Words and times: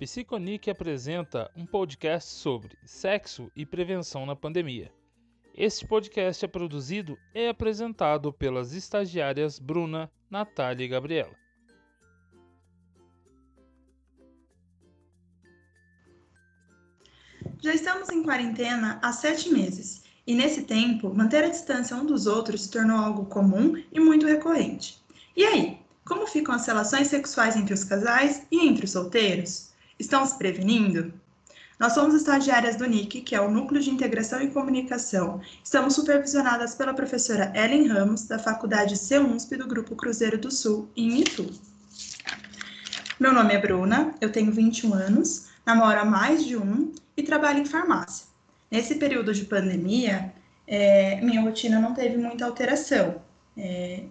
Psiconic 0.00 0.70
apresenta 0.70 1.50
um 1.54 1.66
podcast 1.66 2.30
sobre 2.30 2.74
sexo 2.86 3.52
e 3.54 3.66
prevenção 3.66 4.24
na 4.24 4.34
pandemia. 4.34 4.90
Este 5.54 5.86
podcast 5.86 6.42
é 6.42 6.48
produzido 6.48 7.18
e 7.34 7.48
apresentado 7.48 8.32
pelas 8.32 8.72
estagiárias 8.72 9.58
Bruna, 9.58 10.10
Natália 10.30 10.86
e 10.86 10.88
Gabriela. 10.88 11.36
Já 17.62 17.74
estamos 17.74 18.08
em 18.08 18.22
quarentena 18.22 18.98
há 19.02 19.12
sete 19.12 19.50
meses 19.50 20.04
e, 20.26 20.34
nesse 20.34 20.62
tempo, 20.62 21.12
manter 21.12 21.44
a 21.44 21.50
distância 21.50 21.94
um 21.94 22.06
dos 22.06 22.26
outros 22.26 22.62
se 22.62 22.70
tornou 22.70 22.96
algo 22.96 23.26
comum 23.26 23.74
e 23.92 24.00
muito 24.00 24.26
recorrente. 24.26 24.98
E 25.36 25.44
aí, 25.44 25.78
como 26.06 26.26
ficam 26.26 26.54
as 26.54 26.66
relações 26.66 27.08
sexuais 27.08 27.54
entre 27.54 27.74
os 27.74 27.84
casais 27.84 28.46
e 28.50 28.66
entre 28.66 28.86
os 28.86 28.92
solteiros? 28.92 29.69
Estão 30.00 30.24
se 30.24 30.38
prevenindo? 30.38 31.12
Nós 31.78 31.92
somos 31.92 32.14
estagiárias 32.14 32.74
do 32.76 32.86
NIC, 32.86 33.20
que 33.20 33.34
é 33.34 33.40
o 33.40 33.50
Núcleo 33.50 33.82
de 33.82 33.90
Integração 33.90 34.40
e 34.40 34.48
Comunicação. 34.48 35.42
Estamos 35.62 35.94
supervisionadas 35.94 36.74
pela 36.74 36.94
professora 36.94 37.52
Ellen 37.54 37.86
Ramos, 37.86 38.24
da 38.24 38.38
Faculdade 38.38 38.94
CUNSP 38.98 39.58
do 39.58 39.68
Grupo 39.68 39.94
Cruzeiro 39.94 40.38
do 40.38 40.50
Sul, 40.50 40.88
em 40.96 41.20
Itu. 41.20 41.50
Meu 43.20 43.34
nome 43.34 43.52
é 43.52 43.58
Bruna, 43.58 44.14
eu 44.22 44.32
tenho 44.32 44.50
21 44.50 44.94
anos, 44.94 45.48
namoro 45.66 46.00
há 46.00 46.04
mais 46.06 46.46
de 46.46 46.56
um 46.56 46.94
e 47.14 47.22
trabalho 47.22 47.58
em 47.58 47.66
farmácia. 47.66 48.24
Nesse 48.70 48.94
período 48.94 49.34
de 49.34 49.44
pandemia, 49.44 50.32
é, 50.66 51.20
minha 51.20 51.42
rotina 51.42 51.78
não 51.78 51.92
teve 51.92 52.16
muita 52.16 52.46
alteração. 52.46 53.20
É, 53.54 54.04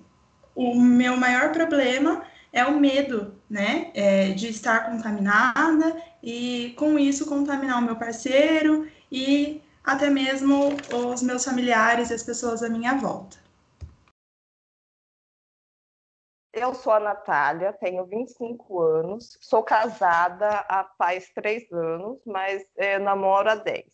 o 0.54 0.80
meu 0.80 1.18
maior 1.18 1.52
problema 1.52 2.22
é 2.54 2.64
o 2.64 2.80
medo, 2.80 3.39
né, 3.50 3.92
é, 3.96 4.30
de 4.30 4.48
estar 4.50 4.86
contaminada 4.86 6.02
e 6.22 6.74
com 6.78 7.00
isso 7.00 7.28
contaminar 7.28 7.80
o 7.80 7.82
meu 7.82 7.96
parceiro 7.96 8.88
e 9.12 9.62
até 9.84 10.10
mesmo 10.10 10.70
os 10.94 11.24
meus 11.24 11.44
familiares 11.44 12.12
e 12.12 12.14
as 12.14 12.24
pessoas 12.24 12.62
à 12.62 12.70
minha 12.70 12.96
volta. 12.96 13.38
Eu 16.52 16.74
sou 16.74 16.94
a 16.94 17.00
Natália, 17.00 17.72
tenho 17.74 18.06
25 18.06 18.82
anos, 18.82 19.38
sou 19.40 19.64
casada 19.64 20.66
há 20.68 20.84
faz 20.98 21.30
três 21.30 21.72
anos, 21.72 22.20
mas 22.26 22.66
é, 22.76 22.98
namoro 23.00 23.50
há 23.50 23.56
10. 23.56 23.86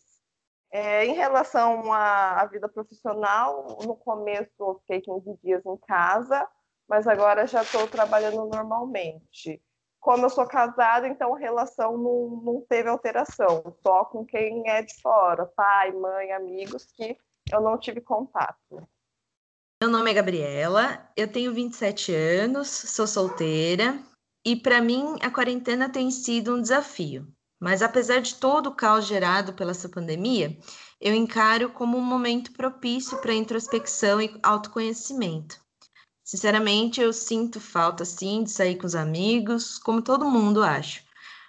É, 0.72 1.04
em 1.04 1.14
relação 1.14 1.92
à, 1.92 2.40
à, 2.40 2.46
vida 2.46 2.68
profissional, 2.68 3.78
no 3.84 3.94
começo 3.96 4.50
eu 4.58 4.78
fiquei 4.80 5.00
15 5.00 5.38
dias 5.42 5.64
em 5.64 5.76
casa, 5.76 6.46
mas 6.88 7.06
agora 7.06 7.46
já 7.46 7.62
estou 7.62 7.86
trabalhando 7.86 8.46
normalmente. 8.46 9.62
Como 10.00 10.24
eu 10.24 10.30
sou 10.30 10.46
casada, 10.46 11.08
então 11.08 11.34
a 11.34 11.38
relação 11.38 11.98
não, 11.98 12.42
não 12.44 12.66
teve 12.68 12.88
alteração, 12.88 13.62
só 13.84 14.04
com 14.04 14.24
quem 14.24 14.68
é 14.68 14.82
de 14.82 14.94
fora, 15.00 15.46
pai, 15.46 15.92
mãe, 15.92 16.32
amigos, 16.32 16.84
que 16.92 17.18
eu 17.52 17.60
não 17.60 17.78
tive 17.78 18.00
contato. 18.00 18.86
Meu 19.82 19.90
nome 19.90 20.10
é 20.10 20.14
Gabriela, 20.14 21.10
eu 21.16 21.30
tenho 21.30 21.52
27 21.52 22.14
anos, 22.14 22.68
sou 22.68 23.06
solteira 23.06 23.98
e 24.44 24.54
para 24.54 24.80
mim 24.80 25.16
a 25.20 25.30
quarentena 25.30 25.88
tem 25.88 26.10
sido 26.10 26.54
um 26.54 26.62
desafio. 26.62 27.26
Mas 27.60 27.82
apesar 27.82 28.20
de 28.20 28.36
todo 28.36 28.68
o 28.68 28.74
caos 28.74 29.06
gerado 29.06 29.54
pela 29.54 29.72
essa 29.72 29.88
pandemia, 29.88 30.56
eu 31.00 31.14
encaro 31.14 31.70
como 31.70 31.96
um 31.96 32.02
momento 32.02 32.52
propício 32.52 33.18
para 33.20 33.34
introspecção 33.34 34.20
e 34.20 34.38
autoconhecimento. 34.42 35.65
Sinceramente, 36.26 37.00
eu 37.00 37.12
sinto 37.12 37.60
falta, 37.60 38.04
sim, 38.04 38.42
de 38.42 38.50
sair 38.50 38.74
com 38.76 38.84
os 38.84 38.96
amigos, 38.96 39.78
como 39.78 40.02
todo 40.02 40.28
mundo, 40.28 40.60
acho. 40.60 41.04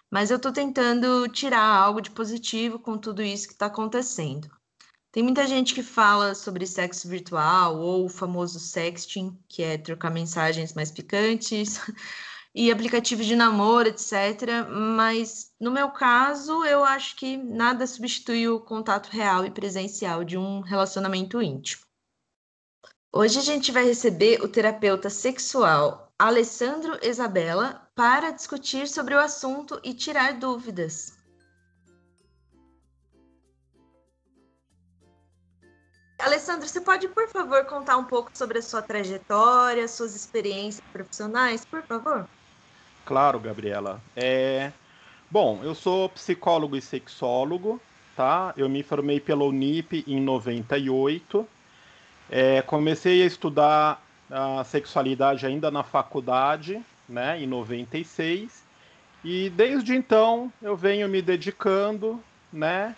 Mas 0.08 0.30
eu 0.30 0.38
tô 0.38 0.52
tentando 0.52 1.28
tirar 1.30 1.64
algo 1.64 2.00
de 2.00 2.11
positivo 2.11 2.78
com 2.78 2.95
tudo 2.95 3.24
isso 3.24 3.47
que 3.47 3.53
está 3.53 3.66
acontecendo. 3.66 4.47
Tem 5.12 5.24
muita 5.24 5.47
gente 5.47 5.74
que 5.74 5.81
fala 5.81 6.35
sobre 6.35 6.68
sexo 6.68 7.09
virtual 7.09 7.79
ou 7.79 8.06
o 8.06 8.09
famoso 8.09 8.59
sexting, 8.59 9.35
que 9.50 9.63
é 9.63 9.79
trocar 9.79 10.12
mensagens 10.12 10.74
mais 10.74 10.91
picantes, 10.91 11.81
e 12.53 12.69
aplicativos 12.72 13.25
de 13.25 13.35
namoro, 13.35 13.90
etc. 13.90 14.63
Mas 14.69 15.52
no 15.59 15.72
meu 15.72 15.90
caso, 15.90 16.63
eu 16.66 16.85
acho 16.85 17.16
que 17.16 17.35
nada 17.35 17.88
substitui 17.88 18.47
o 18.47 18.59
contato 18.59 19.07
real 19.07 19.44
e 19.44 19.50
presencial 19.50 20.23
de 20.23 20.38
um 20.38 20.62
relacionamento 20.62 21.41
íntimo. 21.41 21.87
Hoje 23.19 23.39
a 23.39 23.41
gente 23.41 23.72
vai 23.72 23.83
receber 23.83 24.44
o 24.44 24.47
terapeuta 24.47 25.09
sexual 25.09 26.13
Alessandro 26.19 27.00
Isabella 27.01 27.89
para 27.95 28.29
discutir 28.29 28.88
sobre 28.88 29.16
o 29.16 29.19
assunto 29.19 29.81
e 29.83 29.91
tirar 29.91 30.38
dúvidas. 30.38 31.17
Alessandro, 36.19 36.67
você 36.67 36.79
pode, 36.79 37.07
por 37.07 37.28
favor, 37.29 37.66
contar 37.66 37.97
um 37.97 38.03
pouco 38.03 38.29
sobre 38.35 38.59
a 38.59 38.61
sua 38.61 38.83
trajetória, 38.83 39.88
suas 39.88 40.16
experiências 40.16 40.85
profissionais, 40.94 41.66
por 41.66 41.81
favor? 41.81 42.29
Claro, 43.03 43.39
Gabriela. 43.39 43.99
É... 44.16 44.72
Bom, 45.31 45.61
eu 45.63 45.73
sou 45.73 46.07
psicólogo 46.09 46.75
e 46.75 46.81
sexólogo, 46.84 47.81
tá? 48.16 48.53
Eu 48.55 48.69
me 48.69 48.84
formei 48.84 49.19
pela 49.19 49.44
Unip 49.44 50.03
em 50.05 50.22
98 50.22 51.47
é, 52.30 52.62
comecei 52.62 53.24
a 53.24 53.26
estudar 53.26 54.02
a 54.30 54.64
sexualidade 54.64 55.46
ainda 55.46 55.72
na 55.72 55.84
faculdade, 55.84 56.82
né, 57.08 57.42
em 57.42 57.48
96, 57.48 58.64
e 59.24 59.50
desde 59.50 59.96
então 59.96 60.52
eu 60.62 60.76
venho 60.76 61.08
me 61.08 61.22
dedicando, 61.22 62.22
né, 62.52 62.96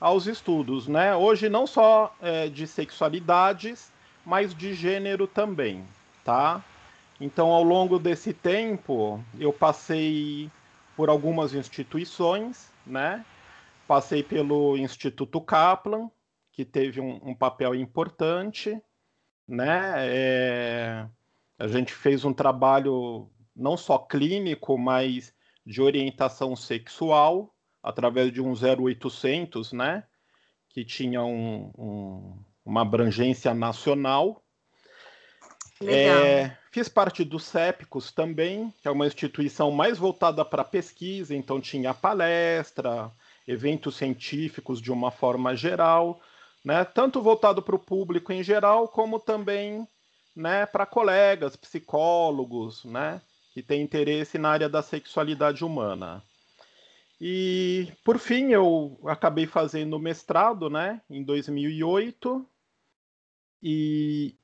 aos 0.00 0.26
estudos, 0.26 0.88
né, 0.88 1.14
hoje 1.14 1.48
não 1.48 1.66
só 1.66 2.14
é, 2.22 2.48
de 2.48 2.66
sexualidades, 2.66 3.92
mas 4.24 4.54
de 4.54 4.72
gênero 4.74 5.26
também, 5.26 5.84
tá? 6.24 6.62
Então, 7.20 7.50
ao 7.50 7.62
longo 7.62 7.98
desse 7.98 8.32
tempo, 8.32 9.22
eu 9.38 9.52
passei 9.52 10.50
por 10.96 11.10
algumas 11.10 11.52
instituições, 11.52 12.72
né? 12.86 13.24
Passei 13.86 14.22
pelo 14.22 14.76
Instituto 14.78 15.38
Kaplan, 15.40 16.10
que 16.60 16.64
teve 16.64 17.00
um, 17.00 17.18
um 17.22 17.34
papel 17.34 17.74
importante, 17.74 18.78
né? 19.48 19.94
É, 19.96 21.06
a 21.58 21.66
gente 21.66 21.94
fez 21.94 22.22
um 22.22 22.34
trabalho 22.34 23.30
não 23.56 23.78
só 23.78 23.96
clínico, 23.96 24.76
mas 24.76 25.32
de 25.64 25.80
orientação 25.80 26.54
sexual 26.54 27.54
através 27.82 28.30
de 28.30 28.42
um 28.42 28.52
0800, 28.52 29.72
né? 29.72 30.04
Que 30.68 30.84
tinha 30.84 31.22
um, 31.24 31.72
um, 31.78 32.38
uma 32.62 32.82
abrangência 32.82 33.54
nacional. 33.54 34.44
É, 35.82 36.54
fiz 36.70 36.90
parte 36.90 37.24
do 37.24 37.38
CEPICOS 37.38 38.12
também, 38.12 38.70
que 38.82 38.86
é 38.86 38.90
uma 38.90 39.06
instituição 39.06 39.70
mais 39.70 39.96
voltada 39.96 40.44
para 40.44 40.62
pesquisa, 40.62 41.34
então 41.34 41.58
tinha 41.58 41.94
palestra, 41.94 43.10
eventos 43.48 43.96
científicos 43.96 44.78
de 44.78 44.92
uma 44.92 45.10
forma 45.10 45.56
geral 45.56 46.20
né? 46.64 46.84
Tanto 46.84 47.22
voltado 47.22 47.62
para 47.62 47.76
o 47.76 47.78
público 47.78 48.32
em 48.32 48.42
geral, 48.42 48.88
como 48.88 49.18
também 49.18 49.86
né, 50.34 50.66
para 50.66 50.86
colegas, 50.86 51.56
psicólogos, 51.56 52.84
né, 52.84 53.20
que 53.52 53.62
têm 53.62 53.82
interesse 53.82 54.38
na 54.38 54.50
área 54.50 54.68
da 54.68 54.82
sexualidade 54.82 55.64
humana. 55.64 56.22
E, 57.20 57.92
por 58.04 58.18
fim, 58.18 58.52
eu 58.52 58.98
acabei 59.04 59.46
fazendo 59.46 59.98
mestrado, 59.98 60.70
né, 60.70 61.02
em 61.10 61.22
2008. 61.22 62.46
E 63.62 64.34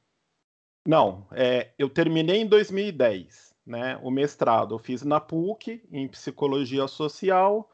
não, 0.87 1.26
é, 1.32 1.72
eu 1.78 1.88
terminei 1.88 2.43
em 2.43 2.47
2010, 2.47 3.55
né, 3.64 3.99
o 4.02 4.11
mestrado. 4.11 4.75
Eu 4.75 4.79
fiz 4.79 5.02
na 5.02 5.20
PUC 5.20 5.82
em 5.91 6.06
psicologia 6.08 6.87
social, 6.87 7.70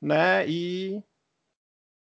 né, 0.00 0.48
e 0.48 1.02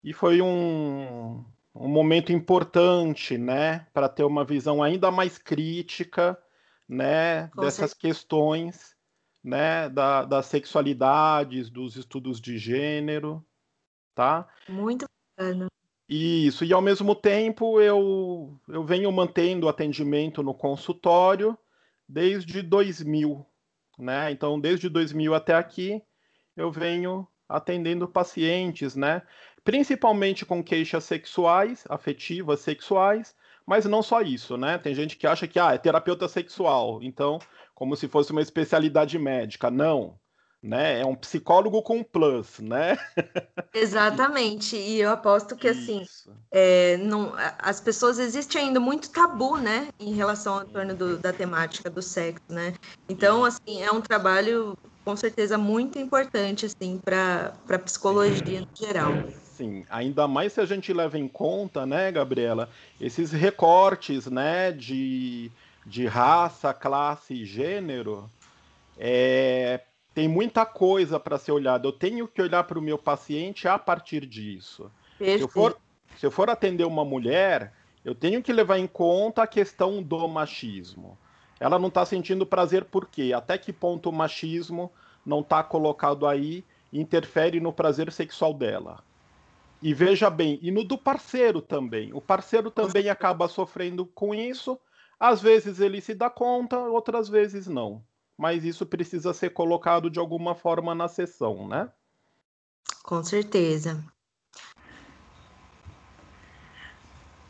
e 0.04 0.12
foi 0.12 0.42
um, 0.42 1.44
um 1.74 1.88
momento 1.88 2.32
importante, 2.32 3.38
né, 3.38 3.86
para 3.92 4.08
ter 4.08 4.24
uma 4.24 4.44
visão 4.44 4.82
ainda 4.82 5.10
mais 5.10 5.38
crítica, 5.38 6.38
né, 6.88 7.48
Com 7.48 7.62
dessas 7.62 7.90
certeza. 7.90 7.96
questões, 7.96 8.96
né, 9.42 9.88
da, 9.88 10.24
das 10.24 10.46
sexualidades, 10.46 11.70
dos 11.70 11.96
estudos 11.96 12.40
de 12.40 12.58
gênero, 12.58 13.44
tá? 14.14 14.46
Muito 14.68 15.06
bacana. 15.36 15.66
Isso, 16.08 16.64
e 16.64 16.72
ao 16.72 16.82
mesmo 16.82 17.14
tempo 17.14 17.80
eu, 17.80 18.60
eu 18.68 18.84
venho 18.84 19.10
mantendo 19.10 19.68
atendimento 19.68 20.42
no 20.42 20.52
consultório 20.52 21.56
desde 22.06 22.60
2000, 22.60 23.46
né? 23.98 24.30
Então, 24.30 24.60
desde 24.60 24.90
2000 24.90 25.34
até 25.34 25.54
aqui, 25.54 26.02
eu 26.54 26.70
venho 26.70 27.26
atendendo 27.48 28.06
pacientes, 28.06 28.94
né? 28.94 29.22
Principalmente 29.64 30.44
com 30.44 30.62
queixas 30.62 31.04
sexuais, 31.04 31.84
afetivas 31.88 32.60
sexuais, 32.60 33.34
mas 33.66 33.84
não 33.84 34.02
só 34.02 34.20
isso, 34.20 34.56
né? 34.56 34.78
Tem 34.78 34.94
gente 34.94 35.16
que 35.16 35.26
acha 35.26 35.46
que 35.46 35.58
ah, 35.58 35.72
é 35.72 35.78
terapeuta 35.78 36.28
sexual, 36.28 37.00
então, 37.02 37.38
como 37.74 37.96
se 37.96 38.08
fosse 38.08 38.32
uma 38.32 38.42
especialidade 38.42 39.18
médica. 39.18 39.70
Não. 39.70 40.18
né? 40.62 41.00
É 41.00 41.06
um 41.06 41.16
psicólogo 41.16 41.82
com 41.82 42.04
plus, 42.04 42.60
né? 42.60 42.96
Exatamente. 43.74 44.76
E 44.76 45.00
eu 45.00 45.10
aposto 45.10 45.56
que 45.56 45.68
assim, 45.68 46.04
é, 46.52 46.96
não, 46.98 47.32
as 47.58 47.80
pessoas 47.80 48.18
existe 48.18 48.56
ainda 48.56 48.78
muito 48.78 49.10
tabu, 49.10 49.56
né, 49.58 49.88
em 49.98 50.14
relação 50.14 50.54
ao 50.54 50.64
torno 50.64 50.94
do, 50.94 51.18
da 51.18 51.32
temática 51.32 51.90
do 51.90 52.00
sexo, 52.00 52.44
né? 52.48 52.74
Então, 53.08 53.44
assim, 53.44 53.82
é 53.82 53.90
um 53.90 54.00
trabalho 54.00 54.76
com 55.04 55.16
certeza 55.16 55.58
muito 55.58 55.98
importante 55.98 56.64
assim 56.66 57.00
para 57.04 57.54
para 57.66 57.78
psicologia 57.78 58.60
no 58.60 58.68
geral. 58.72 59.12
Sim, 59.52 59.84
ainda 59.90 60.26
mais 60.26 60.54
se 60.54 60.60
a 60.60 60.64
gente 60.64 60.92
leva 60.92 61.18
em 61.18 61.28
conta, 61.28 61.84
né, 61.84 62.10
Gabriela, 62.10 62.70
esses 62.98 63.32
recortes, 63.32 64.26
né, 64.26 64.72
de, 64.72 65.50
de 65.84 66.06
raça, 66.06 66.72
classe 66.72 67.34
e 67.34 67.44
gênero, 67.44 68.30
é, 68.98 69.80
tem 70.14 70.26
muita 70.26 70.64
coisa 70.64 71.20
para 71.20 71.38
ser 71.38 71.52
olhada. 71.52 71.86
Eu 71.86 71.92
tenho 71.92 72.26
que 72.26 72.40
olhar 72.40 72.64
para 72.64 72.78
o 72.78 72.82
meu 72.82 72.96
paciente 72.96 73.68
a 73.68 73.78
partir 73.78 74.24
disso. 74.24 74.90
Se 75.18 75.40
eu, 75.40 75.48
for, 75.48 75.76
se 76.16 76.24
eu 76.24 76.30
for 76.30 76.48
atender 76.48 76.84
uma 76.84 77.04
mulher, 77.04 77.74
eu 78.02 78.14
tenho 78.14 78.42
que 78.42 78.52
levar 78.54 78.78
em 78.78 78.86
conta 78.86 79.42
a 79.42 79.46
questão 79.46 80.02
do 80.02 80.26
machismo. 80.28 81.18
Ela 81.60 81.78
não 81.78 81.88
está 81.88 82.06
sentindo 82.06 82.46
prazer 82.46 82.86
por 82.86 83.06
quê? 83.06 83.32
Até 83.34 83.58
que 83.58 83.72
ponto 83.72 84.08
o 84.08 84.12
machismo 84.12 84.90
não 85.24 85.40
está 85.40 85.62
colocado 85.62 86.26
aí 86.26 86.64
e 86.90 87.00
interfere 87.00 87.60
no 87.60 87.72
prazer 87.72 88.10
sexual 88.10 88.54
dela? 88.54 89.04
E 89.82 89.92
veja 89.92 90.30
bem, 90.30 90.58
e 90.62 90.70
no 90.70 90.84
do 90.84 90.96
parceiro 90.96 91.60
também. 91.60 92.12
O 92.14 92.20
parceiro 92.20 92.70
também 92.70 93.08
acaba 93.08 93.48
sofrendo 93.48 94.06
com 94.06 94.34
isso. 94.34 94.78
Às 95.18 95.42
vezes 95.42 95.80
ele 95.80 96.00
se 96.00 96.14
dá 96.14 96.30
conta, 96.30 96.78
outras 96.78 97.28
vezes 97.28 97.66
não 97.66 98.04
mas 98.42 98.64
isso 98.64 98.84
precisa 98.84 99.32
ser 99.32 99.50
colocado 99.50 100.10
de 100.10 100.18
alguma 100.18 100.54
forma 100.54 100.96
na 100.96 101.06
sessão, 101.06 101.68
né? 101.68 101.88
Com 103.04 103.22
certeza. 103.22 104.02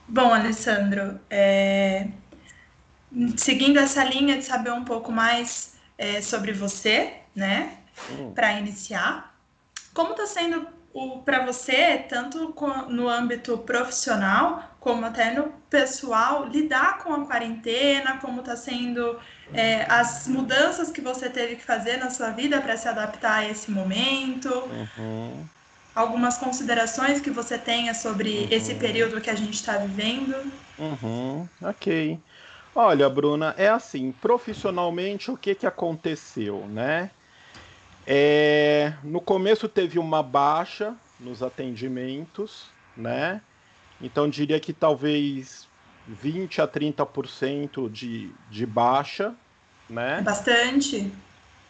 Bom, 0.06 0.34
Alessandro, 0.34 1.18
é... 1.30 2.08
seguindo 3.38 3.78
essa 3.78 4.04
linha 4.04 4.36
de 4.36 4.44
saber 4.44 4.72
um 4.72 4.84
pouco 4.84 5.10
mais 5.10 5.76
é, 5.96 6.20
sobre 6.20 6.52
você, 6.52 7.20
né, 7.34 7.78
hum. 8.10 8.32
para 8.34 8.58
iniciar, 8.58 9.34
como 9.94 10.10
está 10.10 10.26
sendo 10.26 10.66
para 11.24 11.44
você, 11.46 11.98
tanto 12.08 12.54
no 12.88 13.08
âmbito 13.08 13.58
profissional 13.58 14.72
como 14.82 15.06
até 15.06 15.32
no 15.32 15.44
pessoal, 15.70 16.48
lidar 16.48 16.98
com 16.98 17.14
a 17.14 17.24
quarentena, 17.24 18.18
como 18.18 18.40
está 18.40 18.56
sendo 18.56 19.16
é, 19.54 19.86
as 19.88 20.26
mudanças 20.26 20.90
que 20.90 21.00
você 21.00 21.30
teve 21.30 21.54
que 21.54 21.64
fazer 21.64 21.98
na 21.98 22.10
sua 22.10 22.30
vida 22.30 22.60
para 22.60 22.76
se 22.76 22.88
adaptar 22.88 23.38
a 23.38 23.48
esse 23.48 23.70
momento? 23.70 24.48
Uhum. 24.98 25.46
Algumas 25.94 26.36
considerações 26.36 27.20
que 27.20 27.30
você 27.30 27.56
tenha 27.56 27.94
sobre 27.94 28.38
uhum. 28.38 28.48
esse 28.50 28.74
período 28.74 29.20
que 29.20 29.30
a 29.30 29.36
gente 29.36 29.54
está 29.54 29.78
vivendo? 29.78 30.34
Uhum. 30.78 31.46
Ok. 31.62 32.18
Olha, 32.74 33.08
Bruna, 33.08 33.54
é 33.56 33.68
assim, 33.68 34.10
profissionalmente 34.10 35.30
o 35.30 35.36
que, 35.36 35.54
que 35.54 35.66
aconteceu, 35.66 36.66
né? 36.66 37.10
É, 38.06 38.94
no 39.04 39.20
começo 39.20 39.68
teve 39.68 39.98
uma 39.98 40.22
baixa 40.22 40.94
nos 41.20 41.42
atendimentos, 41.42 42.70
né? 42.96 43.40
Então 44.00 44.28
diria 44.28 44.58
que 44.58 44.72
talvez 44.72 45.68
20 46.06 46.60
a 46.60 46.66
30% 46.66 47.88
de, 47.90 48.30
de 48.50 48.66
baixa, 48.66 49.34
né? 49.88 50.18
É 50.18 50.22
bastante. 50.22 51.12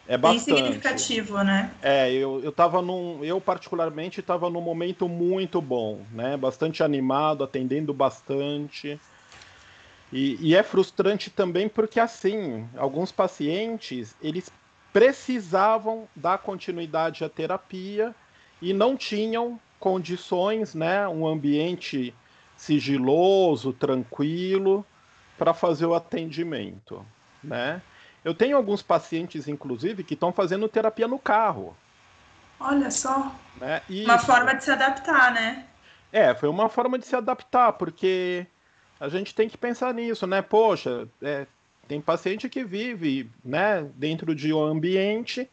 É 0.08 0.16
bastante. 0.16 0.46
Bem 0.46 0.56
significativo, 0.56 1.42
né? 1.42 1.70
É, 1.82 2.10
eu, 2.12 2.40
eu 2.42 2.50
tava 2.50 2.82
num. 2.82 3.22
Eu, 3.24 3.40
particularmente, 3.40 4.20
estava 4.20 4.50
num 4.50 4.60
momento 4.60 5.08
muito 5.08 5.60
bom, 5.60 6.04
né? 6.10 6.36
Bastante 6.36 6.82
animado, 6.82 7.44
atendendo 7.44 7.92
bastante. 7.92 9.00
E, 10.12 10.36
e, 10.40 10.54
é 10.54 10.62
frustrante 10.62 11.30
também 11.30 11.68
porque, 11.68 11.98
assim, 11.98 12.68
alguns 12.76 13.10
pacientes, 13.10 14.14
eles 14.20 14.52
precisavam 14.92 16.08
dar 16.14 16.38
continuidade 16.38 17.24
à 17.24 17.28
terapia 17.28 18.14
e 18.60 18.72
não 18.72 18.96
tinham 18.96 19.58
condições, 19.80 20.74
né, 20.74 21.08
um 21.08 21.26
ambiente 21.26 22.14
sigiloso, 22.56 23.72
tranquilo 23.72 24.86
para 25.36 25.52
fazer 25.52 25.86
o 25.86 25.94
atendimento, 25.94 27.04
né? 27.42 27.82
Eu 28.24 28.32
tenho 28.32 28.56
alguns 28.56 28.80
pacientes, 28.82 29.48
inclusive, 29.48 30.04
que 30.04 30.14
estão 30.14 30.32
fazendo 30.32 30.68
terapia 30.68 31.08
no 31.08 31.18
carro. 31.18 31.76
Olha 32.60 32.88
só. 32.88 33.34
Né? 33.56 33.82
Uma 34.04 34.18
forma 34.18 34.54
de 34.54 34.62
se 34.62 34.70
adaptar, 34.70 35.32
né? 35.32 35.66
É, 36.12 36.32
foi 36.32 36.48
uma 36.48 36.68
forma 36.68 36.98
de 36.98 37.06
se 37.06 37.16
adaptar, 37.16 37.72
porque 37.72 38.46
a 39.00 39.08
gente 39.08 39.34
tem 39.34 39.48
que 39.48 39.58
pensar 39.58 39.92
nisso, 39.92 40.24
né? 40.26 40.40
Poxa, 40.40 41.08
é, 41.20 41.46
tem 41.88 42.00
paciente 42.00 42.48
que 42.48 42.64
vive 42.64 43.30
né, 43.44 43.88
dentro 43.96 44.34
de 44.34 44.52
um 44.52 44.62
ambiente 44.62 45.48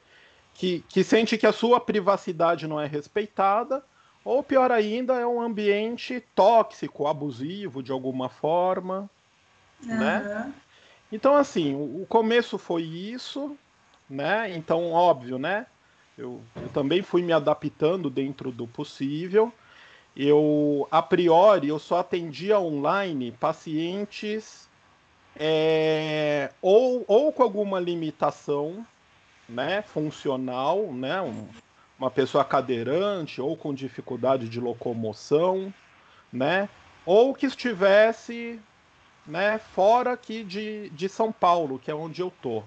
que, 0.54 0.84
que 0.88 1.04
sente 1.04 1.38
que 1.38 1.48
a 1.48 1.54
sua 1.54 1.80
privacidade 1.80 2.68
não 2.68 2.80
é 2.80 2.86
respeitada, 2.86 3.84
ou 4.24 4.44
pior 4.44 4.72
ainda, 4.72 5.16
é 5.16 5.26
um 5.26 5.42
ambiente 5.42 6.24
tóxico, 6.36 7.08
abusivo 7.08 7.82
de 7.82 7.92
alguma 7.92 8.30
forma. 8.30 9.10
Uhum. 9.84 9.98
Né? 9.98 10.54
Então, 11.12 11.36
assim, 11.36 11.74
o 11.74 12.06
começo 12.08 12.58
foi 12.58 12.84
isso, 12.84 13.58
né? 14.10 14.56
Então, 14.56 14.92
óbvio, 14.92 15.40
né? 15.40 15.66
Eu, 16.18 16.42
eu 16.56 16.70
também 16.70 17.02
fui 17.02 17.24
me 17.24 17.34
adaptando 17.34 18.10
dentro 18.10 18.52
do 18.52 18.68
possível. 18.68 19.52
Eu, 20.16 20.88
a 20.92 21.02
priori, 21.02 21.70
eu 21.70 21.80
só 21.80 22.00
atendia 22.00 22.60
online 22.60 23.32
pacientes 23.32 24.69
é, 25.36 26.52
ou, 26.62 27.04
ou 27.08 27.32
com 27.32 27.44
alguma 27.44 27.80
limitação 27.80 28.86
né, 29.48 29.82
funcional, 29.82 30.94
né, 30.94 31.22
um, 31.22 31.48
uma 31.98 32.12
pessoa 32.12 32.46
cadeirante 32.46 33.42
ou 33.42 33.58
com 33.58 33.74
dificuldade 33.74 34.48
de 34.48 34.60
locomoção, 34.60 35.74
né, 36.32 36.70
ou 37.06 37.34
que 37.34 37.46
estivesse 37.46 38.60
né, 39.26 39.60
fora 39.60 40.14
aqui 40.14 40.44
de, 40.44 40.90
de 40.90 41.10
São 41.10 41.32
Paulo, 41.32 41.80
que 41.80 41.90
é 41.90 41.96
onde 41.96 42.22
eu 42.22 42.32
tô. 42.42 42.64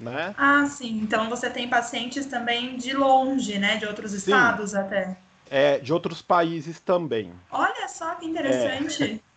Né? 0.00 0.34
Ah, 0.36 0.66
sim. 0.66 0.98
Então 0.98 1.28
você 1.30 1.48
tem 1.48 1.68
pacientes 1.68 2.26
também 2.26 2.76
de 2.76 2.92
longe, 2.92 3.56
né? 3.56 3.76
De 3.76 3.86
outros 3.86 4.12
estados 4.12 4.70
sim. 4.70 4.76
até. 4.76 5.16
É, 5.48 5.78
de 5.78 5.92
outros 5.92 6.20
países 6.20 6.80
também. 6.80 7.32
Olha 7.48 7.86
só 7.88 8.16
que 8.16 8.26
interessante. 8.26 9.22
É. 9.24 9.31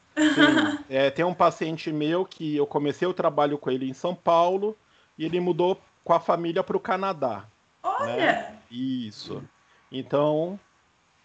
é, 0.90 1.10
tem 1.10 1.26
um 1.26 1.34
paciente 1.34 1.92
meu 1.92 2.26
que 2.26 2.56
eu 2.56 2.66
comecei 2.66 3.08
o 3.08 3.14
trabalho 3.14 3.58
com 3.58 3.70
ele 3.70 3.90
em 3.90 3.94
São 3.94 4.16
Paulo 4.16 4.76
e 5.18 5.26
ele 5.26 5.40
mudou 5.40 5.80
com 6.04 6.14
a 6.14 6.20
família 6.20 6.64
para 6.64 6.78
o 6.78 6.80
Canadá. 6.80 7.46
Olha! 7.84 8.16
Né? 8.16 8.60
Isso. 8.72 9.44
Então, 9.92 10.60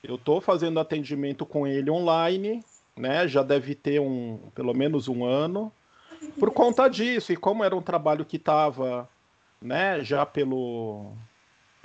eu 0.03 0.17
estou 0.17 0.41
fazendo 0.41 0.81
atendimento 0.81 1.45
com 1.45 1.67
ele 1.67 1.91
online, 1.91 2.65
né? 2.97 3.27
Já 3.27 3.43
deve 3.43 3.75
ter 3.75 4.01
um, 4.01 4.39
pelo 4.55 4.75
menos 4.75 5.09
um 5.09 5.25
ano. 5.25 5.73
Por 6.39 6.51
conta 6.51 6.89
disso, 6.89 7.33
e 7.33 7.37
como 7.37 7.65
era 7.65 7.75
um 7.75 7.83
trabalho 7.83 8.25
que 8.25 8.37
estava, 8.37 9.09
né, 9.61 10.05
já 10.05 10.27
pelo, 10.27 11.13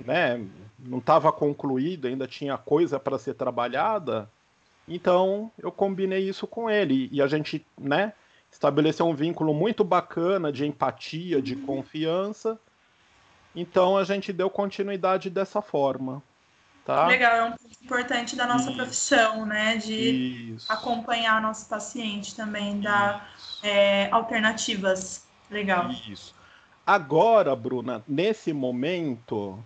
né, 0.04 0.46
não 0.78 0.98
estava 0.98 1.32
concluído, 1.32 2.06
ainda 2.06 2.26
tinha 2.26 2.58
coisa 2.58 3.00
para 3.00 3.18
ser 3.18 3.32
trabalhada, 3.32 4.30
então 4.88 5.50
eu 5.58 5.72
combinei 5.72 6.28
isso 6.28 6.46
com 6.46 6.70
ele 6.70 7.08
e 7.12 7.20
a 7.20 7.26
gente, 7.26 7.66
né, 7.78 8.12
estabeleceu 8.50 9.06
um 9.06 9.14
vínculo 9.14 9.52
muito 9.52 9.84
bacana 9.84 10.52
de 10.52 10.64
empatia, 10.64 11.42
de 11.42 11.54
uhum. 11.54 11.66
confiança. 11.66 12.58
Então 13.54 13.96
a 13.96 14.04
gente 14.04 14.32
deu 14.32 14.50
continuidade 14.50 15.30
dessa 15.30 15.60
forma. 15.60 16.22
Tá? 16.84 17.06
Legal, 17.08 17.32
é 17.32 17.44
um 17.44 17.50
ponto 17.50 17.76
importante 17.82 18.36
da 18.36 18.46
nossa 18.46 18.68
Isso. 18.68 18.76
profissão, 18.76 19.44
né? 19.44 19.76
De 19.76 20.52
Isso. 20.54 20.70
acompanhar 20.70 21.42
nosso 21.42 21.68
paciente 21.68 22.36
também, 22.36 22.80
dar 22.80 23.28
é, 23.62 24.08
alternativas. 24.12 25.26
Legal. 25.50 25.90
Isso. 25.90 26.32
Agora, 26.86 27.56
Bruna, 27.56 28.04
nesse 28.06 28.52
momento, 28.52 29.58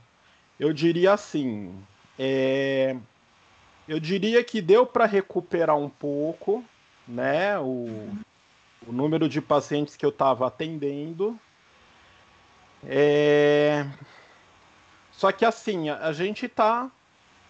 eu 0.59 0.73
diria 0.73 1.13
assim: 1.13 1.75
é, 2.19 2.97
eu 3.89 3.99
diria 3.99 4.43
que 4.45 4.61
deu 4.61 4.87
para 4.87 5.07
recuperar 5.07 5.77
um 5.77 5.89
pouco, 5.89 6.65
né? 7.07 7.59
O, 7.59 8.09
o 8.87 8.93
número 8.93 9.29
de 9.29 9.41
pacientes 9.41 9.97
que 9.97 10.05
eu 10.05 10.11
estava 10.11 10.47
atendendo. 10.47 11.39
É... 12.85 13.87
Só 15.13 15.31
que 15.33 15.45
assim, 15.45 15.91
a, 15.91 16.13
gente 16.13 16.47
está 16.47 16.91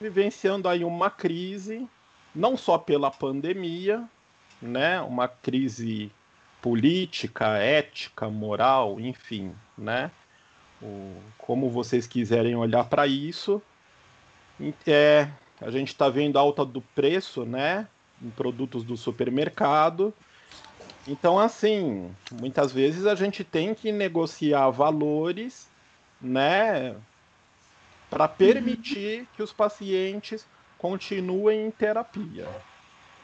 vivenciando 0.01 0.69
aí 0.69 0.85
uma 0.85 1.09
crise, 1.11 1.89
não 2.35 2.57
só 2.57 2.79
pela 2.79 3.11
pandemia, 3.11 4.09
né? 4.61 5.01
Uma 5.01 5.29
crise 5.29 6.11
política, 6.61 7.59
ética, 7.59 8.29
moral, 8.29 8.99
enfim, 8.99 9.55
né? 9.79 10.11
o, 10.83 11.15
como 11.39 11.69
vocês 11.69 12.07
quiserem 12.07 12.57
olhar 12.57 12.85
para 12.85 13.07
isso. 13.07 13.63
É, 14.87 15.29
a 15.61 15.71
gente 15.71 15.88
está 15.88 16.09
vendo 16.09 16.38
alta 16.38 16.64
do 16.64 16.81
preço, 16.81 17.45
né, 17.45 17.87
em 18.23 18.31
produtos 18.31 18.83
do 18.85 18.97
supermercado. 18.97 20.14
Então, 21.07 21.38
assim, 21.38 22.11
muitas 22.33 22.73
vezes 22.73 23.07
a 23.07 23.14
gente 23.14 23.45
tem 23.45 23.75
que 23.75 23.93
negociar 23.93 24.71
valores, 24.71 25.69
né, 26.21 26.95
para 28.09 28.26
permitir 28.26 29.26
que 29.35 29.43
os 29.43 29.52
pacientes 29.52 30.47
continuem 30.76 31.67
em 31.67 31.71
terapia. 31.71 32.49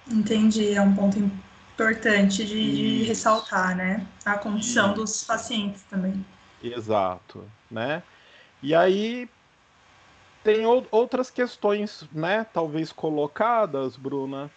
Entendi, 0.08 0.72
é 0.72 0.80
um 0.80 0.94
ponto 0.94 1.18
importante 1.18 2.44
de, 2.44 2.76
de 2.76 3.02
ressaltar, 3.04 3.76
né? 3.76 4.06
A 4.24 4.38
condição 4.38 4.92
Isso. 4.92 4.94
dos 4.94 5.24
pacientes 5.24 5.82
também. 5.90 6.24
Exato, 6.62 7.44
né? 7.70 8.02
E 8.62 8.74
aí 8.74 9.28
tem 10.46 10.64
outras 10.64 11.28
questões, 11.28 12.04
né? 12.12 12.46
Talvez 12.52 12.92
colocadas, 12.92 13.96
Bruna, 13.96 14.48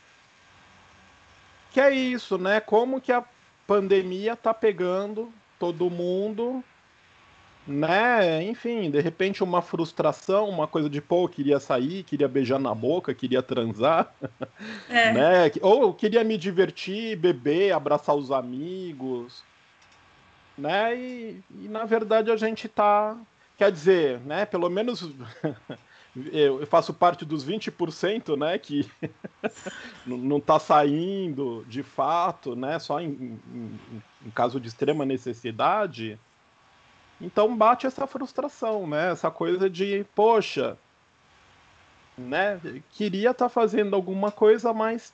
que 1.72 1.80
é 1.80 1.90
isso, 1.90 2.38
né? 2.38 2.60
Como 2.60 3.02
que 3.02 3.12
a 3.12 3.26
pandemia 3.66 4.36
tá 4.36 4.54
pegando 4.54 5.34
todo 5.58 5.90
mundo 5.90 6.64
né? 7.66 8.44
Enfim, 8.44 8.90
de 8.90 9.00
repente 9.00 9.44
uma 9.44 9.62
frustração, 9.62 10.48
uma 10.50 10.68
coisa 10.68 10.90
de 10.90 11.02
pô, 11.02 11.28
queria 11.28 11.60
sair, 11.60 12.04
queria 12.04 12.28
beijar 12.28 12.60
na 12.60 12.74
boca, 12.74 13.14
queria 13.14 13.44
transar, 13.44 14.14
é. 14.90 15.12
né? 15.12 15.52
Ou 15.62 15.94
queria 15.94 16.24
me 16.24 16.38
divertir, 16.38 17.16
beber, 17.16 17.72
abraçar 17.72 18.16
os 18.16 18.32
amigos, 18.32 19.44
né? 20.58 20.96
E, 20.96 21.44
e 21.64 21.68
na 21.68 21.86
verdade 21.86 22.32
a 22.32 22.38
gente 22.38 22.68
tá, 22.68 23.16
quer 23.60 23.72
dizer, 23.74 24.22
né? 24.22 24.46
Pelo 24.46 24.70
menos 24.70 25.08
eu 26.32 26.66
faço 26.66 26.94
parte 26.94 27.26
dos 27.26 27.46
20%, 27.46 28.38
né, 28.38 28.58
que 28.58 28.90
não 30.08 30.38
está 30.38 30.58
saindo 30.58 31.64
de 31.68 31.84
fato, 31.84 32.56
né, 32.56 32.80
só 32.80 33.00
em, 33.00 33.40
em, 33.54 33.80
em 34.26 34.30
caso 34.32 34.60
de 34.60 34.70
extrema 34.70 35.06
necessidade, 35.06 36.18
então 37.22 37.56
bate 37.56 37.86
essa 37.86 38.08
frustração, 38.08 38.88
né? 38.88 39.12
Essa 39.12 39.30
coisa 39.30 39.70
de, 39.70 40.06
poxa, 40.16 40.78
né? 42.18 42.60
Queria 42.92 43.32
estar 43.32 43.46
tá 43.46 43.50
fazendo 43.50 43.94
alguma 43.94 44.32
coisa, 44.32 44.74
mas 44.74 45.14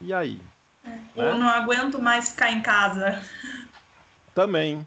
e 0.00 0.14
aí? 0.14 0.40
É. 0.84 0.90
Né? 0.90 1.02
Ou 1.16 1.38
não 1.38 1.48
aguento 1.48 2.00
mais 2.00 2.30
ficar 2.30 2.52
em 2.52 2.62
casa. 2.62 3.20
Também, 4.32 4.86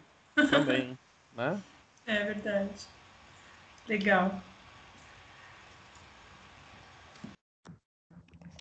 também, 0.49 0.97
né? 1.35 1.61
É 2.07 2.23
verdade. 2.23 2.87
Legal. 3.85 4.31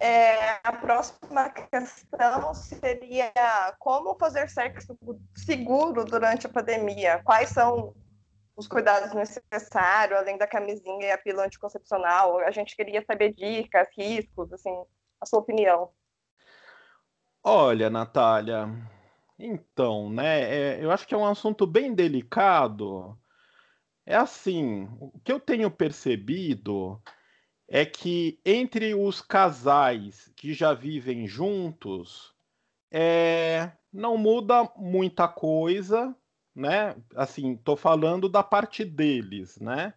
É, 0.00 0.60
a 0.62 0.72
próxima 0.72 1.48
questão 1.48 2.52
seria 2.52 3.32
como 3.78 4.16
fazer 4.16 4.48
sexo 4.50 4.98
seguro 5.34 6.04
durante 6.04 6.46
a 6.46 6.50
pandemia? 6.50 7.22
Quais 7.24 7.50
são 7.50 7.94
os 8.56 8.66
cuidados 8.66 9.14
necessários, 9.14 10.18
além 10.18 10.36
da 10.36 10.46
camisinha 10.46 11.06
e 11.06 11.12
a 11.12 11.18
pílula 11.18 11.46
anticoncepcional? 11.46 12.40
A 12.40 12.50
gente 12.50 12.76
queria 12.76 13.02
saber 13.06 13.32
dicas, 13.32 13.88
riscos, 13.96 14.52
assim, 14.52 14.74
a 15.20 15.24
sua 15.24 15.38
opinião. 15.38 15.90
Olha, 17.42 17.88
Natália, 17.88 18.68
então, 19.38 20.10
né, 20.10 20.42
é, 20.42 20.84
eu 20.84 20.90
acho 20.90 21.06
que 21.06 21.14
é 21.14 21.18
um 21.18 21.26
assunto 21.26 21.66
bem 21.66 21.94
delicado. 21.94 23.16
É 24.06 24.14
assim, 24.14 24.88
o 25.00 25.18
que 25.24 25.32
eu 25.32 25.40
tenho 25.40 25.70
percebido 25.70 27.02
é 27.68 27.84
que 27.84 28.40
entre 28.44 28.94
os 28.94 29.20
casais 29.20 30.32
que 30.36 30.54
já 30.54 30.72
vivem 30.72 31.26
juntos, 31.26 32.32
é, 32.90 33.72
não 33.92 34.16
muda 34.16 34.70
muita 34.76 35.26
coisa, 35.26 36.14
né? 36.54 36.96
Assim, 37.16 37.56
tô 37.56 37.76
falando 37.76 38.28
da 38.28 38.42
parte 38.42 38.84
deles, 38.84 39.58
né? 39.58 39.92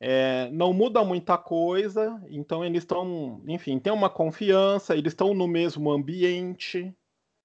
É, 0.00 0.48
não 0.52 0.72
muda 0.72 1.04
muita 1.04 1.36
coisa, 1.36 2.22
então 2.28 2.64
eles 2.64 2.84
estão, 2.84 3.42
enfim, 3.48 3.80
tem 3.80 3.92
uma 3.92 4.08
confiança, 4.08 4.96
eles 4.96 5.12
estão 5.12 5.34
no 5.34 5.48
mesmo 5.48 5.90
ambiente, 5.90 6.94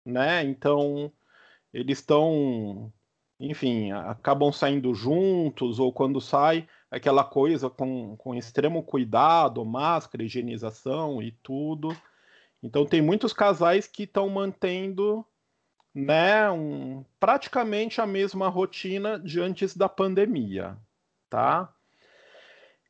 né? 0.05 0.43
Então 0.43 1.11
eles 1.73 1.97
estão, 1.99 2.93
enfim, 3.49 3.91
acabam 3.91 4.51
saindo 4.51 4.93
juntos 4.93 5.79
ou 5.79 5.91
quando 5.91 6.21
sai 6.21 6.67
aquela 6.89 7.23
coisa 7.23 7.69
com, 7.69 8.15
com 8.17 8.33
extremo 8.33 8.81
cuidado, 8.81 9.65
máscara, 9.65 10.23
higienização 10.23 11.21
e 11.21 11.31
tudo. 11.43 11.95
Então 12.61 12.85
tem 12.85 13.01
muitos 13.01 13.33
casais 13.33 13.85
que 13.87 14.03
estão 14.03 14.29
mantendo 14.29 15.25
né, 15.93 16.49
um, 16.49 17.03
praticamente 17.19 17.99
a 17.99 18.07
mesma 18.07 18.47
rotina 18.47 19.19
de 19.19 19.41
antes 19.41 19.75
da 19.75 19.89
pandemia, 19.89 20.77
tá? 21.29 21.73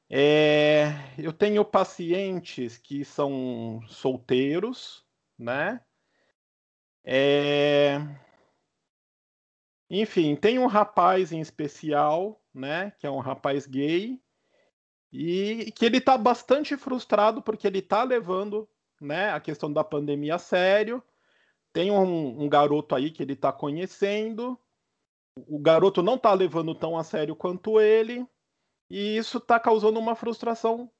É, 0.09 0.93
eu 1.17 1.33
tenho 1.33 1.65
pacientes 1.65 2.77
que 2.77 3.03
são 3.03 3.81
solteiros, 3.87 5.03
né? 5.37 5.81
É, 7.03 7.99
enfim, 10.01 10.35
tem 10.35 10.59
um 10.59 10.67
rapaz 10.67 11.31
em 11.31 11.39
especial 11.39 12.43
né? 12.53 12.91
Que 12.99 13.07
é 13.07 13.09
um 13.09 13.19
rapaz 13.19 13.65
gay 13.65 14.21
e 15.11 15.71
que 15.75 15.85
ele 15.85 15.97
está 15.97 16.17
bastante 16.17 16.77
frustrado 16.77 17.41
porque 17.41 17.67
ele 17.67 17.79
está 17.79 18.03
levando, 18.03 18.69
né? 19.01 19.31
A 19.31 19.39
questão 19.39 19.71
da 19.71 19.83
pandemia 19.83 20.35
a 20.35 20.39
sério. 20.39 21.01
Tem 21.71 21.89
um, 21.91 22.43
um 22.43 22.47
garoto 22.47 22.93
aí 22.95 23.09
que 23.09 23.23
ele 23.23 23.33
está 23.33 23.51
conhecendo. 23.51 24.59
O 25.47 25.57
garoto 25.57 26.03
não 26.03 26.15
está 26.15 26.31
levando 26.33 26.75
tão 26.75 26.97
a 26.97 27.03
sério 27.03 27.35
quanto 27.35 27.81
ele 27.81 28.25
e 28.89 29.17
isso 29.17 29.39
está 29.39 29.59
causando 29.59 29.99
uma 29.99 30.15
frustração 30.15 30.91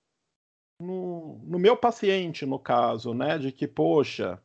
no, 0.80 1.40
no, 1.44 1.60
meu 1.60 1.78
paciente, 1.78 2.46
no 2.46 2.58
caso, 2.58 3.14
né? 3.14 3.38
De 3.38 3.52
que, 3.52 3.68
poxa, 3.68 4.42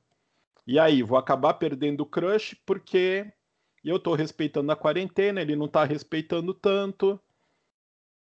e 0.66 0.78
aí, 0.78 1.02
vou 1.02 1.16
acabar 1.16 1.54
perdendo 1.54 2.02
o 2.02 2.06
crush 2.06 2.54
porque 2.66 3.32
eu 3.84 3.96
estou 3.96 4.14
respeitando 4.14 4.72
a 4.72 4.76
quarentena, 4.76 5.40
ele 5.40 5.56
não 5.56 5.66
está 5.66 5.84
respeitando 5.84 6.52
tanto. 6.54 7.20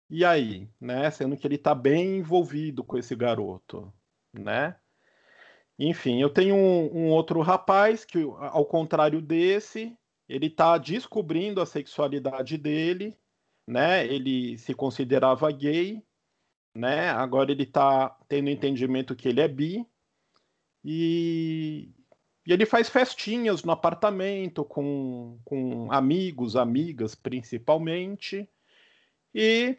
E 0.09 0.25
aí, 0.25 0.69
né? 0.81 1.11
Sendo 1.11 1.37
que 1.37 1.47
ele 1.47 1.55
está 1.57 1.75
bem 1.75 2.19
envolvido 2.19 2.83
com 2.85 2.99
esse 2.99 3.15
garoto, 3.15 3.93
né? 4.33 4.77
Enfim, 5.79 6.21
eu 6.21 6.29
tenho 6.29 6.55
um, 6.55 7.07
um, 7.07 7.09
outro 7.09 7.41
rapaz 7.41 8.05
que, 8.05 8.19
ao 8.23 8.67
contrário 8.67 9.21
desse, 9.23 9.97
ele 10.29 10.47
está 10.47 10.77
descobrindo 10.79 11.61
a 11.61 11.67
sexualidade 11.67 12.59
dele, 12.59 13.17
né? 13.67 14.07
Ele 14.07 14.59
se 14.59 14.75
considerava 14.75 15.51
gay, 15.51 16.03
né? 16.75 17.11
Agora 17.11 17.51
ele 17.53 17.63
está 17.65 18.11
tendo 18.29 18.51
entendimento 18.51 19.17
que 19.17 19.29
ele 19.29 19.41
é 19.41 19.49
bi 19.49 19.87
e, 20.85 21.91
e 22.51 22.53
ele 22.53 22.67
faz 22.67 22.89
festinhas 22.89 23.63
no 23.63 23.71
apartamento 23.71 24.65
com, 24.65 25.39
com 25.45 25.87
amigos, 25.93 26.57
amigas 26.57 27.15
principalmente, 27.15 28.51
e 29.33 29.79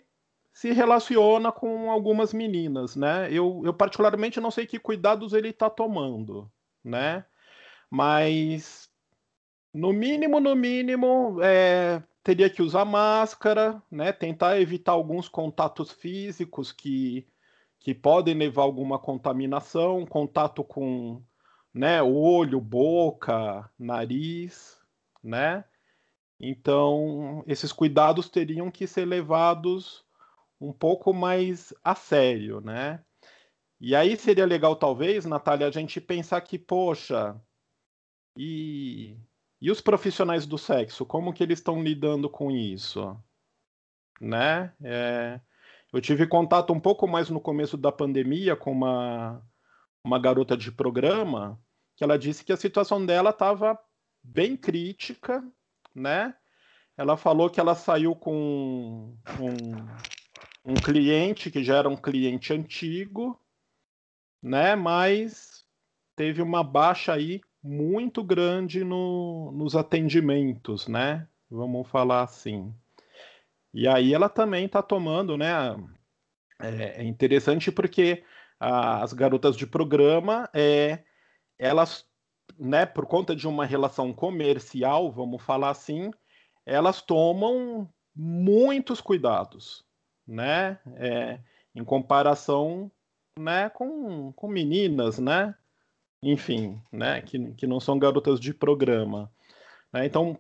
se 0.54 0.72
relaciona 0.72 1.52
com 1.52 1.92
algumas 1.92 2.34
meninas, 2.34 2.96
né? 2.96 3.28
Eu, 3.30 3.62
eu 3.66 3.74
particularmente 3.74 4.40
não 4.40 4.50
sei 4.50 4.66
que 4.66 4.80
cuidados 4.80 5.34
ele 5.34 5.50
está 5.50 5.70
tomando, 5.70 6.50
né? 6.82 7.26
Mas 7.90 8.90
no 9.74 9.92
mínimo, 9.92 10.40
no 10.40 10.56
mínimo, 10.56 11.40
é, 11.44 12.02
teria 12.24 12.50
que 12.50 12.62
usar 12.62 12.86
máscara, 12.86 13.84
né? 13.92 14.14
Tentar 14.14 14.62
evitar 14.62 14.94
alguns 14.94 15.28
contatos 15.28 15.92
físicos 15.92 16.72
que, 16.72 17.28
que 17.80 17.94
podem 17.94 18.34
levar 18.34 18.62
a 18.62 18.66
alguma 18.66 18.98
contaminação, 18.98 20.06
contato 20.06 20.64
com 20.64 21.22
né? 21.74 22.02
Olho, 22.02 22.60
boca, 22.60 23.70
nariz, 23.78 24.80
né? 25.24 25.64
Então, 26.40 27.44
esses 27.48 27.72
cuidados 27.72 28.30
teriam 28.30 28.72
que 28.72 28.88
ser 28.88 29.06
levados 29.06 30.04
um 30.60 30.74
pouco 30.74 31.14
mais 31.14 31.74
a 31.84 31.96
sério, 31.96 32.62
né? 32.62 33.04
E 33.80 33.96
aí 33.96 34.16
seria 34.16 34.46
legal, 34.46 34.76
talvez, 34.76 35.26
Natália, 35.26 35.68
a 35.68 35.72
gente 35.72 36.00
pensar 36.00 36.42
que, 36.42 36.60
poxa, 36.60 37.40
e, 38.38 39.18
e 39.60 39.72
os 39.72 39.82
profissionais 39.82 40.46
do 40.46 40.58
sexo, 40.58 41.06
como 41.06 41.34
que 41.34 41.44
eles 41.44 41.60
estão 41.60 41.82
lidando 41.82 42.30
com 42.30 42.52
isso? 42.52 43.18
Né? 44.20 44.72
É, 44.84 45.42
eu 45.92 46.00
tive 46.00 46.28
contato 46.28 46.72
um 46.74 46.80
pouco 46.80 47.08
mais 47.08 47.30
no 47.30 47.42
começo 47.42 47.76
da 47.76 47.92
pandemia 47.92 48.56
com 48.56 48.72
uma, 48.72 49.44
uma 50.04 50.20
garota 50.20 50.58
de 50.58 50.72
programa 50.72 51.60
que 51.96 52.04
ela 52.04 52.18
disse 52.18 52.44
que 52.44 52.52
a 52.52 52.58
situação 52.58 53.06
dela 53.06 53.30
estava 53.30 53.78
bem 54.24 54.56
crítica, 54.58 55.44
né? 55.94 56.36
ela 57.02 57.18
falou 57.18 57.50
que 57.50 57.60
ela 57.60 57.76
saiu 57.76 58.16
com 58.16 59.16
um, 59.40 60.72
um 60.72 60.74
cliente 60.76 61.50
que 61.50 61.64
já 61.64 61.78
era 61.78 61.90
um 61.90 61.96
cliente 61.96 62.54
antigo, 62.54 63.40
né? 64.42 64.76
Mas 64.76 65.66
teve 66.16 66.42
uma 66.42 66.64
baixa 66.64 67.14
aí 67.14 67.42
muito 67.64 68.24
grande 68.24 68.84
no, 68.84 69.52
nos 69.52 69.76
atendimentos, 69.76 70.88
né? 70.88 71.28
Vamos 71.50 71.90
falar 71.90 72.22
assim. 72.22 72.74
E 73.74 73.88
aí 73.88 74.14
ela 74.14 74.30
também 74.30 74.66
está 74.66 74.82
tomando, 74.82 75.38
né? 75.38 75.76
É, 76.60 77.02
é, 77.02 77.04
interessante 77.04 77.72
porque 77.72 78.24
as 78.62 79.12
garotas 79.12 79.58
de 79.58 79.66
programa, 79.66 80.48
é, 80.54 81.00
elas, 81.58 82.06
né, 82.60 82.86
por 82.86 83.08
conta 83.08 83.36
de 83.36 83.48
uma 83.48 83.66
relação 83.66 84.14
comercial, 84.14 85.12
vamos 85.12 85.42
falar 85.42 85.72
assim, 85.72 86.12
elas 86.64 87.02
tomam 87.02 87.90
muitos 88.16 89.02
cuidados, 89.02 89.84
né? 90.28 90.80
É, 90.96 91.40
em 91.74 91.84
comparação, 91.84 92.92
né, 93.40 93.68
com, 93.70 94.32
com 94.34 94.48
meninas, 94.48 95.18
né? 95.18 95.56
Enfim, 96.22 96.80
né, 96.92 97.20
que, 97.24 97.54
que 97.54 97.66
não 97.66 97.80
são 97.80 97.98
garotas 97.98 98.40
de 98.40 98.54
programa. 98.54 99.32
Né? 99.92 100.06
Então, 100.06 100.40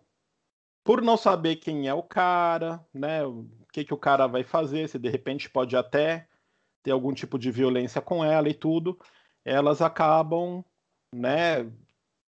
por 0.83 1.01
não 1.01 1.17
saber 1.17 1.55
quem 1.55 1.87
é 1.87 1.93
o 1.93 2.03
cara, 2.03 2.85
né, 2.93 3.25
o 3.25 3.47
que, 3.73 3.83
que 3.83 3.93
o 3.93 3.97
cara 3.97 4.27
vai 4.27 4.43
fazer, 4.43 4.87
se 4.87 4.99
de 4.99 5.09
repente 5.09 5.49
pode 5.49 5.75
até 5.75 6.27
ter 6.83 6.91
algum 6.91 7.13
tipo 7.13 7.37
de 7.37 7.51
violência 7.51 8.01
com 8.01 8.23
ela 8.23 8.49
e 8.49 8.53
tudo, 8.53 8.99
elas 9.45 9.81
acabam, 9.81 10.63
né, 11.13 11.71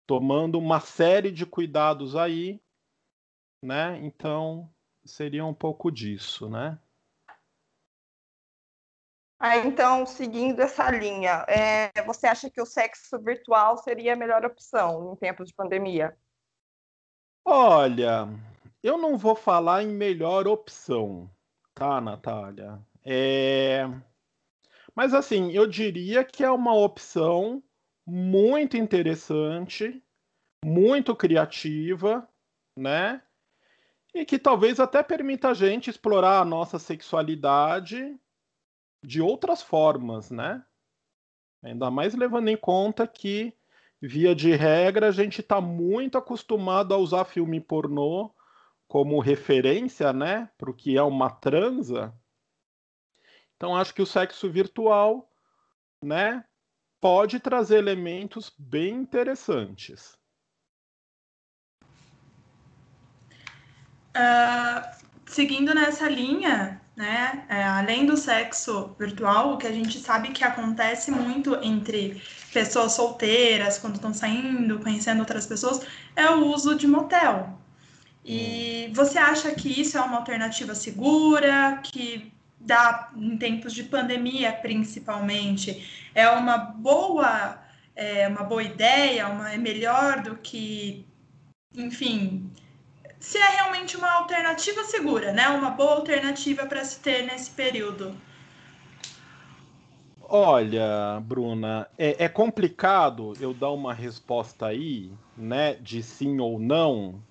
tomando 0.07 0.57
uma 0.57 0.79
série 0.79 1.31
de 1.31 1.45
cuidados 1.45 2.15
aí, 2.15 2.62
né? 3.63 4.00
Então, 4.01 4.69
seria 5.05 5.45
um 5.45 5.53
pouco 5.53 5.91
disso, 5.91 6.50
né? 6.50 6.79
Ah, 9.39 9.57
então, 9.57 10.05
seguindo 10.05 10.60
essa 10.60 10.91
linha, 10.91 11.43
é, 11.48 11.89
você 12.03 12.27
acha 12.27 12.50
que 12.50 12.62
o 12.62 12.65
sexo 12.65 13.19
virtual 13.19 13.75
seria 13.77 14.13
a 14.13 14.15
melhor 14.15 14.45
opção 14.45 15.13
em 15.13 15.15
tempos 15.15 15.48
de 15.48 15.55
pandemia? 15.55 16.15
Olha, 17.43 18.27
eu 18.83 19.00
não 19.00 19.17
vou 19.17 19.36
falar 19.36 19.81
em 19.81 19.88
melhor 19.88 20.48
opção, 20.48 21.27
tá, 21.74 22.00
Natália? 22.00 22.79
É... 23.03 23.89
Mas 24.95 25.13
assim, 25.13 25.51
eu 25.51 25.65
diria 25.65 26.24
que 26.24 26.43
é 26.43 26.51
uma 26.51 26.74
opção 26.74 27.63
muito 28.05 28.75
interessante, 28.75 30.03
muito 30.63 31.15
criativa, 31.15 32.27
né? 32.77 33.21
E 34.13 34.25
que 34.25 34.38
talvez 34.38 34.79
até 34.79 35.01
permita 35.01 35.50
a 35.50 35.53
gente 35.53 35.89
explorar 35.89 36.41
a 36.41 36.45
nossa 36.45 36.77
sexualidade 36.77 38.19
de 39.03 39.21
outras 39.21 39.62
formas, 39.62 40.29
né? 40.29 40.63
Ainda 41.63 41.89
mais 41.89 42.13
levando 42.13 42.50
em 42.50 42.57
conta 42.57 43.07
que 43.07 43.53
via 44.01 44.33
de 44.33 44.53
regra, 44.55 45.07
a 45.07 45.12
gente 45.12 45.41
está 45.41 45.62
muito 45.62 46.17
acostumado 46.17 46.93
a 46.93 46.98
usar 46.98 47.24
filme 47.24 47.62
pornô 47.62 48.33
como 48.88 49.19
referência, 49.19 50.12
né, 50.12 50.50
para 50.57 50.69
o 50.69 50.74
que 50.74 50.98
é 50.98 51.03
uma 51.03 51.29
transa. 51.29 52.13
Então, 53.62 53.77
acho 53.77 53.94
que 53.94 54.01
o 54.01 54.08
sexo 54.08 54.50
virtual, 54.50 55.30
né, 56.03 56.44
pode 57.00 57.39
trazer 57.39 57.77
elementos 57.77 58.51
bem 58.58 58.96
interessantes. 58.96 60.18
Uh, 64.18 64.82
seguindo 65.27 65.75
nessa 65.75 66.10
linha, 66.10 66.82
né? 66.96 67.46
É, 67.50 67.63
além 67.63 68.08
do 68.08 68.18
sexo 68.18 68.95
virtual, 68.97 69.54
o 69.54 69.58
que 69.60 69.67
a 69.67 69.71
gente 69.71 70.00
sabe 70.00 70.32
que 70.32 70.43
acontece 70.43 71.12
muito 71.12 71.56
entre 71.62 72.19
pessoas 72.52 72.93
solteiras, 72.93 73.78
quando 73.78 73.97
estão 73.97 74.12
saindo, 74.12 74.80
conhecendo 74.80 75.19
outras 75.19 75.45
pessoas, 75.45 75.86
é 76.15 76.28
o 76.32 76.47
uso 76.47 76.74
de 76.74 76.88
motel. 76.88 77.60
E 78.26 78.88
hum. 78.89 78.93
você 78.95 79.19
acha 79.19 79.54
que 79.54 79.69
isso 79.80 80.00
é 80.00 80.02
uma 80.02 80.17
alternativa 80.17 80.74
segura, 80.74 81.80
que 81.84 82.40
dá 82.65 83.12
em 83.15 83.38
tempos 83.38 83.74
de 83.74 83.84
pandemia, 83.84 84.54
principalmente, 84.54 86.10
é 86.13 86.30
uma 86.30 86.58
boa, 86.58 87.60
é 87.95 88.28
uma 88.28 88.43
boa 88.43 88.63
ideia, 88.63 89.28
uma, 89.28 89.52
é 89.52 89.58
melhor 89.58 90.21
do 90.21 90.36
que, 90.38 91.06
enfim, 91.76 92.52
se 93.19 93.38
é 93.38 93.50
realmente 93.50 93.95
uma 93.97 94.12
alternativa 94.12 94.84
segura, 94.84 95.32
né? 95.32 95.47
Uma 95.50 95.69
boa 95.69 95.95
alternativa 95.95 96.65
para 96.65 96.84
se 96.84 97.00
ter 97.00 97.24
nesse 97.24 97.52
período. 97.52 98.15
Olha, 100.34 101.21
Bruna, 101.21 101.88
é, 101.97 102.24
é, 102.24 102.30
complicado 102.30 103.34
eu 103.41 103.54
dar 103.54 103.71
uma 103.71 103.93
resposta 103.93 104.67
aí, 104.67 105.12
né, 105.36 105.74
de 105.76 106.02
sim 106.02 106.39
ou 106.39 106.58
não, 106.58 107.21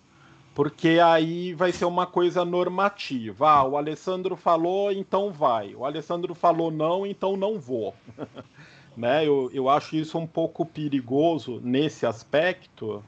porque 0.60 1.00
aí 1.02 1.54
vai 1.54 1.72
ser 1.72 1.86
uma 1.86 2.06
coisa 2.06 2.44
normativa. 2.44 3.48
Ah, 3.48 3.64
o 3.64 3.78
Alessandro 3.78 4.36
falou, 4.36 4.92
então 4.92 5.32
vai. 5.32 5.74
O 5.74 5.86
Alessandro 5.86 6.34
falou 6.34 6.70
não, 6.70 7.06
então 7.06 7.34
não 7.34 7.58
vou. 7.58 7.94
né? 8.94 9.26
Eu, 9.26 9.50
eu 9.54 9.70
acho 9.70 9.96
isso 9.96 10.18
um 10.18 10.26
pouco 10.26 10.66
perigoso 10.66 11.62
nesse 11.64 12.04
aspecto, 12.04 13.02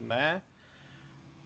né? 0.00 0.40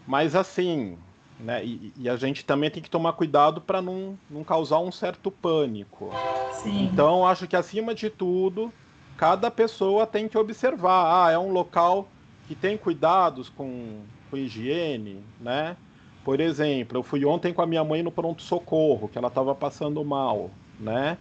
Mas 0.07 0.37
assim, 0.37 0.97
né? 1.41 1.65
E, 1.65 1.93
e, 1.97 2.09
a 2.09 2.15
gente 2.15 2.45
também 2.45 2.71
tem 2.71 2.81
que 2.81 2.89
tomar 2.89 3.15
cuidado 3.15 3.61
para 3.61 3.83
não, 3.83 4.17
não 4.31 4.45
causar 4.45 4.79
um 4.79 4.93
certo 4.93 5.29
pânico. 5.29 6.13
Sim. 6.53 6.85
Então, 6.85 7.27
acho 7.27 7.49
que 7.49 7.57
acima 7.57 7.97
de 7.97 8.09
tudo, 8.09 8.73
cada 9.17 9.51
pessoa 9.51 10.07
tem 10.07 10.29
que 10.29 10.39
observar. 10.39 11.27
Ah, 11.27 11.33
é 11.33 11.39
um 11.39 11.51
local 11.51 12.07
que 12.47 12.55
tem 12.55 12.79
cuidados 12.79 13.49
com, 13.49 14.03
com 14.31 14.37
higiene, 14.37 15.23
né? 15.41 15.77
Por 16.25 16.41
exemplo, 16.41 16.99
eu 16.99 17.03
fui 17.03 17.25
ontem 17.25 17.53
com 17.53 17.63
a 17.63 17.67
minha 17.67 17.83
mãe 17.83 18.03
no 18.03 18.11
pronto-socorro, 18.11 19.09
que 19.09 19.17
ela 19.17 19.29
estava 19.29 19.55
passando 19.55 20.05
mal, 20.05 20.51
né? 20.79 21.17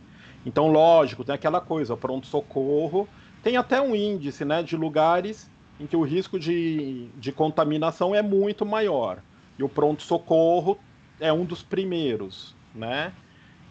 Então, 0.45 0.71
lógico, 0.71 1.23
tem 1.23 1.35
aquela 1.35 1.61
coisa, 1.61 1.95
pronto-socorro 1.95 3.07
tem 3.47 3.55
até 3.55 3.81
um 3.81 3.95
índice, 3.95 4.43
né, 4.43 4.61
de 4.61 4.75
lugares 4.75 5.49
em 5.79 5.85
que 5.85 5.95
o 5.95 6.01
risco 6.01 6.39
de, 6.39 7.07
de 7.15 7.31
contaminação 7.31 8.13
é 8.13 8.21
muito 8.21 8.65
maior. 8.65 9.21
E 9.57 9.63
o 9.63 9.69
pronto-socorro 9.69 10.77
é 11.19 11.31
um 11.31 11.45
dos 11.45 11.63
primeiros, 11.63 12.55
né? 12.73 13.13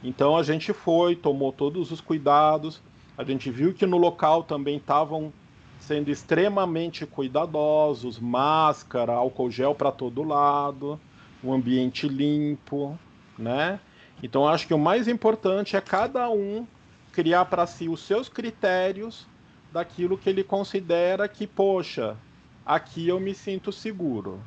Então 0.02 0.36
a 0.36 0.42
gente 0.42 0.72
foi, 0.72 1.16
tomou 1.16 1.52
todos 1.52 1.90
os 1.90 2.00
cuidados, 2.00 2.80
a 3.18 3.24
gente 3.24 3.50
viu 3.50 3.74
que 3.74 3.84
no 3.84 3.96
local 3.96 4.44
também 4.44 4.76
estavam 4.76 5.32
sendo 5.80 6.10
extremamente 6.10 7.06
cuidadosos, 7.06 8.18
máscara, 8.18 9.12
álcool 9.12 9.50
gel 9.50 9.74
para 9.74 9.92
todo 9.92 10.22
lado, 10.22 10.98
um 11.42 11.52
ambiente 11.52 12.08
limpo, 12.08 12.98
né? 13.38 13.78
Então 14.22 14.48
acho 14.48 14.66
que 14.66 14.74
o 14.74 14.78
mais 14.78 15.06
importante 15.06 15.76
é 15.76 15.80
cada 15.80 16.28
um 16.30 16.66
criar 17.12 17.44
para 17.46 17.66
si 17.66 17.88
os 17.88 18.00
seus 18.00 18.28
critérios 18.28 19.26
daquilo 19.72 20.18
que 20.18 20.28
ele 20.28 20.42
considera 20.42 21.28
que, 21.28 21.46
poxa, 21.46 22.16
aqui 22.64 23.08
eu 23.08 23.20
me 23.20 23.34
sinto 23.34 23.70
seguro. 23.70 24.40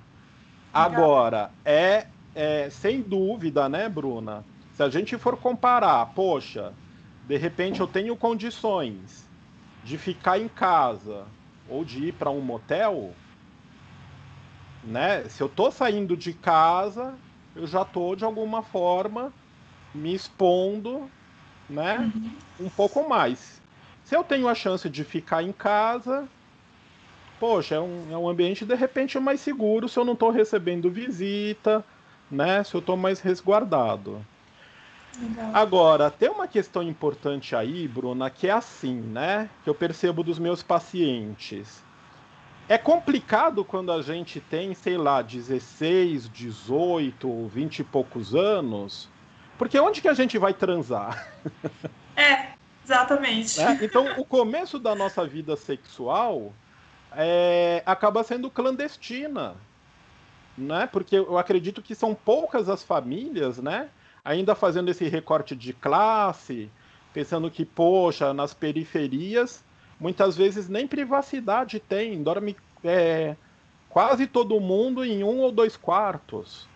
Agora, 0.74 1.52
é, 1.64 2.08
é 2.36 2.70
sem 2.70 3.02
dúvida, 3.02 3.70
né, 3.70 3.88
Bruna? 3.88 4.44
Se 4.74 4.84
a 4.84 4.90
gente 4.90 5.18
for 5.18 5.38
comparar, 5.38 6.06
poxa, 6.08 6.74
de 7.28 7.38
repente 7.38 7.80
eu 7.80 7.88
tenho 7.88 8.16
condições 8.16 9.29
de 9.84 9.98
ficar 9.98 10.40
em 10.40 10.48
casa 10.48 11.26
ou 11.70 11.84
de 11.84 12.08
ir 12.08 12.14
para 12.14 12.30
um 12.30 12.42
motel, 12.42 13.14
né? 14.84 15.24
Se 15.30 15.42
eu 15.42 15.50
tô 15.50 15.72
saindo 15.72 16.16
de 16.18 16.34
casa, 16.34 17.16
eu 17.56 17.68
já 17.68 17.84
tô 17.86 18.16
de 18.16 18.24
alguma 18.24 18.62
forma 18.62 19.34
me 19.94 20.14
expondo, 20.14 21.10
né? 21.70 22.00
Uhum. 22.60 22.66
Um 22.66 22.70
pouco 22.70 23.08
mais. 23.08 23.62
Se 24.04 24.16
eu 24.16 24.24
tenho 24.24 24.48
a 24.48 24.56
chance 24.56 24.90
de 24.90 25.04
ficar 25.04 25.44
em 25.44 25.52
casa, 25.52 26.28
poxa, 27.40 27.76
é 27.76 27.80
um, 27.80 28.12
é 28.12 28.18
um 28.18 28.28
ambiente 28.28 28.66
de 28.66 28.76
repente 28.76 29.20
mais 29.20 29.40
seguro 29.40 29.88
se 29.88 29.98
eu 30.00 30.06
não 30.06 30.14
estou 30.14 30.32
recebendo 30.32 30.90
visita, 30.90 31.86
né? 32.30 32.64
Se 32.64 32.76
eu 32.76 32.80
estou 32.80 32.98
mais 32.98 33.20
resguardado. 33.20 34.26
Legal. 35.22 35.52
Agora, 35.54 36.10
tem 36.10 36.30
uma 36.30 36.48
questão 36.48 36.82
importante 36.82 37.56
aí, 37.56 37.88
Bruna, 37.88 38.30
que 38.30 38.48
é 38.48 38.52
assim, 38.52 38.96
né? 38.96 39.50
Que 39.64 39.70
eu 39.70 39.76
percebo 39.76 40.24
dos 40.24 40.40
meus 40.40 40.64
pacientes. 40.64 41.84
É 42.68 42.78
complicado 42.78 43.66
quando 43.66 43.92
a 43.92 44.02
gente 44.02 44.40
tem, 44.40 44.74
sei 44.74 44.98
lá, 44.98 45.22
16, 45.22 46.30
18, 46.30 47.48
20 47.48 47.80
e 47.80 47.84
poucos 47.84 48.36
anos, 48.36 49.10
porque 49.58 49.80
onde 49.80 50.02
que 50.02 50.08
a 50.08 50.14
gente 50.14 50.38
vai 50.38 50.54
transar? 50.54 51.28
É, 52.16 52.50
Exatamente. 52.90 53.60
Né? 53.60 53.80
Então, 53.84 54.20
o 54.20 54.26
começo 54.26 54.80
da 54.80 54.96
nossa 54.96 55.26
vida 55.26 55.56
sexual 55.56 56.52
é, 57.16 57.84
acaba 57.86 58.24
sendo 58.24 58.50
clandestina. 58.50 59.56
né? 60.58 60.88
Porque 60.92 61.16
eu 61.16 61.38
acredito 61.38 61.82
que 61.82 61.94
são 61.94 62.16
poucas 62.16 62.68
as 62.68 62.84
famílias, 62.84 63.60
né? 63.60 63.90
Ainda 64.24 64.56
fazendo 64.56 64.90
esse 64.90 65.08
recorte 65.08 65.56
de 65.56 65.74
classe, 65.74 66.70
pensando 67.14 67.50
que, 67.50 67.66
poxa, 67.66 68.34
nas 68.34 68.54
periferias, 68.54 69.64
muitas 70.00 70.38
vezes 70.38 70.70
nem 70.70 70.88
privacidade 70.88 71.80
tem, 71.80 72.22
dorme 72.22 72.56
é, 72.84 73.36
quase 73.90 74.28
todo 74.28 74.60
mundo 74.60 75.04
em 75.04 75.24
um 75.24 75.40
ou 75.40 75.52
dois 75.52 75.76
quartos. 75.76 76.68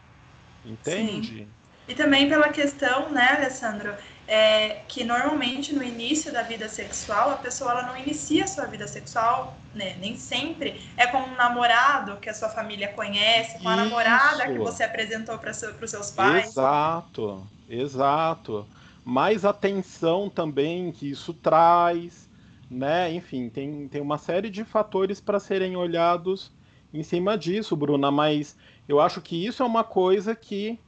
Entende? 0.65 1.39
Sim. 1.39 1.47
E 1.87 1.93
também 1.93 2.29
pela 2.29 2.49
questão, 2.49 3.09
né, 3.09 3.35
Alessandro, 3.37 3.93
é, 4.27 4.81
que 4.87 5.03
normalmente 5.03 5.73
no 5.73 5.83
início 5.83 6.31
da 6.31 6.43
vida 6.43 6.69
sexual 6.69 7.31
a 7.31 7.35
pessoa 7.35 7.71
ela 7.71 7.83
não 7.83 7.97
inicia 7.97 8.45
a 8.45 8.47
sua 8.47 8.65
vida 8.65 8.87
sexual, 8.87 9.57
né, 9.75 9.95
nem 9.99 10.15
sempre 10.17 10.81
é 10.95 11.07
com 11.07 11.17
um 11.17 11.35
namorado 11.35 12.17
que 12.17 12.29
a 12.29 12.33
sua 12.33 12.49
família 12.49 12.87
conhece, 12.89 13.61
com 13.61 13.67
a 13.67 13.75
Isso. 13.75 13.83
namorada 13.83 14.47
que 14.47 14.57
você 14.57 14.83
apresentou 14.83 15.37
para 15.37 15.53
seu, 15.53 15.73
os 15.73 15.91
seus 15.91 16.11
pais. 16.11 16.47
Exato, 16.47 17.45
exato. 17.69 18.65
Mais 19.03 19.43
atenção 19.43 20.29
também 20.29 20.91
que 20.91 21.09
isso 21.09 21.33
traz, 21.33 22.29
né? 22.71 23.11
Enfim, 23.11 23.49
tem, 23.49 23.87
tem 23.89 24.01
uma 24.01 24.17
série 24.17 24.49
de 24.49 24.63
fatores 24.63 25.19
para 25.19 25.39
serem 25.39 25.75
olhados 25.75 26.51
em 26.93 27.03
cima 27.03 27.37
disso, 27.37 27.75
Bruna, 27.75 28.09
mas 28.11 28.55
eu 28.87 29.01
acho 29.01 29.19
que 29.19 29.45
isso 29.45 29.63
é 29.63 29.65
uma 29.65 29.83
coisa 29.83 30.35
que 30.35 30.79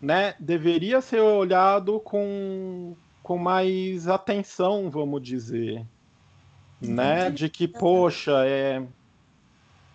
né, 0.00 0.34
deveria 0.38 1.00
ser 1.00 1.20
olhado 1.20 1.98
com, 2.00 2.94
com 3.22 3.36
mais 3.36 4.06
atenção, 4.08 4.90
vamos 4.90 5.22
dizer. 5.22 5.84
Né? 6.80 7.30
De 7.30 7.48
que, 7.48 7.66
poxa, 7.66 8.44
é. 8.46 8.82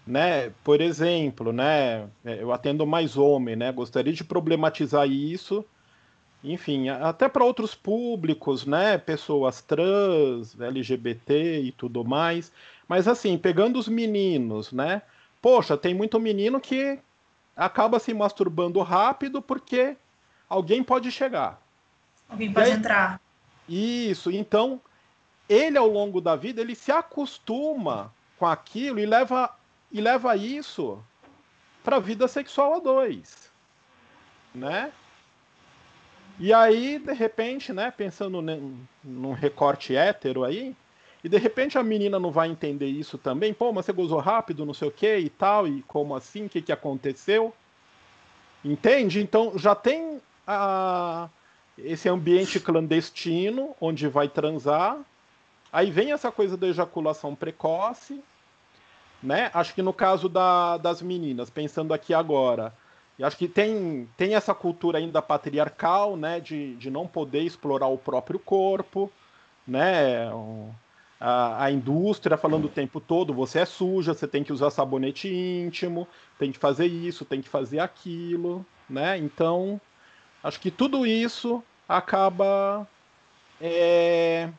Né, 0.05 0.51
por 0.65 0.81
exemplo, 0.81 1.53
né, 1.53 2.09
eu 2.25 2.51
atendo 2.51 2.85
mais 2.85 3.15
homem, 3.15 3.55
né, 3.55 3.71
gostaria 3.71 4.11
de 4.11 4.21
problematizar 4.21 5.07
isso, 5.07 5.63
enfim, 6.43 6.89
até 6.89 7.29
para 7.29 7.45
outros 7.45 7.73
públicos, 7.73 8.65
né, 8.65 8.97
pessoas 8.97 9.61
trans, 9.61 10.59
LGBT 10.59 11.61
e 11.61 11.71
tudo 11.71 12.03
mais, 12.03 12.51
mas 12.85 13.07
assim, 13.07 13.37
pegando 13.37 13.79
os 13.79 13.87
meninos, 13.87 14.73
né, 14.73 15.03
poxa, 15.41 15.77
tem 15.77 15.93
muito 15.93 16.19
menino 16.19 16.59
que 16.59 16.99
acaba 17.55 17.99
se 17.99 18.13
masturbando 18.13 18.81
rápido 18.81 19.41
porque 19.41 19.95
alguém 20.49 20.83
pode 20.83 21.11
chegar. 21.11 21.61
Alguém 22.29 22.51
pode 22.51 22.71
aí, 22.71 22.77
entrar. 22.77 23.21
Isso, 23.67 24.31
então 24.31 24.81
ele 25.47 25.77
ao 25.77 25.87
longo 25.87 26.19
da 26.19 26.35
vida 26.35 26.61
ele 26.61 26.75
se 26.75 26.91
acostuma 26.91 28.13
com 28.37 28.45
aquilo 28.45 28.99
e 28.99 29.05
leva 29.05 29.55
e 29.91 30.01
leva 30.01 30.35
isso 30.35 31.03
para 31.83 31.97
a 31.97 31.99
vida 31.99 32.27
sexual 32.27 32.75
a 32.75 32.79
dois, 32.79 33.51
né? 34.55 34.91
E 36.39 36.51
aí, 36.51 36.97
de 36.97 37.13
repente, 37.13 37.71
né, 37.71 37.91
pensando 37.91 38.41
num 39.03 39.33
recorte 39.33 39.95
hétero 39.95 40.43
aí, 40.43 40.75
e 41.23 41.29
de 41.29 41.37
repente 41.37 41.77
a 41.77 41.83
menina 41.83 42.19
não 42.19 42.31
vai 42.31 42.49
entender 42.49 42.87
isso 42.87 43.17
também, 43.17 43.53
pô, 43.53 43.71
mas 43.71 43.85
você 43.85 43.93
gozou 43.93 44.19
rápido, 44.19 44.65
não 44.65 44.73
sei 44.73 44.89
o 44.89 44.91
que 44.91 45.17
e 45.17 45.29
tal, 45.29 45.67
e 45.67 45.81
como 45.83 46.15
assim, 46.15 46.45
o 46.45 46.49
que, 46.49 46.61
que 46.61 46.71
aconteceu? 46.71 47.53
Entende? 48.63 49.21
Então 49.21 49.57
já 49.57 49.73
tem 49.73 50.21
a, 50.45 51.29
esse 51.77 52.09
ambiente 52.09 52.59
clandestino 52.59 53.75
onde 53.79 54.07
vai 54.07 54.27
transar. 54.27 54.99
Aí 55.71 55.89
vem 55.89 56.11
essa 56.11 56.31
coisa 56.31 56.57
da 56.57 56.67
ejaculação 56.67 57.33
precoce, 57.33 58.21
né? 59.21 59.49
Acho 59.53 59.73
que 59.73 59.81
no 59.81 59.93
caso 59.93 60.27
da, 60.27 60.77
das 60.77 61.01
meninas, 61.01 61.49
pensando 61.49 61.93
aqui 61.93 62.13
agora, 62.13 62.73
acho 63.21 63.37
que 63.37 63.47
tem, 63.47 64.07
tem 64.17 64.35
essa 64.35 64.53
cultura 64.53 64.97
ainda 64.97 65.21
patriarcal, 65.21 66.15
né? 66.15 66.39
De, 66.39 66.75
de 66.75 66.89
não 66.91 67.07
poder 67.07 67.41
explorar 67.41 67.87
o 67.87 67.97
próprio 67.97 68.37
corpo, 68.37 69.11
né? 69.65 70.29
A, 71.25 71.63
a, 71.63 71.71
indústria 71.71 72.35
falando 72.35 72.65
o 72.65 72.69
tempo 72.69 72.99
todo, 72.99 73.33
você 73.33 73.59
é 73.59 73.65
suja, 73.65 74.13
você 74.13 74.27
tem 74.27 74.43
que 74.43 74.51
usar 74.51 74.69
sabonete 74.69 75.33
íntimo, 75.33 76.05
tem 76.37 76.51
que 76.51 76.57
fazer 76.57 76.85
isso, 76.85 77.23
tem 77.23 77.41
que 77.41 77.47
fazer 77.47 77.79
aquilo, 77.79 78.65
né? 78.89 79.17
Então, 79.17 79.79
acho 80.43 80.59
que 80.59 80.69
tudo 80.69 81.07
isso 81.07 81.63
acaba 81.87 82.85
é, 83.61 84.49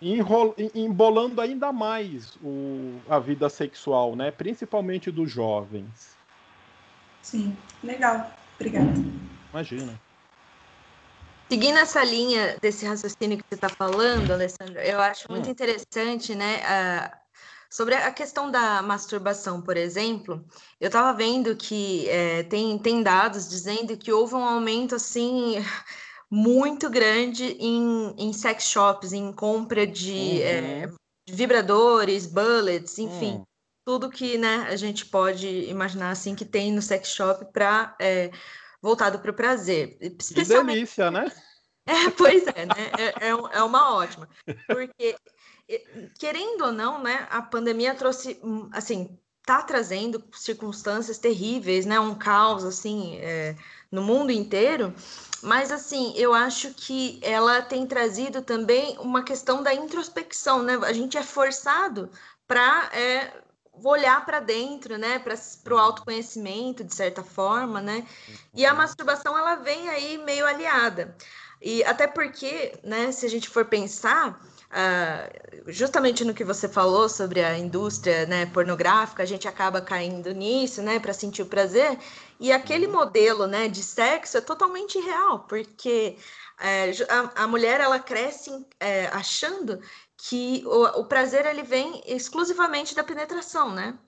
enrol, 0.00 0.54
embolando 0.74 1.38
ainda 1.42 1.70
mais 1.70 2.36
o, 2.42 2.98
a 3.10 3.18
vida 3.18 3.50
sexual, 3.50 4.16
né? 4.16 4.30
Principalmente 4.30 5.10
dos 5.10 5.30
jovens. 5.30 6.16
Sim, 7.20 7.54
legal. 7.84 8.30
Obrigada. 8.54 8.90
Imagina. 9.52 10.05
Seguindo 11.50 11.78
essa 11.78 12.02
linha 12.02 12.56
desse 12.60 12.84
raciocínio 12.84 13.38
que 13.38 13.44
você 13.48 13.54
está 13.54 13.70
falando, 13.70 14.32
Alessandro, 14.32 14.80
eu 14.80 15.00
acho 15.00 15.30
muito 15.30 15.48
hum. 15.48 15.52
interessante, 15.52 16.34
né? 16.34 16.56
A, 16.64 17.18
sobre 17.70 17.94
a 17.94 18.10
questão 18.10 18.50
da 18.50 18.82
masturbação, 18.82 19.62
por 19.62 19.76
exemplo, 19.76 20.44
eu 20.80 20.88
estava 20.88 21.16
vendo 21.16 21.54
que 21.54 22.08
é, 22.08 22.42
tem, 22.44 22.78
tem 22.78 23.02
dados 23.02 23.48
dizendo 23.48 23.96
que 23.96 24.12
houve 24.12 24.34
um 24.34 24.44
aumento 24.44 24.94
assim 24.96 25.54
muito 26.30 26.90
grande 26.90 27.44
em, 27.60 28.14
em 28.18 28.32
sex 28.32 28.64
shops, 28.64 29.12
em 29.12 29.32
compra 29.32 29.86
de 29.86 30.42
é, 30.42 30.60
uhum. 30.60 30.94
é, 30.94 31.32
vibradores, 31.32 32.26
bullets, 32.26 32.98
enfim. 32.98 33.34
Uhum. 33.34 33.42
Tudo 33.84 34.10
que 34.10 34.36
né, 34.36 34.66
a 34.68 34.74
gente 34.74 35.06
pode 35.06 35.46
imaginar 35.46 36.10
assim 36.10 36.34
que 36.34 36.44
tem 36.44 36.72
no 36.72 36.82
sex 36.82 37.10
shop 37.10 37.52
para 37.52 37.94
é, 38.00 38.32
voltado 38.80 39.18
para 39.18 39.30
o 39.30 39.34
prazer. 39.34 39.96
Especialmente... 40.00 40.68
Que 40.68 40.74
delícia, 40.74 41.10
né? 41.10 41.30
É, 41.88 42.10
pois 42.10 42.44
é, 42.48 42.66
né? 42.66 42.90
É, 42.98 43.28
é, 43.28 43.58
é 43.58 43.62
uma 43.62 43.94
ótima. 43.94 44.28
Porque, 44.66 45.14
querendo 46.18 46.64
ou 46.64 46.72
não, 46.72 47.00
né, 47.00 47.28
a 47.30 47.40
pandemia 47.40 47.94
trouxe, 47.94 48.40
hum, 48.42 48.68
assim, 48.72 49.16
tá 49.46 49.62
trazendo 49.62 50.22
circunstâncias 50.32 51.16
terríveis, 51.16 51.86
né? 51.86 52.00
Um 52.00 52.16
caos, 52.16 52.64
assim, 52.64 53.16
é, 53.18 53.54
no 53.90 54.02
mundo 54.02 54.32
inteiro. 54.32 54.92
Mas, 55.40 55.70
assim, 55.70 56.12
eu 56.16 56.34
acho 56.34 56.74
que 56.74 57.20
ela 57.22 57.62
tem 57.62 57.86
trazido 57.86 58.42
também 58.42 58.98
uma 58.98 59.22
questão 59.22 59.62
da 59.62 59.72
introspecção, 59.72 60.64
né? 60.64 60.74
A 60.82 60.92
gente 60.92 61.16
é 61.16 61.22
forçado 61.22 62.10
para 62.48 62.90
é, 62.92 63.32
olhar 63.82 64.24
para 64.24 64.40
dentro, 64.40 64.96
né, 64.98 65.18
para 65.18 65.74
o 65.74 65.78
autoconhecimento, 65.78 66.84
de 66.84 66.94
certa 66.94 67.22
forma, 67.22 67.80
né, 67.80 68.06
e 68.54 68.64
a 68.64 68.70
uhum. 68.70 68.78
masturbação, 68.78 69.36
ela 69.36 69.56
vem 69.56 69.88
aí 69.88 70.18
meio 70.18 70.46
aliada, 70.46 71.16
e 71.60 71.82
até 71.84 72.06
porque, 72.06 72.78
né, 72.84 73.10
se 73.12 73.24
a 73.24 73.28
gente 73.28 73.48
for 73.48 73.64
pensar, 73.64 74.40
uh, 74.70 75.72
justamente 75.72 76.24
no 76.24 76.34
que 76.34 76.44
você 76.44 76.68
falou 76.68 77.08
sobre 77.08 77.42
a 77.42 77.56
indústria, 77.56 78.26
né, 78.26 78.46
pornográfica, 78.46 79.22
a 79.22 79.26
gente 79.26 79.48
acaba 79.48 79.80
caindo 79.80 80.32
nisso, 80.32 80.82
né, 80.82 80.98
para 80.98 81.12
sentir 81.12 81.42
o 81.42 81.46
prazer, 81.46 81.98
e 82.38 82.52
aquele 82.52 82.86
uhum. 82.86 82.92
modelo, 82.92 83.46
né, 83.46 83.68
de 83.68 83.82
sexo 83.82 84.36
é 84.36 84.40
totalmente 84.40 84.98
irreal, 84.98 85.40
porque 85.40 86.18
é, 86.58 86.90
a, 87.08 87.44
a, 87.44 87.46
mulher 87.46 87.80
ela 87.80 87.98
cresce 87.98 88.50
é, 88.80 89.08
achando 89.08 89.78
que 90.16 90.62
o, 90.66 91.00
o 91.00 91.04
prazer 91.04 91.46
ele 91.46 91.62
vem 91.62 92.02
exclusivamente 92.06 92.94
da 92.94 93.04
penetração, 93.04 93.72
né? 93.72 93.98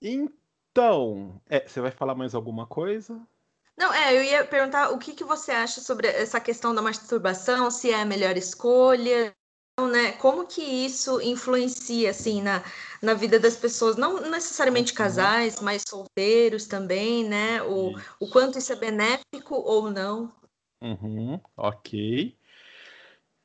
Então, 0.00 1.40
é, 1.46 1.66
você 1.66 1.80
vai 1.80 1.90
falar 1.90 2.14
mais 2.14 2.34
alguma 2.34 2.66
coisa? 2.66 3.20
Não, 3.76 3.92
é, 3.92 4.16
eu 4.16 4.22
ia 4.22 4.44
perguntar 4.44 4.90
o 4.90 4.98
que, 4.98 5.14
que 5.14 5.24
você 5.24 5.52
acha 5.52 5.80
sobre 5.80 6.08
essa 6.08 6.40
questão 6.40 6.74
da 6.74 6.82
masturbação, 6.82 7.70
se 7.70 7.90
é 7.90 8.02
a 8.02 8.04
melhor 8.04 8.36
escolha, 8.36 9.34
né? 9.80 10.12
Como 10.12 10.46
que 10.46 10.62
isso 10.62 11.20
influencia, 11.20 12.10
assim, 12.10 12.42
na, 12.42 12.62
na 13.00 13.14
vida 13.14 13.38
das 13.38 13.56
pessoas, 13.56 13.96
não 13.96 14.20
necessariamente 14.20 14.92
casais, 14.92 15.60
mas 15.60 15.82
solteiros 15.88 16.66
também, 16.66 17.24
né? 17.24 17.62
O, 17.62 17.94
o 18.18 18.28
quanto 18.28 18.58
isso 18.58 18.72
é 18.72 18.76
benéfico 18.76 19.54
ou 19.54 19.90
não. 19.90 20.30
Uhum, 20.82 21.40
ok. 21.56 22.36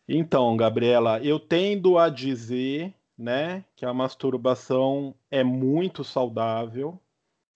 Então, 0.08 0.56
Gabriela, 0.56 1.20
eu 1.24 1.39
tendo 1.39 1.98
a 1.98 2.10
dizer, 2.10 2.94
né, 3.18 3.65
que 3.76 3.86
a 3.86 3.94
masturbação 3.94 5.15
é 5.32 5.44
muito 5.44 6.04
saudável, 6.04 7.00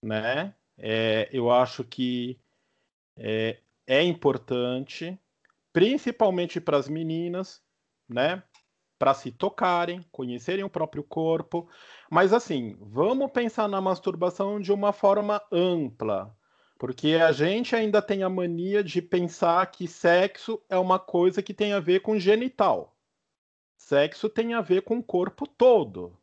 né? 0.02 0.54
É, 0.76 1.28
eu 1.32 1.50
acho 1.50 1.84
que 1.84 2.38
é, 3.16 3.58
é 3.86 4.02
importante, 4.02 5.18
principalmente 5.72 6.60
para 6.60 6.76
as 6.78 6.88
meninas, 6.88 7.62
né? 8.08 8.42
Para 8.98 9.14
se 9.14 9.30
tocarem, 9.30 10.04
conhecerem 10.10 10.64
o 10.64 10.70
próprio 10.70 11.04
corpo. 11.04 11.68
Mas 12.10 12.32
assim, 12.32 12.76
vamos 12.80 13.30
pensar 13.30 13.68
na 13.68 13.80
masturbação 13.80 14.60
de 14.60 14.72
uma 14.72 14.92
forma 14.92 15.40
ampla, 15.52 16.36
porque 16.80 17.08
a 17.08 17.30
gente 17.30 17.76
ainda 17.76 18.00
tem 18.00 18.22
a 18.22 18.28
mania 18.30 18.82
de 18.82 19.02
pensar 19.02 19.70
que 19.70 19.86
sexo 19.86 20.58
é 20.66 20.78
uma 20.78 20.98
coisa 20.98 21.42
que 21.42 21.52
tem 21.52 21.74
a 21.74 21.78
ver 21.78 22.00
com 22.00 22.18
genital. 22.18 22.96
Sexo 23.76 24.30
tem 24.30 24.54
a 24.54 24.62
ver 24.62 24.80
com 24.80 24.96
o 24.96 25.02
corpo 25.02 25.46
todo. 25.46 26.16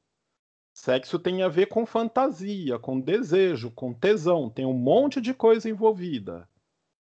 Sexo 0.74 1.20
tem 1.20 1.44
a 1.44 1.48
ver 1.48 1.68
com 1.68 1.86
fantasia, 1.86 2.80
com 2.80 3.00
desejo, 3.00 3.70
com 3.70 3.94
tesão, 3.94 4.50
tem 4.50 4.66
um 4.66 4.74
monte 4.74 5.22
de 5.22 5.32
coisa 5.32 5.70
envolvida, 5.70 6.50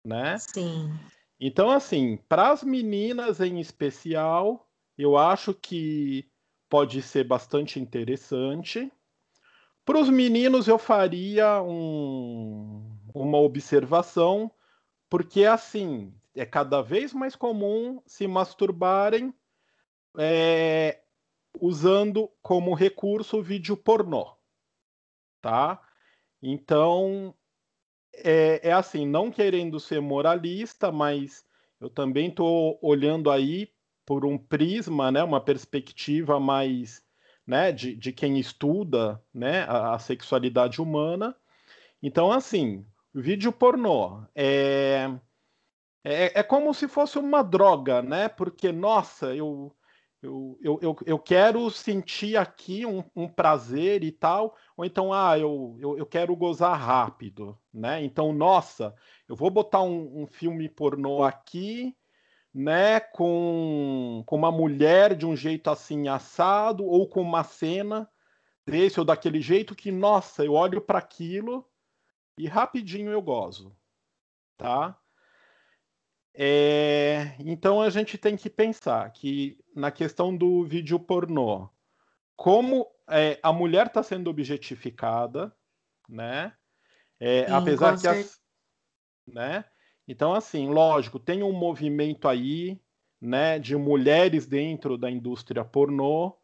né? 0.05 0.37
Sim. 0.37 0.93
Então, 1.41 1.71
assim, 1.71 2.19
para 2.29 2.51
as 2.51 2.63
meninas 2.63 3.41
em 3.41 3.59
especial, 3.59 4.69
eu 4.99 5.17
acho 5.17 5.55
que 5.55 6.29
pode 6.69 7.01
ser 7.01 7.25
bastante 7.25 7.81
interessante. 7.81 8.93
Para 9.83 9.99
os 9.99 10.11
meninos, 10.11 10.69
eu 10.69 10.77
faria 10.77 11.63
um, 11.63 12.96
uma 13.23 13.39
observação, 13.39 14.51
porque, 15.09 15.45
assim, 15.45 16.13
é 16.35 16.45
cada 16.45 16.83
vez 16.83 17.13
mais 17.13 17.35
comum 17.35 18.03
se 18.07 18.27
masturbarem 18.27 19.33
é, 20.19 21.01
usando 21.61 22.31
como 22.43 22.75
recurso 22.75 23.43
vídeo 23.43 23.77
pornô, 23.77 24.37
tá? 25.41 25.81
Então, 26.43 27.35
é, 28.13 28.69
é 28.69 28.73
assim, 28.73 29.07
não 29.07 29.31
querendo 29.31 29.81
ser 29.81 30.01
moralista, 30.01 30.93
mas 30.93 31.45
eu 31.81 31.89
também 31.89 32.29
estou 32.29 32.79
olhando 32.83 33.31
aí 33.31 33.73
por 34.05 34.25
um 34.25 34.37
prisma, 34.39 35.11
né, 35.11 35.23
uma 35.23 35.41
perspectiva 35.41 36.39
mais 36.39 37.03
né, 37.47 37.73
de, 37.73 37.95
de 37.95 38.13
quem 38.13 38.39
estuda 38.39 39.23
né, 39.33 39.63
a, 39.63 39.95
a 39.95 39.99
sexualidade 39.99 40.81
humana. 40.81 41.35
Então, 42.03 42.31
assim, 42.31 42.85
vídeo 43.21 43.53
pornô 43.53 44.23
é, 44.35 45.11
é, 46.05 46.41
é 46.41 46.43
como 46.43 46.73
se 46.75 46.87
fosse 46.87 47.19
uma 47.19 47.43
droga, 47.43 48.03
né? 48.03 48.29
Porque, 48.29 48.71
nossa, 48.71 49.35
eu, 49.35 49.75
eu, 50.23 50.59
eu, 50.63 50.79
eu, 50.83 50.97
eu 51.07 51.19
quero 51.19 51.71
sentir 51.71 52.37
aqui 52.37 52.87
um, 52.87 53.03
um, 53.15 53.29
prazer 53.29 54.05
e 54.05 54.13
tal, 54.13 54.57
ou 54.77 54.85
então, 54.85 55.13
ah, 55.13 55.39
eu, 55.39 55.77
eu, 55.81 55.99
eu, 55.99 56.07
quero 56.07 56.37
gozar 56.37 56.79
rápido, 56.79 57.59
né? 57.73 58.05
Então, 58.05 58.33
nossa, 58.33 58.95
eu 59.29 59.35
vou 59.35 59.51
botar 59.51 59.83
um, 59.83 60.23
um 60.23 60.27
filme 60.27 60.69
pornô 60.69 61.25
aqui, 61.25 61.97
né, 62.55 63.01
com, 63.01 64.23
com 64.27 64.37
uma 64.37 64.51
mulher 64.51 65.15
de 65.15 65.27
um 65.27 65.37
jeito 65.37 65.69
assim 65.71 66.09
assado, 66.09 66.85
ou 66.87 67.09
com 67.09 67.21
uma 67.21 67.45
cena 67.45 68.09
desse 68.67 68.99
ou 68.99 69.05
daquele 69.05 69.41
jeito 69.41 69.75
que, 69.75 69.93
nossa, 69.93 70.45
eu 70.45 70.55
olho 70.55 70.81
para 70.81 70.99
aquilo 70.99 71.67
e 72.39 72.47
rapidinho 72.47 73.11
eu 73.11 73.23
gozo, 73.23 73.77
tá? 74.57 74.99
É, 76.35 77.35
então 77.39 77.81
a 77.81 77.89
gente 77.89 78.19
tem 78.19 78.37
que 78.37 78.51
pensar 78.51 79.11
que 79.11 79.59
na 79.75 79.91
questão 79.91 80.37
do 80.37 80.65
vídeo 80.65 81.01
pornô, 81.01 81.69
como 82.37 82.87
é, 83.09 83.39
a 83.43 83.53
mulher 83.53 83.87
está 83.87 84.03
sendo 84.03 84.29
objetificada, 84.29 85.55
né? 86.07 86.53
É, 87.19 87.47
Sim, 87.47 87.53
apesar 87.53 87.99
que 87.99 88.07
as, 88.07 88.39
né? 89.27 89.65
Então 90.07 90.35
assim, 90.35 90.69
lógico, 90.69 91.19
tem 91.19 91.43
um 91.43 91.53
movimento 91.53 92.29
aí, 92.29 92.79
né, 93.19 93.59
de 93.59 93.75
mulheres 93.75 94.47
dentro 94.47 94.99
da 94.99 95.11
indústria 95.11 95.65
pornô 95.65 96.37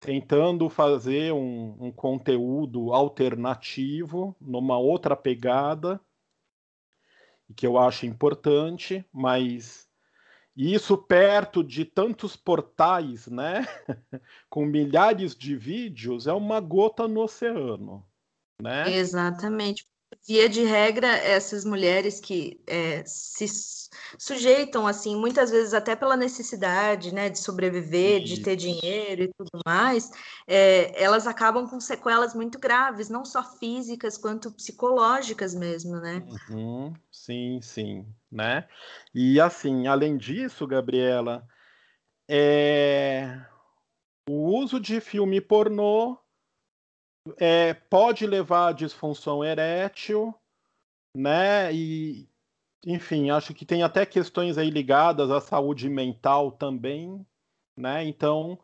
tentando 0.00 0.68
fazer 0.68 1.32
um, 1.32 1.76
um 1.80 1.92
conteúdo 1.92 2.92
alternativo 2.92 4.36
numa 4.40 4.78
outra 4.78 5.16
pegada 5.16 6.00
que 7.56 7.66
eu 7.66 7.78
acho 7.78 8.06
importante, 8.06 9.04
mas 9.12 9.88
isso 10.54 10.98
perto 10.98 11.64
de 11.64 11.84
tantos 11.84 12.36
portais, 12.36 13.26
né, 13.26 13.64
com 14.50 14.66
milhares 14.66 15.34
de 15.34 15.56
vídeos, 15.56 16.26
é 16.26 16.32
uma 16.32 16.60
gota 16.60 17.08
no 17.08 17.22
oceano, 17.22 18.06
né? 18.60 18.92
Exatamente 18.92 19.86
via 20.26 20.48
de 20.48 20.62
regra, 20.62 21.08
essas 21.08 21.64
mulheres 21.64 22.20
que 22.20 22.60
é, 22.66 23.02
se 23.04 23.46
sujeitam, 24.18 24.86
assim, 24.86 25.16
muitas 25.16 25.50
vezes 25.50 25.74
até 25.74 25.94
pela 25.94 26.16
necessidade, 26.16 27.12
né, 27.12 27.28
de 27.28 27.38
sobreviver, 27.38 28.22
de 28.22 28.42
ter 28.42 28.56
dinheiro 28.56 29.22
e 29.22 29.32
tudo 29.36 29.50
mais, 29.66 30.10
é, 30.46 31.02
elas 31.02 31.26
acabam 31.26 31.68
com 31.68 31.80
sequelas 31.80 32.34
muito 32.34 32.58
graves, 32.58 33.08
não 33.08 33.24
só 33.24 33.42
físicas, 33.42 34.16
quanto 34.16 34.52
psicológicas 34.52 35.54
mesmo, 35.54 35.96
né? 35.96 36.22
Uhum. 36.50 36.94
Sim, 37.10 37.60
sim, 37.62 38.06
né? 38.30 38.66
E 39.14 39.40
assim, 39.40 39.86
além 39.86 40.16
disso, 40.16 40.66
Gabriela, 40.66 41.46
é... 42.28 43.40
o 44.28 44.58
uso 44.58 44.78
de 44.80 45.00
filme 45.00 45.40
pornô 45.40 46.18
é, 47.38 47.74
pode 47.74 48.26
levar 48.26 48.68
à 48.68 48.72
disfunção 48.72 49.44
erétil, 49.44 50.34
né? 51.14 51.72
E, 51.72 52.28
enfim, 52.86 53.30
acho 53.30 53.54
que 53.54 53.66
tem 53.66 53.82
até 53.82 54.06
questões 54.06 54.58
aí 54.58 54.70
ligadas 54.70 55.30
à 55.30 55.40
saúde 55.40 55.88
mental 55.88 56.52
também, 56.52 57.26
né? 57.76 58.04
Então, 58.06 58.58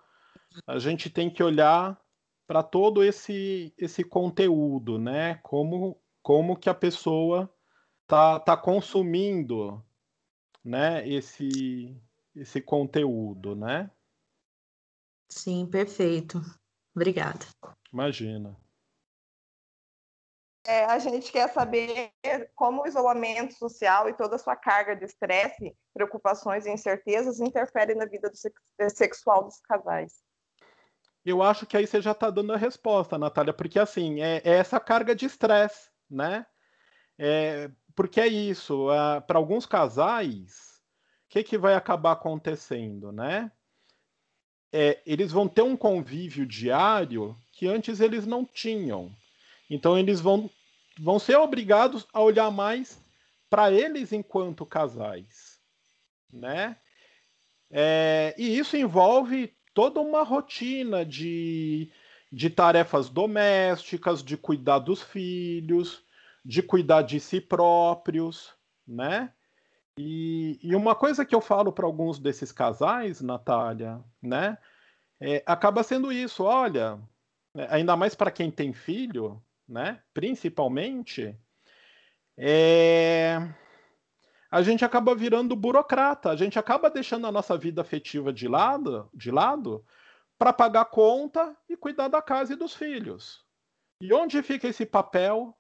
a 0.67 0.79
gente 0.79 1.11
tem 1.11 1.31
que 1.31 1.43
olhar 1.43 2.01
para 2.47 2.63
todo 2.63 3.03
esse 3.03 3.75
esse 3.79 4.05
conteúdo, 4.05 4.99
né? 4.99 5.37
Como 5.43 6.01
como 6.23 6.57
que 6.57 6.71
a 6.71 6.75
pessoa 6.75 7.53
tá, 8.07 8.41
tá 8.41 8.57
consumindo, 8.57 9.85
né? 10.65 11.07
Esse 11.09 12.01
esse 12.35 12.61
conteúdo, 12.61 13.55
né? 13.55 13.91
Sim, 15.29 15.67
perfeito. 15.67 16.41
Obrigada. 16.95 17.47
Imagina. 17.95 18.57
É, 20.67 20.85
a 20.87 20.99
gente 20.99 21.31
quer 21.31 21.49
saber 21.53 22.11
como 22.57 22.83
o 22.83 22.87
isolamento 22.89 23.55
social 23.55 24.09
e 24.09 24.15
toda 24.15 24.35
a 24.35 24.39
sua 24.39 24.57
carga 24.57 24.97
de 24.97 25.05
estresse, 25.05 25.77
preocupações 25.93 26.67
e 26.67 26.73
incertezas 26.73 27.39
interferem 27.39 27.95
na 27.95 28.07
vida 28.07 28.29
do 28.29 28.91
sexual 28.91 29.45
dos 29.45 29.61
casais. 29.61 30.25
Eu 31.25 31.41
acho 31.41 31.67
que 31.67 31.77
aí 31.77 31.87
você 31.87 32.03
já 32.03 32.11
está 32.11 32.31
dando 32.31 32.53
a 32.53 32.57
resposta, 32.57 33.17
Natália, 33.17 33.55
porque 33.55 33.79
assim, 33.79 34.21
é, 34.21 34.39
é 34.39 34.55
essa 34.55 34.81
carga 34.81 35.15
de 35.15 35.27
estresse, 35.27 35.89
né? 36.11 36.45
É, 37.17 37.71
porque 37.95 38.21
é 38.21 38.27
isso, 38.27 38.91
é, 38.91 39.21
para 39.21 39.39
alguns 39.39 39.67
casais, 39.67 40.81
o 41.27 41.29
que, 41.29 41.45
que 41.45 41.57
vai 41.57 41.75
acabar 41.75 42.13
acontecendo, 42.13 43.13
né? 43.13 43.53
É, 44.77 45.01
eles 45.07 45.31
vão 45.31 45.47
ter 45.47 45.63
um 45.63 45.77
convívio 45.77 46.45
diário 46.45 47.37
que 47.53 47.69
antes 47.69 48.01
eles 48.01 48.27
não 48.27 48.45
tinham. 48.45 49.09
Então 49.71 49.97
eles 49.97 50.21
vão, 50.21 50.51
vão 50.99 51.17
ser 51.21 51.37
obrigados 51.37 52.05
a 52.13 52.21
olhar 52.21 52.51
mais 52.51 52.99
para 53.49 53.71
eles 53.71 54.13
enquanto 54.13 54.67
casais, 54.67 55.61
né? 56.33 56.77
É, 57.71 58.35
e 58.37 58.59
isso 58.59 58.77
envolve 58.77 59.55
toda 59.73 60.01
uma 60.01 60.25
rotina 60.25 61.07
de, 61.07 61.89
de 62.33 62.51
tarefas 62.51 63.09
domésticas, 63.09 64.25
de 64.25 64.37
cuidar 64.37 64.81
dos 64.81 65.01
filhos, 65.01 66.03
de 66.45 66.63
cuidar 66.63 67.03
de 67.03 67.21
si 67.21 67.41
próprios, 67.41 68.53
né? 68.85 69.33
E, 69.99 70.59
e 70.63 70.75
uma 70.75 70.95
coisa 70.95 71.25
que 71.25 71.35
eu 71.35 71.41
falo 71.41 71.73
para 71.73 71.87
alguns 71.87 72.19
desses 72.19 72.51
casais, 72.51 73.21
Natália, 73.21 74.03
né? 74.21 74.59
É, 75.21 75.43
acaba 75.47 75.83
sendo 75.83 76.13
isso, 76.13 76.43
olha, 76.43 77.01
né, 77.55 77.69
ainda 77.71 77.97
mais 77.97 78.15
para 78.15 78.33
quem 78.33 78.51
tem 78.51 78.73
filho, 78.73 79.43
né? 79.69 80.03
Principalmente, 80.13 81.39
é... 82.37 83.39
a 84.51 84.63
gente 84.63 84.85
acaba 84.85 85.15
virando 85.15 85.55
burocrata, 85.55 86.31
a 86.31 86.37
gente 86.37 86.59
acaba 86.59 86.91
deixando 86.91 87.27
a 87.27 87.33
nossa 87.33 87.57
vida 87.57 87.81
afetiva 87.81 88.33
de 88.33 88.49
lado, 88.49 89.09
de 89.15 89.31
lado, 89.31 89.85
para 90.37 90.53
pagar 90.53 90.87
conta 90.87 91.57
e 91.69 91.77
cuidar 91.77 92.09
da 92.09 92.21
casa 92.21 92.53
e 92.53 92.57
dos 92.57 92.75
filhos. 92.75 93.45
E 94.01 94.13
onde 94.13 94.43
fica 94.43 94.67
esse 94.67 94.85
papel, 94.85 95.57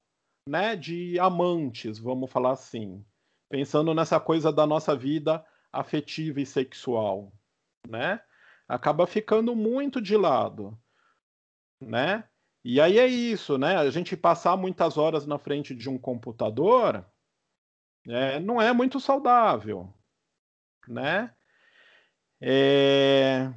né, 0.48 0.74
de 0.74 1.18
amantes, 1.20 1.98
vamos 1.98 2.30
falar 2.30 2.52
assim, 2.52 3.04
pensando 3.54 3.94
nessa 3.94 4.18
coisa 4.18 4.52
da 4.52 4.66
nossa 4.66 4.96
vida 4.96 5.46
afetiva 5.72 6.40
e 6.40 6.46
sexual, 6.46 7.32
né? 7.88 8.20
Acaba 8.66 9.06
ficando 9.06 9.54
muito 9.54 10.02
de 10.02 10.16
lado 10.16 10.76
né? 11.80 12.24
E 12.64 12.80
aí 12.80 12.98
é 12.98 13.06
isso, 13.06 13.56
né? 13.56 13.76
A 13.76 13.88
gente 13.90 14.16
passar 14.16 14.56
muitas 14.56 14.98
horas 14.98 15.24
na 15.24 15.38
frente 15.38 15.72
de 15.72 15.88
um 15.88 15.96
computador 15.96 17.06
é, 18.08 18.40
não 18.40 18.60
é 18.60 18.72
muito 18.72 18.98
saudável, 18.98 19.92
né? 20.88 21.32
É... 22.40 23.52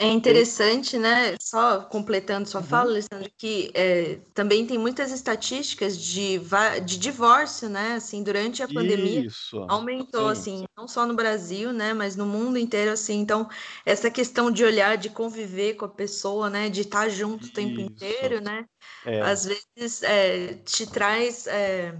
É 0.00 0.06
interessante, 0.06 0.96
né? 0.96 1.34
Só 1.40 1.80
completando 1.80 2.48
sua 2.48 2.60
uhum. 2.60 2.66
fala, 2.68 2.90
Alessandro, 2.90 3.28
que 3.36 3.68
é, 3.74 4.20
também 4.32 4.64
tem 4.64 4.78
muitas 4.78 5.10
estatísticas 5.10 5.98
de, 5.98 6.40
de 6.84 6.98
divórcio, 6.98 7.68
né? 7.68 7.94
Assim, 7.94 8.22
durante 8.22 8.62
a 8.62 8.68
pandemia 8.68 9.26
Isso. 9.26 9.66
aumentou, 9.68 10.32
Sim. 10.36 10.40
assim, 10.40 10.64
não 10.76 10.86
só 10.86 11.04
no 11.04 11.14
Brasil, 11.14 11.72
né? 11.72 11.92
Mas 11.92 12.14
no 12.14 12.24
mundo 12.24 12.58
inteiro, 12.58 12.92
assim. 12.92 13.18
Então, 13.18 13.48
essa 13.84 14.08
questão 14.08 14.52
de 14.52 14.64
olhar, 14.64 14.96
de 14.96 15.10
conviver 15.10 15.74
com 15.74 15.86
a 15.86 15.88
pessoa, 15.88 16.48
né? 16.48 16.68
De 16.68 16.82
estar 16.82 17.08
junto 17.08 17.46
o 17.46 17.52
tempo 17.52 17.80
Isso. 17.80 17.90
inteiro, 17.90 18.40
né? 18.40 18.64
É. 19.04 19.20
Às 19.22 19.46
vezes 19.46 20.04
é, 20.04 20.54
te 20.64 20.86
traz 20.86 21.48
é, 21.48 21.92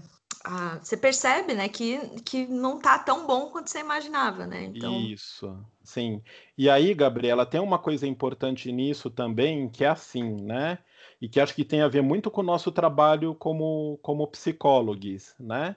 a, 0.44 0.78
você 0.78 0.96
percebe, 0.96 1.52
né, 1.52 1.68
que, 1.68 1.98
que 2.20 2.46
não 2.46 2.78
tá 2.78 2.98
tão 2.98 3.26
bom 3.26 3.50
quanto 3.50 3.70
você 3.70 3.80
imaginava, 3.80 4.46
né? 4.46 4.64
Então... 4.64 5.00
Isso, 5.00 5.58
sim. 5.88 6.22
E 6.56 6.68
aí, 6.68 6.92
Gabriela, 6.92 7.46
tem 7.46 7.60
uma 7.60 7.78
coisa 7.78 8.06
importante 8.06 8.70
nisso 8.70 9.10
também, 9.10 9.68
que 9.70 9.84
é 9.84 9.88
assim, 9.88 10.42
né? 10.42 10.78
E 11.20 11.28
que 11.28 11.40
acho 11.40 11.54
que 11.54 11.64
tem 11.64 11.80
a 11.80 11.88
ver 11.88 12.02
muito 12.02 12.30
com 12.30 12.42
o 12.42 12.44
nosso 12.44 12.70
trabalho 12.70 13.34
como, 13.34 13.98
como 14.02 14.28
psicólogos, 14.28 15.34
né? 15.40 15.76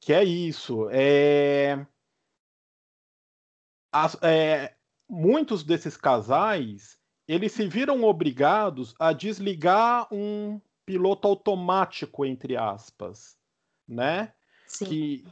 Que 0.00 0.12
é 0.12 0.24
isso. 0.24 0.88
É... 0.90 1.86
As, 3.92 4.18
é... 4.22 4.74
Muitos 5.08 5.62
desses 5.64 5.96
casais, 5.96 6.98
eles 7.26 7.52
se 7.52 7.66
viram 7.66 8.04
obrigados 8.04 8.94
a 8.98 9.12
desligar 9.12 10.06
um 10.12 10.60
piloto 10.84 11.28
automático, 11.28 12.24
entre 12.24 12.56
aspas, 12.56 13.36
né? 13.86 14.32
Sim. 14.66 14.84
Que, 14.84 15.24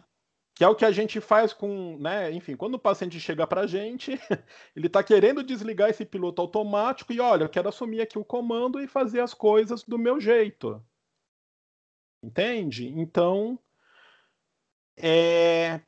que 0.59 0.65
é 0.65 0.69
o 0.69 0.75
que 0.75 0.85
a 0.85 0.91
gente 0.91 1.21
faz 1.21 1.53
com, 1.53 1.97
né? 1.99 2.33
Enfim, 2.33 2.57
quando 2.57 2.75
o 2.75 2.81
paciente 2.81 3.21
chega 3.21 3.47
para 3.47 3.61
a 3.61 3.67
gente, 3.69 4.11
ele 4.75 4.89
está 4.89 5.05
querendo 5.05 5.45
desligar 5.45 5.89
esse 5.89 6.05
piloto 6.05 6.43
automático 6.43 7.13
e 7.13 7.21
olha, 7.21 7.45
eu 7.45 7.49
quero 7.49 7.69
assumir 7.69 8.01
aqui 8.01 8.19
o 8.19 8.25
comando 8.25 8.81
e 8.81 8.89
fazer 8.89 9.21
as 9.21 9.33
coisas 9.33 9.85
do 9.85 9.97
meu 9.97 10.21
jeito. 10.21 10.85
Entende? 12.21 12.89
Então, 12.89 13.57
é, 14.97 15.81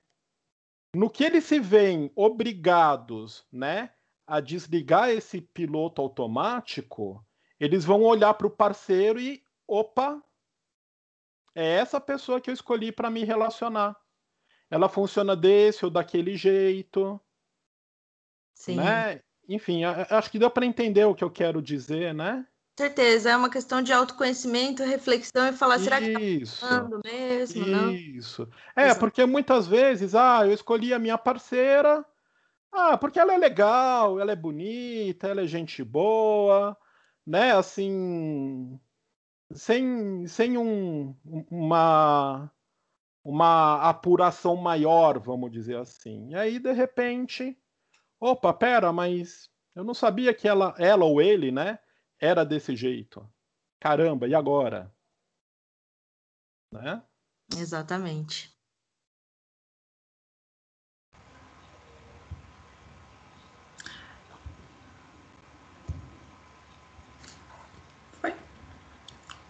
no 0.94 1.10
que 1.10 1.24
eles 1.24 1.42
se 1.42 1.58
veem 1.58 2.12
obrigados, 2.14 3.44
né, 3.50 3.92
a 4.24 4.38
desligar 4.38 5.10
esse 5.10 5.40
piloto 5.40 6.00
automático, 6.00 7.26
eles 7.58 7.84
vão 7.84 8.04
olhar 8.04 8.34
para 8.34 8.46
o 8.46 8.50
parceiro 8.50 9.18
e, 9.18 9.42
opa, 9.66 10.22
é 11.56 11.70
essa 11.70 12.00
pessoa 12.00 12.40
que 12.40 12.50
eu 12.50 12.54
escolhi 12.54 12.92
para 12.92 13.10
me 13.10 13.24
relacionar. 13.24 13.99
Ela 14.70 14.88
funciona 14.88 15.34
desse 15.34 15.84
ou 15.84 15.90
daquele 15.90 16.36
jeito. 16.36 17.20
Sim. 18.54 18.76
Né? 18.76 19.20
Enfim, 19.48 19.82
acho 19.84 20.30
que 20.30 20.38
deu 20.38 20.50
para 20.50 20.64
entender 20.64 21.04
o 21.04 21.14
que 21.14 21.24
eu 21.24 21.30
quero 21.30 21.60
dizer, 21.60 22.14
né? 22.14 22.46
certeza, 22.80 23.30
é 23.30 23.36
uma 23.36 23.50
questão 23.50 23.82
de 23.82 23.92
autoconhecimento, 23.92 24.82
reflexão 24.82 25.48
e 25.48 25.52
falar, 25.52 25.78
será 25.78 26.00
que 26.00 26.12
tá 26.12 26.18
funcionando 26.18 27.00
mesmo? 27.04 27.66
Não? 27.66 27.92
Isso. 27.92 28.48
É, 28.74 28.86
Exato. 28.86 29.00
porque 29.00 29.26
muitas 29.26 29.66
vezes, 29.66 30.14
ah, 30.14 30.46
eu 30.46 30.52
escolhi 30.52 30.94
a 30.94 30.98
minha 30.98 31.18
parceira, 31.18 32.04
ah, 32.72 32.96
porque 32.96 33.18
ela 33.18 33.34
é 33.34 33.38
legal, 33.38 34.18
ela 34.18 34.32
é 34.32 34.36
bonita, 34.36 35.28
ela 35.28 35.42
é 35.42 35.46
gente 35.46 35.84
boa, 35.84 36.76
né? 37.26 37.52
Assim, 37.52 38.80
sem, 39.52 40.26
sem 40.26 40.56
um, 40.56 41.14
uma, 41.50 42.50
uma 43.24 43.88
apuração 43.88 44.56
maior, 44.56 45.18
vamos 45.18 45.50
dizer 45.50 45.76
assim. 45.76 46.30
E 46.30 46.34
aí, 46.34 46.58
de 46.58 46.72
repente, 46.72 47.56
opa, 48.18 48.52
pera, 48.52 48.92
mas 48.92 49.50
eu 49.74 49.84
não 49.84 49.94
sabia 49.94 50.34
que 50.34 50.48
ela, 50.48 50.74
ela 50.78 51.04
ou 51.04 51.20
ele, 51.20 51.50
né, 51.50 51.78
era 52.18 52.44
desse 52.44 52.74
jeito. 52.74 53.28
Caramba, 53.78 54.26
e 54.26 54.34
agora? 54.34 54.92
Né? 56.72 57.02
Exatamente. 57.56 58.54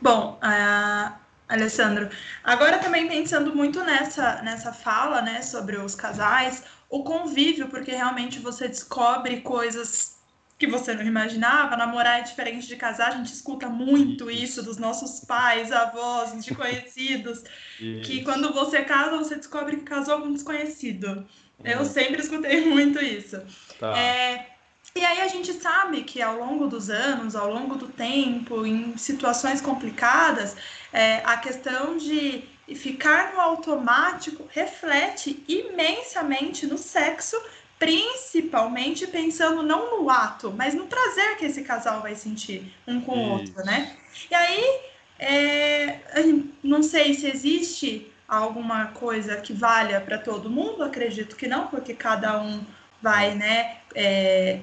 Bom, 0.03 0.41
uh, 0.43 1.21
Alessandro, 1.51 2.09
agora 2.45 2.79
também 2.79 3.09
pensando 3.09 3.55
muito 3.55 3.83
nessa, 3.83 4.41
nessa 4.43 4.73
fala, 4.73 5.21
né, 5.21 5.43
sobre 5.43 5.77
os 5.77 5.97
casais, 5.97 6.63
o 6.89 7.03
convívio, 7.03 7.69
porque 7.69 7.91
realmente 7.91 8.39
você 8.39 8.69
descobre 8.69 9.41
coisas 9.41 10.21
que 10.57 10.67
você 10.69 10.95
não 10.95 11.03
imaginava. 11.03 11.77
Namorar 11.77 12.21
é 12.21 12.23
diferente 12.23 12.69
de 12.69 12.77
casar, 12.77 13.09
a 13.09 13.17
gente 13.17 13.33
escuta 13.33 13.69
muito 13.69 14.31
isso 14.31 14.63
dos 14.63 14.77
nossos 14.77 15.25
pais, 15.25 15.73
avós, 15.73 16.45
de 16.45 16.55
conhecidos, 16.55 17.43
que 18.05 18.23
quando 18.23 18.53
você 18.53 18.83
casa, 18.83 19.17
você 19.17 19.35
descobre 19.35 19.79
que 19.79 19.85
casou 19.85 20.21
com 20.21 20.29
um 20.29 20.33
desconhecido. 20.33 21.27
Eu 21.65 21.81
uhum. 21.81 21.85
sempre 21.85 22.21
escutei 22.21 22.61
muito 22.71 23.03
isso. 23.03 23.43
Tá. 23.79 23.99
É, 23.99 24.50
e 24.95 25.05
aí 25.05 25.21
a 25.21 25.29
gente 25.29 25.53
sabe 25.53 26.03
que 26.03 26.21
ao 26.21 26.37
longo 26.37 26.67
dos 26.67 26.91
anos, 26.91 27.37
ao 27.37 27.53
longo 27.53 27.77
do 27.77 27.87
tempo, 27.87 28.67
em 28.67 28.97
situações 28.97 29.61
complicadas, 29.61 30.57
é, 30.93 31.23
a 31.25 31.37
questão 31.37 31.97
de 31.97 32.45
ficar 32.75 33.33
no 33.33 33.41
automático 33.41 34.49
reflete 34.51 35.43
imensamente 35.47 36.67
no 36.67 36.77
sexo, 36.77 37.41
principalmente 37.79 39.07
pensando 39.07 39.63
não 39.63 39.99
no 39.99 40.11
ato, 40.11 40.53
mas 40.57 40.75
no 40.75 40.87
prazer 40.87 41.37
que 41.37 41.47
esse 41.47 41.63
casal 41.63 42.03
vai 42.03 42.15
sentir 42.15 42.73
um 42.87 43.01
com 43.01 43.13
o 43.13 43.31
outro, 43.31 43.65
né? 43.65 43.97
E 44.31 44.35
aí, 44.35 44.81
é, 45.19 46.01
não 46.63 46.83
sei 46.83 47.15
se 47.15 47.27
existe 47.27 48.11
alguma 48.29 48.87
coisa 48.89 49.37
que 49.37 49.53
valha 49.53 50.01
para 50.01 50.19
todo 50.19 50.51
mundo, 50.51 50.85
acredito 50.85 51.37
que 51.37 51.49
não, 51.49 51.69
porque 51.69 51.95
cada 51.95 52.41
um 52.41 52.65
vai, 53.03 53.35
né? 53.35 53.79
É, 53.95 54.61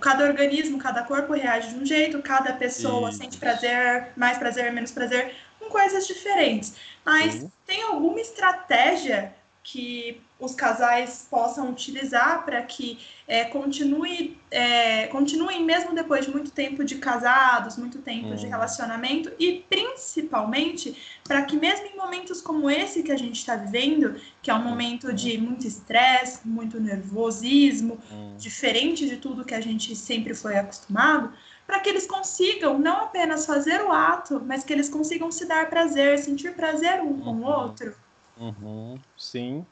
cada 0.00 0.24
organismo, 0.24 0.78
cada 0.78 1.02
corpo 1.02 1.32
reage 1.32 1.70
de 1.70 1.76
um 1.76 1.86
jeito, 1.86 2.22
cada 2.22 2.52
pessoa 2.52 3.08
Isso. 3.08 3.18
sente 3.18 3.38
prazer, 3.38 4.08
mais 4.16 4.38
prazer, 4.38 4.72
menos 4.72 4.92
prazer, 4.92 5.34
com 5.58 5.66
coisas 5.66 6.06
diferentes. 6.06 6.74
Mas 7.04 7.42
uhum. 7.42 7.50
tem 7.66 7.82
alguma 7.82 8.20
estratégia 8.20 9.34
que 9.62 10.20
os 10.40 10.54
casais 10.54 11.26
possam 11.28 11.70
utilizar 11.70 12.44
para 12.44 12.62
que 12.62 12.98
é, 13.26 13.44
continue, 13.44 14.38
é, 14.50 15.08
continuem 15.08 15.64
mesmo 15.64 15.94
depois 15.94 16.24
de 16.24 16.30
muito 16.30 16.52
tempo 16.52 16.84
de 16.84 16.96
casados, 16.96 17.76
muito 17.76 17.98
tempo 17.98 18.36
de 18.36 18.46
hum. 18.46 18.48
relacionamento 18.48 19.32
e 19.38 19.64
principalmente 19.68 20.96
para 21.24 21.42
que 21.42 21.56
mesmo 21.56 21.86
em 21.86 21.96
momentos 21.96 22.40
como 22.40 22.70
esse 22.70 23.02
que 23.02 23.10
a 23.10 23.18
gente 23.18 23.36
está 23.36 23.56
vivendo, 23.56 24.20
que 24.40 24.50
é 24.50 24.54
um 24.54 24.62
momento 24.62 25.12
de 25.12 25.36
muito 25.38 25.66
estresse, 25.66 26.46
muito 26.46 26.78
nervosismo, 26.78 27.98
hum. 28.10 28.34
diferente 28.38 29.08
de 29.08 29.16
tudo 29.16 29.44
que 29.44 29.54
a 29.54 29.60
gente 29.60 29.94
sempre 29.96 30.34
foi 30.34 30.56
acostumado, 30.56 31.32
para 31.66 31.80
que 31.80 31.88
eles 31.90 32.06
consigam 32.06 32.78
não 32.78 33.02
apenas 33.02 33.44
fazer 33.44 33.82
o 33.82 33.92
ato, 33.92 34.40
mas 34.46 34.64
que 34.64 34.72
eles 34.72 34.88
consigam 34.88 35.30
se 35.30 35.44
dar 35.44 35.68
prazer, 35.68 36.18
sentir 36.18 36.54
prazer 36.54 37.02
um 37.02 37.18
com 37.18 37.30
o 37.30 37.40
uhum. 37.40 37.44
outro. 37.44 37.94
Uhum, 38.38 38.98
sim. 39.16 39.66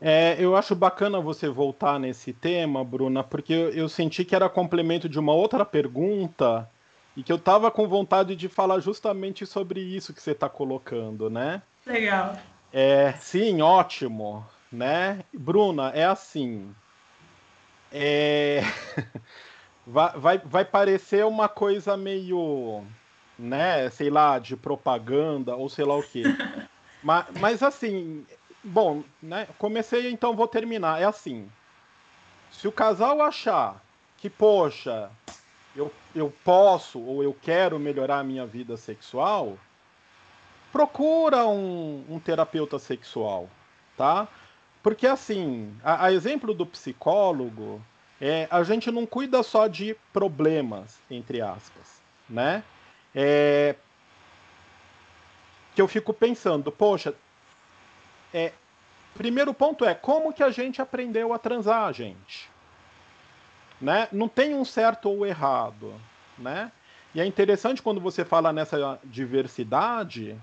É, 0.00 0.34
eu 0.38 0.56
acho 0.56 0.74
bacana 0.74 1.20
você 1.20 1.48
voltar 1.48 2.00
nesse 2.00 2.32
tema, 2.32 2.82
Bruna, 2.82 3.22
porque 3.22 3.52
eu, 3.52 3.70
eu, 3.70 3.88
senti 3.88 4.24
que 4.24 4.34
era 4.34 4.48
complemento 4.48 5.08
de 5.08 5.18
uma 5.18 5.34
outra 5.34 5.62
pergunta 5.62 6.68
e 7.14 7.22
que 7.22 7.30
eu 7.30 7.36
estava 7.36 7.70
com 7.70 7.86
vontade 7.86 8.34
de 8.34 8.48
falar 8.48 8.80
justamente 8.80 9.44
sobre 9.44 9.80
isso 9.80 10.14
que 10.14 10.22
você 10.22 10.30
está 10.30 10.48
colocando, 10.48 11.28
né? 11.28 11.60
Legal. 11.86 12.34
É, 12.72 13.12
sim, 13.20 13.60
ótimo, 13.60 14.46
né? 14.72 15.22
Bruna, 15.34 15.90
é 15.90 16.04
assim. 16.04 16.74
É... 17.92 18.62
vai, 19.86 20.12
vai, 20.18 20.38
vai 20.38 20.64
parecer 20.64 21.26
uma 21.26 21.48
coisa 21.48 21.94
meio, 21.94 22.84
né, 23.38 23.90
sei 23.90 24.08
lá, 24.08 24.38
de 24.38 24.56
propaganda 24.56 25.54
ou 25.56 25.68
sei 25.68 25.84
lá 25.84 25.96
o 25.96 26.02
quê. 26.02 26.22
mas, 27.02 27.26
mas 27.38 27.62
assim, 27.62 28.24
Bom, 28.62 29.02
né? 29.22 29.48
Comecei, 29.58 30.10
então 30.10 30.36
vou 30.36 30.46
terminar. 30.46 31.00
É 31.00 31.04
assim. 31.04 31.50
Se 32.50 32.68
o 32.68 32.72
casal 32.72 33.22
achar 33.22 33.82
que, 34.18 34.28
poxa, 34.28 35.10
eu, 35.74 35.92
eu 36.14 36.32
posso 36.44 37.00
ou 37.00 37.22
eu 37.22 37.34
quero 37.40 37.78
melhorar 37.78 38.18
a 38.18 38.24
minha 38.24 38.44
vida 38.46 38.76
sexual, 38.76 39.56
procura 40.72 41.46
um, 41.46 42.04
um 42.08 42.18
terapeuta 42.18 42.78
sexual, 42.78 43.48
tá? 43.96 44.28
Porque 44.82 45.06
assim, 45.06 45.74
a, 45.82 46.06
a, 46.06 46.12
exemplo 46.12 46.54
do 46.54 46.66
psicólogo, 46.66 47.82
é, 48.20 48.46
a 48.50 48.62
gente 48.62 48.90
não 48.90 49.06
cuida 49.06 49.42
só 49.42 49.66
de 49.66 49.96
problemas, 50.12 50.98
entre 51.10 51.40
aspas, 51.40 52.00
né? 52.28 52.62
É, 53.14 53.74
que 55.74 55.80
eu 55.80 55.88
fico 55.88 56.12
pensando, 56.12 56.70
poxa, 56.70 57.14
é, 58.32 58.52
primeiro 59.14 59.52
ponto 59.52 59.84
é 59.84 59.94
como 59.94 60.32
que 60.32 60.42
a 60.42 60.50
gente 60.50 60.80
aprendeu 60.80 61.32
a 61.32 61.38
transar, 61.38 61.92
gente? 61.92 62.50
né? 63.80 64.08
Não 64.12 64.28
tem 64.28 64.54
um 64.54 64.64
certo 64.64 65.08
ou 65.08 65.26
errado, 65.26 65.94
né? 66.38 66.70
E 67.14 67.20
é 67.20 67.26
interessante 67.26 67.82
quando 67.82 68.00
você 68.00 68.24
fala 68.24 68.52
nessa 68.52 68.98
diversidade, 69.02 70.36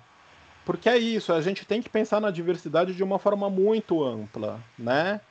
porque 0.66 0.90
é 0.90 0.98
isso, 0.98 1.32
a 1.32 1.40
gente 1.40 1.66
tem 1.66 1.82
que 1.82 1.90
pensar 1.90 2.20
na 2.20 2.32
diversidade 2.32 2.94
de 2.94 3.04
uma 3.04 3.20
forma 3.20 3.50
muito 3.50 4.04
ampla, 4.04 4.60
né? 4.78 5.22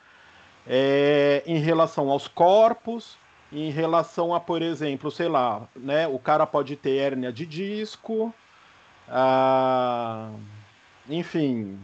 É, 0.65 1.43
em 1.45 1.59
relação 1.59 2.09
aos 2.09 2.27
corpos, 2.27 3.17
em 3.51 3.69
relação 3.69 4.33
a, 4.33 4.39
por 4.39 4.61
exemplo, 4.61 5.11
sei 5.11 5.27
lá, 5.27 5.67
né? 5.75 6.07
O 6.07 6.17
cara 6.17 6.45
pode 6.45 6.75
ter 6.75 6.97
hérnia 6.97 7.31
de 7.31 7.45
disco, 7.45 8.33
ah, 9.07 10.31
enfim, 11.07 11.79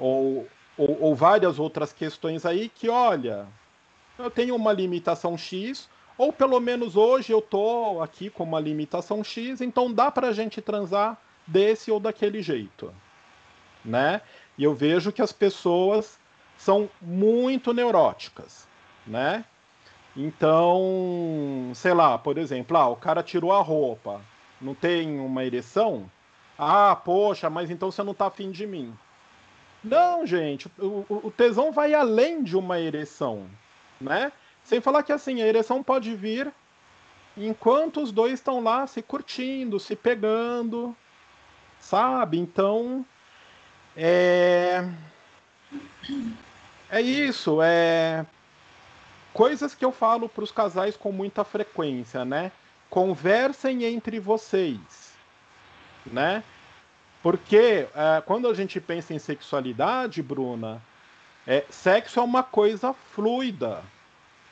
ou, 0.00 0.48
ou, 0.76 1.02
ou 1.02 1.14
várias 1.14 1.58
outras 1.58 1.92
questões 1.92 2.44
aí 2.46 2.68
que, 2.68 2.88
olha, 2.88 3.46
eu 4.18 4.30
tenho 4.30 4.56
uma 4.56 4.72
limitação 4.72 5.36
X, 5.36 5.88
ou 6.18 6.32
pelo 6.32 6.58
menos 6.60 6.96
hoje 6.96 7.32
eu 7.32 7.40
tô 7.40 8.02
aqui 8.02 8.28
com 8.28 8.44
uma 8.44 8.60
limitação 8.60 9.22
X, 9.22 9.60
então 9.60 9.92
dá 9.92 10.10
para 10.10 10.28
a 10.28 10.32
gente 10.32 10.60
transar 10.60 11.16
desse 11.46 11.90
ou 11.90 12.00
daquele 12.00 12.42
jeito, 12.42 12.92
né? 13.84 14.20
E 14.58 14.64
eu 14.64 14.74
vejo 14.74 15.12
que 15.12 15.22
as 15.22 15.32
pessoas 15.32 16.18
são 16.56 16.90
muito 17.00 17.72
neuróticas, 17.72 18.68
né? 19.06 19.44
Então, 20.16 21.70
sei 21.74 21.94
lá, 21.94 22.18
por 22.18 22.36
exemplo, 22.36 22.76
ah, 22.76 22.88
o 22.88 22.96
cara 22.96 23.22
tirou 23.22 23.52
a 23.52 23.62
roupa, 23.62 24.20
não 24.60 24.74
tem 24.74 25.18
uma 25.20 25.44
ereção? 25.44 26.10
Ah, 26.58 26.94
poxa, 26.94 27.48
mas 27.48 27.70
então 27.70 27.90
você 27.90 28.02
não 28.02 28.12
tá 28.12 28.26
afim 28.26 28.50
de 28.50 28.66
mim. 28.66 28.92
Não, 29.82 30.26
gente, 30.26 30.70
o, 30.78 31.04
o 31.08 31.30
tesão 31.30 31.72
vai 31.72 31.94
além 31.94 32.42
de 32.42 32.56
uma 32.56 32.78
ereção, 32.78 33.46
né? 34.00 34.30
Sem 34.62 34.80
falar 34.80 35.02
que 35.02 35.12
assim, 35.12 35.40
a 35.40 35.46
ereção 35.46 35.82
pode 35.82 36.14
vir 36.14 36.52
enquanto 37.36 38.02
os 38.02 38.12
dois 38.12 38.34
estão 38.34 38.62
lá 38.62 38.86
se 38.86 39.00
curtindo, 39.00 39.80
se 39.80 39.96
pegando, 39.96 40.94
sabe? 41.78 42.38
Então, 42.38 43.04
é 43.96 44.84
é 46.90 47.00
isso, 47.00 47.60
é 47.62 48.26
coisas 49.32 49.74
que 49.74 49.84
eu 49.84 49.92
falo 49.92 50.28
para 50.28 50.44
os 50.44 50.52
casais 50.52 50.96
com 50.96 51.12
muita 51.12 51.44
frequência, 51.44 52.24
né? 52.24 52.52
Conversem 52.90 53.84
entre 53.84 54.18
vocês, 54.18 55.14
né? 56.04 56.42
Porque 57.22 57.86
é, 57.94 58.22
quando 58.24 58.48
a 58.48 58.54
gente 58.54 58.80
pensa 58.80 59.12
em 59.12 59.18
sexualidade, 59.18 60.22
Bruna, 60.22 60.82
é, 61.46 61.64
sexo 61.68 62.18
é 62.18 62.22
uma 62.22 62.42
coisa 62.42 62.92
fluida, 62.92 63.82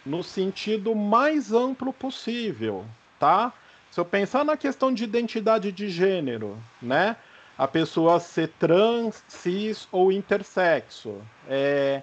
no 0.04 0.22
sentido 0.22 0.94
mais 0.94 1.52
amplo 1.52 1.92
possível, 1.92 2.84
tá? 3.18 3.52
Se 3.90 3.98
eu 4.00 4.04
pensar 4.04 4.44
na 4.44 4.56
questão 4.56 4.92
de 4.92 5.04
identidade 5.04 5.72
de 5.72 5.88
gênero, 5.88 6.58
né? 6.80 7.16
A 7.56 7.66
pessoa 7.66 8.20
ser 8.20 8.48
trans, 8.58 9.24
cis 9.26 9.88
ou 9.90 10.12
intersexo, 10.12 11.20
é, 11.48 12.02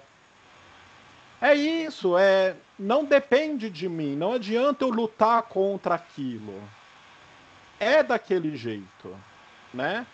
é 1.40 1.54
isso, 1.54 2.18
é 2.18 2.56
não 2.78 3.04
depende 3.04 3.70
de 3.70 3.88
mim, 3.88 4.16
não 4.16 4.32
adianta 4.32 4.84
eu 4.84 4.90
lutar 4.90 5.42
contra 5.44 5.94
aquilo. 5.94 6.62
É 7.78 8.02
daquele 8.02 8.56
jeito, 8.56 9.16
né? 9.72 10.06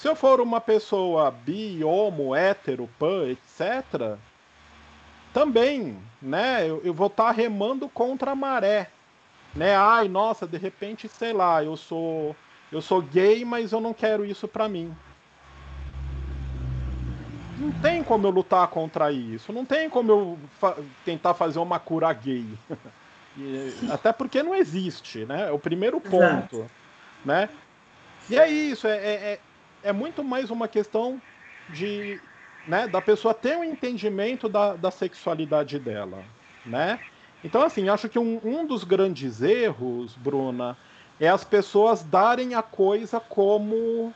Se 0.00 0.08
eu 0.08 0.16
for 0.16 0.40
uma 0.40 0.62
pessoa 0.62 1.30
bi, 1.30 1.84
homo, 1.84 2.34
hétero, 2.34 2.88
pan, 2.98 3.28
etc., 3.28 4.16
também, 5.30 5.98
né? 6.22 6.66
Eu, 6.66 6.80
eu 6.82 6.94
vou 6.94 7.08
estar 7.08 7.24
tá 7.24 7.30
remando 7.30 7.86
contra 7.86 8.30
a 8.30 8.34
maré, 8.34 8.88
né? 9.54 9.76
Ai, 9.76 10.08
nossa, 10.08 10.46
de 10.46 10.56
repente, 10.56 11.06
sei 11.06 11.34
lá, 11.34 11.62
eu 11.62 11.76
sou 11.76 12.34
eu 12.72 12.80
sou 12.80 13.02
gay, 13.02 13.44
mas 13.44 13.72
eu 13.72 13.80
não 13.80 13.92
quero 13.92 14.24
isso 14.24 14.48
para 14.48 14.70
mim. 14.70 14.90
Não 17.58 17.70
tem 17.70 18.02
como 18.02 18.26
eu 18.26 18.30
lutar 18.30 18.66
contra 18.68 19.12
isso, 19.12 19.52
não 19.52 19.66
tem 19.66 19.90
como 19.90 20.10
eu 20.10 20.38
fa 20.58 20.76
tentar 21.04 21.34
fazer 21.34 21.58
uma 21.58 21.78
cura 21.78 22.10
gay. 22.14 22.46
e, 23.36 23.86
até 23.90 24.14
porque 24.14 24.42
não 24.42 24.54
existe, 24.54 25.26
né? 25.26 25.48
É 25.48 25.52
o 25.52 25.58
primeiro 25.58 26.00
ponto, 26.00 26.56
Exato. 26.56 26.70
né? 27.22 27.50
E 28.30 28.38
é 28.38 28.48
isso, 28.48 28.86
é, 28.86 28.96
é, 28.96 29.40
é 29.82 29.92
muito 29.92 30.22
mais 30.22 30.50
uma 30.50 30.68
questão 30.68 31.20
de, 31.68 32.20
né, 32.66 32.86
da 32.86 33.00
pessoa 33.00 33.34
ter 33.34 33.56
um 33.56 33.64
entendimento 33.64 34.48
da, 34.48 34.74
da 34.74 34.90
sexualidade 34.90 35.78
dela, 35.78 36.24
né? 36.64 37.00
Então, 37.42 37.62
assim, 37.62 37.88
acho 37.88 38.08
que 38.08 38.18
um, 38.18 38.40
um 38.44 38.66
dos 38.66 38.84
grandes 38.84 39.40
erros, 39.40 40.14
Bruna, 40.16 40.76
é 41.18 41.28
as 41.28 41.42
pessoas 41.42 42.02
darem 42.02 42.54
a 42.54 42.62
coisa 42.62 43.18
como 43.18 44.12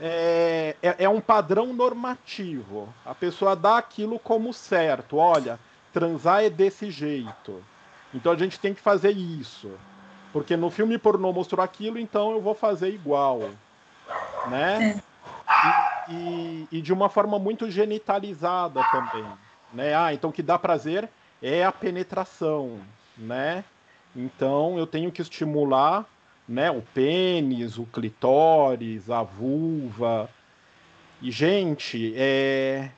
é, 0.00 0.74
é, 0.82 1.04
é, 1.04 1.08
um 1.08 1.20
padrão 1.20 1.72
normativo. 1.72 2.92
A 3.04 3.14
pessoa 3.14 3.54
dá 3.54 3.78
aquilo 3.78 4.18
como 4.18 4.52
certo. 4.52 5.16
Olha, 5.16 5.60
transar 5.92 6.42
é 6.42 6.50
desse 6.50 6.90
jeito. 6.90 7.62
Então 8.12 8.32
a 8.32 8.36
gente 8.36 8.58
tem 8.58 8.74
que 8.74 8.80
fazer 8.80 9.10
isso. 9.10 9.70
Porque 10.32 10.56
no 10.56 10.70
filme 10.70 10.98
pornô 10.98 11.32
mostrou 11.32 11.62
aquilo, 11.62 11.98
então 11.98 12.32
eu 12.32 12.40
vou 12.40 12.54
fazer 12.54 12.92
igual 12.92 13.50
né? 14.46 15.02
É. 15.06 15.10
E, 16.08 16.14
e, 16.14 16.68
e, 16.78 16.82
de 16.82 16.92
uma 16.92 17.08
forma 17.08 17.38
muito 17.38 17.70
genitalizada 17.70 18.82
também, 18.90 19.26
né? 19.72 19.94
Ah, 19.94 20.14
então 20.14 20.30
o 20.30 20.32
que 20.32 20.42
dá 20.42 20.58
prazer 20.58 21.08
é 21.42 21.64
a 21.64 21.72
penetração, 21.72 22.78
né? 23.16 23.64
Então 24.14 24.78
eu 24.78 24.86
tenho 24.86 25.10
que 25.10 25.22
estimular, 25.22 26.04
né? 26.48 26.70
O 26.70 26.82
pênis, 26.82 27.78
o 27.78 27.84
clitóris, 27.84 29.10
a 29.10 29.22
vulva. 29.22 30.28
E 31.22 31.30
gente, 31.30 32.14
é 32.16 32.90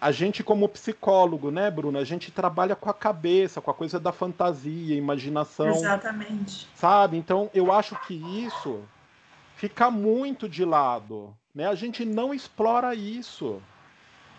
a 0.00 0.12
gente 0.12 0.44
como 0.44 0.68
psicólogo, 0.68 1.50
né, 1.50 1.70
Bruna? 1.70 2.00
A 2.00 2.04
gente 2.04 2.30
trabalha 2.30 2.76
com 2.76 2.90
a 2.90 2.94
cabeça, 2.94 3.60
com 3.60 3.70
a 3.70 3.74
coisa 3.74 3.98
da 3.98 4.12
fantasia, 4.12 4.96
imaginação. 4.96 5.68
Exatamente. 5.68 6.68
Sabe? 6.74 7.16
Então, 7.16 7.50
eu 7.54 7.72
acho 7.72 7.98
que 8.06 8.14
isso 8.14 8.82
fica 9.56 9.90
muito 9.90 10.48
de 10.48 10.64
lado, 10.64 11.34
né? 11.54 11.66
A 11.66 11.74
gente 11.74 12.04
não 12.04 12.34
explora 12.34 12.94
isso, 12.94 13.60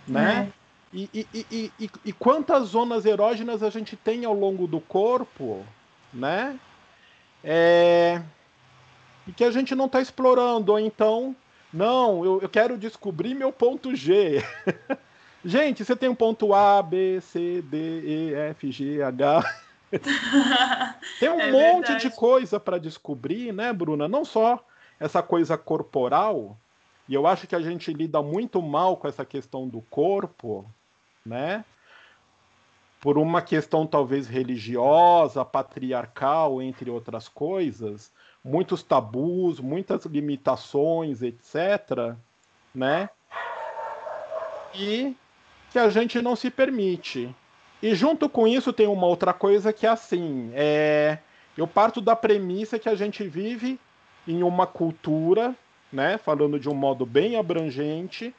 né? 0.07 0.51
É. 0.53 0.67
E, 0.93 1.09
e, 1.13 1.71
e, 1.79 1.91
e, 2.05 2.13
quantas 2.13 2.69
zonas 2.69 3.05
erógenas 3.05 3.61
a 3.61 3.69
gente 3.69 3.95
tem 3.97 4.23
ao 4.23 4.33
longo 4.33 4.65
do 4.67 4.79
corpo, 4.79 5.65
né? 6.13 6.57
É... 7.43 8.21
E 9.27 9.33
que 9.33 9.43
a 9.43 9.51
gente 9.51 9.75
não 9.75 9.87
está 9.87 9.99
explorando, 9.99 10.71
ou 10.71 10.79
então, 10.79 11.35
não, 11.73 12.23
eu, 12.23 12.39
eu 12.41 12.47
quero 12.47 12.77
descobrir 12.77 13.35
meu 13.35 13.51
ponto 13.51 13.93
G. 13.95 14.41
Gente, 15.45 15.85
você 15.85 15.95
tem 15.95 16.09
um 16.09 16.15
ponto 16.15 16.53
A, 16.53 16.81
B, 16.81 17.21
C, 17.21 17.61
D, 17.61 18.01
E, 18.01 18.33
F, 18.33 18.71
G, 18.71 19.01
H. 19.01 19.43
tem 21.19 21.29
um 21.29 21.39
é 21.39 21.51
monte 21.51 21.87
verdade. 21.87 22.09
de 22.09 22.15
coisa 22.15 22.59
para 22.59 22.77
descobrir, 22.77 23.53
né, 23.53 23.71
Bruna? 23.71 24.07
Não 24.07 24.25
só 24.25 24.63
essa 24.99 25.21
coisa 25.21 25.57
corporal, 25.57 26.57
e 27.07 27.13
eu 27.13 27.25
acho 27.25 27.47
que 27.47 27.55
a 27.55 27.61
gente 27.61 27.93
lida 27.93 28.21
muito 28.21 28.61
mal 28.61 28.97
com 28.97 29.07
essa 29.07 29.23
questão 29.23 29.67
do 29.67 29.81
corpo, 29.81 30.65
né? 31.25 31.63
Por 32.99 33.17
uma 33.17 33.41
questão 33.41 33.85
talvez 33.85 34.27
religiosa, 34.27 35.45
patriarcal, 35.45 36.61
entre 36.61 36.89
outras 36.89 37.29
coisas, 37.29 38.11
muitos 38.43 38.81
tabus, 38.81 39.59
muitas 39.59 40.05
limitações, 40.05 41.21
etc, 41.21 42.15
né? 42.73 43.09
E 44.73 45.15
que 45.71 45.79
a 45.79 45.89
gente 45.89 46.21
não 46.21 46.35
se 46.35 46.49
permite. 46.49 47.33
E 47.81 47.93
junto 47.93 48.27
com 48.27 48.47
isso 48.47 48.73
tem 48.73 48.87
uma 48.87 49.05
outra 49.05 49.33
coisa 49.33 49.71
que 49.71 49.85
é 49.85 49.89
assim, 49.89 50.51
é... 50.53 51.19
eu 51.55 51.67
parto 51.67 52.01
da 52.01 52.15
premissa 52.15 52.79
que 52.79 52.89
a 52.89 52.95
gente 52.95 53.23
vive 53.27 53.79
em 54.27 54.43
uma 54.43 54.65
cultura, 54.65 55.55
né, 55.91 56.17
falando 56.17 56.59
de 56.59 56.67
um 56.67 56.73
modo 56.73 57.05
bem 57.05 57.37
abrangente, 57.37 58.33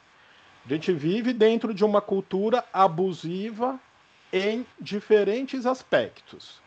a 0.65 0.69
gente 0.69 0.91
vive 0.91 1.33
dentro 1.33 1.73
de 1.73 1.83
uma 1.83 2.01
cultura 2.01 2.63
abusiva 2.71 3.79
em 4.31 4.65
diferentes 4.79 5.65
aspectos. 5.65 6.61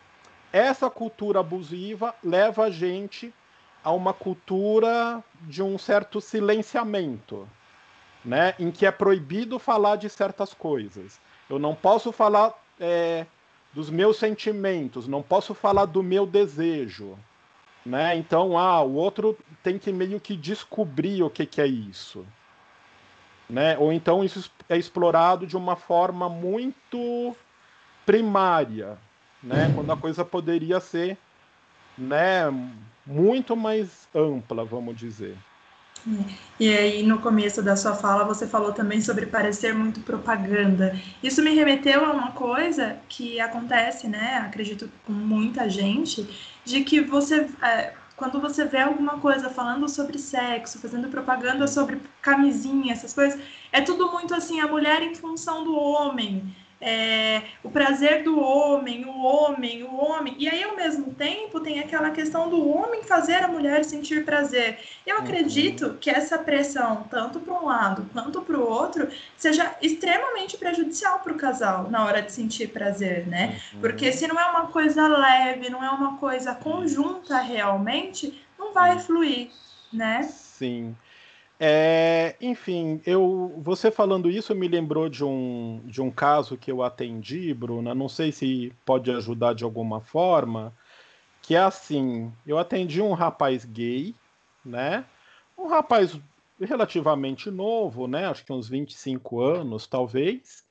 Essa 0.52 0.90
cultura 0.90 1.40
abusiva 1.40 2.14
leva 2.22 2.64
a 2.64 2.70
gente 2.70 3.32
a 3.84 3.92
uma 3.92 4.12
cultura 4.12 5.22
de 5.42 5.62
um 5.62 5.78
certo 5.78 6.20
silenciamento, 6.20 7.48
né, 8.24 8.54
em 8.58 8.70
que 8.70 8.86
é 8.86 8.90
proibido 8.90 9.58
falar 9.58 9.96
de 9.96 10.08
certas 10.08 10.54
coisas. 10.54 11.20
Eu 11.48 11.58
não 11.58 11.74
posso 11.74 12.12
falar 12.12 12.52
é, 12.78 13.26
dos 13.72 13.90
meus 13.90 14.16
sentimentos, 14.16 15.08
não 15.08 15.22
posso 15.22 15.54
falar 15.54 15.86
do 15.86 16.02
meu 16.02 16.26
desejo, 16.26 17.18
né? 17.84 18.16
Então, 18.16 18.56
ah, 18.56 18.80
o 18.82 18.94
outro 18.94 19.36
tem 19.62 19.78
que 19.78 19.92
meio 19.92 20.20
que 20.20 20.36
descobrir 20.36 21.22
o 21.22 21.30
que, 21.30 21.44
que 21.44 21.60
é 21.60 21.66
isso. 21.66 22.24
Né? 23.50 23.76
Ou 23.76 23.92
então 23.92 24.24
isso 24.24 24.50
é 24.68 24.78
explorado 24.78 25.46
de 25.46 25.56
uma 25.56 25.76
forma 25.76 26.28
muito 26.28 27.36
primária, 28.06 28.96
né? 29.42 29.70
Quando 29.74 29.92
a 29.92 29.96
coisa 29.96 30.24
poderia 30.24 30.80
ser, 30.80 31.18
né, 31.98 32.44
muito 33.06 33.54
mais 33.56 34.08
ampla, 34.14 34.64
vamos 34.64 34.96
dizer. 34.96 35.36
E 36.58 36.68
aí, 36.68 37.02
no 37.02 37.18
começo 37.20 37.62
da 37.62 37.76
sua 37.76 37.94
fala, 37.94 38.24
você 38.24 38.46
falou 38.46 38.72
também 38.72 39.00
sobre 39.00 39.26
parecer 39.26 39.74
muito 39.74 40.00
propaganda. 40.00 40.96
Isso 41.22 41.42
me 41.42 41.54
remeteu 41.54 42.04
a 42.04 42.12
uma 42.12 42.32
coisa 42.32 42.96
que 43.08 43.40
acontece, 43.40 44.08
né? 44.08 44.38
Acredito 44.38 44.90
com 45.06 45.12
muita 45.12 45.68
gente, 45.68 46.28
de 46.64 46.84
que 46.84 47.00
você, 47.00 47.48
é, 47.62 47.94
quando 48.16 48.40
você 48.40 48.64
vê 48.64 48.78
alguma 48.78 49.18
coisa 49.18 49.50
falando 49.50 49.88
sobre 49.88 50.18
sexo, 50.18 50.78
fazendo 50.78 51.08
propaganda 51.08 51.66
sobre 51.66 52.00
camisinha, 52.20 52.92
essas 52.92 53.12
coisas, 53.12 53.40
é 53.72 53.80
tudo 53.80 54.12
muito 54.12 54.34
assim, 54.34 54.60
a 54.60 54.68
mulher 54.68 55.02
em 55.02 55.14
função 55.14 55.64
do 55.64 55.74
homem 55.74 56.54
é, 56.84 57.42
o 57.62 57.70
prazer 57.70 58.24
do 58.24 58.40
homem, 58.40 59.04
o 59.04 59.22
homem, 59.22 59.84
o 59.84 59.94
homem. 59.94 60.34
E 60.36 60.48
aí, 60.48 60.64
ao 60.64 60.74
mesmo 60.74 61.14
tempo, 61.14 61.60
tem 61.60 61.78
aquela 61.78 62.10
questão 62.10 62.50
do 62.50 62.68
homem 62.68 63.04
fazer 63.04 63.36
a 63.44 63.46
mulher 63.46 63.84
sentir 63.84 64.24
prazer. 64.24 64.80
Eu 65.06 65.16
uhum. 65.16 65.22
acredito 65.22 65.96
que 66.00 66.10
essa 66.10 66.36
pressão, 66.36 67.06
tanto 67.08 67.38
para 67.38 67.54
um 67.54 67.66
lado 67.66 68.04
quanto 68.12 68.42
para 68.42 68.58
o 68.58 68.68
outro, 68.68 69.08
seja 69.36 69.76
extremamente 69.80 70.58
prejudicial 70.58 71.20
para 71.20 71.32
o 71.32 71.36
casal 71.36 71.88
na 71.88 72.04
hora 72.04 72.20
de 72.20 72.32
sentir 72.32 72.68
prazer, 72.70 73.28
né? 73.28 73.60
Uhum. 73.74 73.80
Porque 73.80 74.10
se 74.10 74.26
não 74.26 74.38
é 74.38 74.44
uma 74.46 74.66
coisa 74.66 75.06
leve, 75.06 75.70
não 75.70 75.84
é 75.84 75.90
uma 75.90 76.18
coisa 76.18 76.52
conjunta 76.52 77.38
realmente, 77.38 78.42
não 78.58 78.72
vai 78.74 78.98
fluir, 78.98 79.50
né? 79.92 80.24
Sim. 80.24 80.96
É, 81.64 82.34
enfim, 82.40 83.00
eu, 83.06 83.54
você 83.58 83.88
falando 83.88 84.28
isso 84.28 84.52
me 84.52 84.66
lembrou 84.66 85.08
de 85.08 85.24
um, 85.24 85.80
de 85.84 86.02
um 86.02 86.10
caso 86.10 86.56
que 86.56 86.72
eu 86.72 86.82
atendi, 86.82 87.54
Bruna. 87.54 87.94
Não 87.94 88.08
sei 88.08 88.32
se 88.32 88.72
pode 88.84 89.12
ajudar 89.12 89.54
de 89.54 89.62
alguma 89.62 90.00
forma. 90.00 90.74
Que 91.40 91.54
é 91.54 91.60
assim: 91.60 92.32
eu 92.44 92.58
atendi 92.58 93.00
um 93.00 93.12
rapaz 93.12 93.64
gay, 93.64 94.12
né? 94.64 95.04
Um 95.56 95.68
rapaz 95.68 96.18
relativamente 96.60 97.48
novo, 97.48 98.08
né? 98.08 98.26
Acho 98.26 98.44
que 98.44 98.52
uns 98.52 98.68
25 98.68 99.40
anos, 99.40 99.86
talvez. 99.86 100.64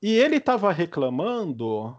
E 0.00 0.14
ele 0.14 0.36
estava 0.36 0.72
reclamando 0.72 1.94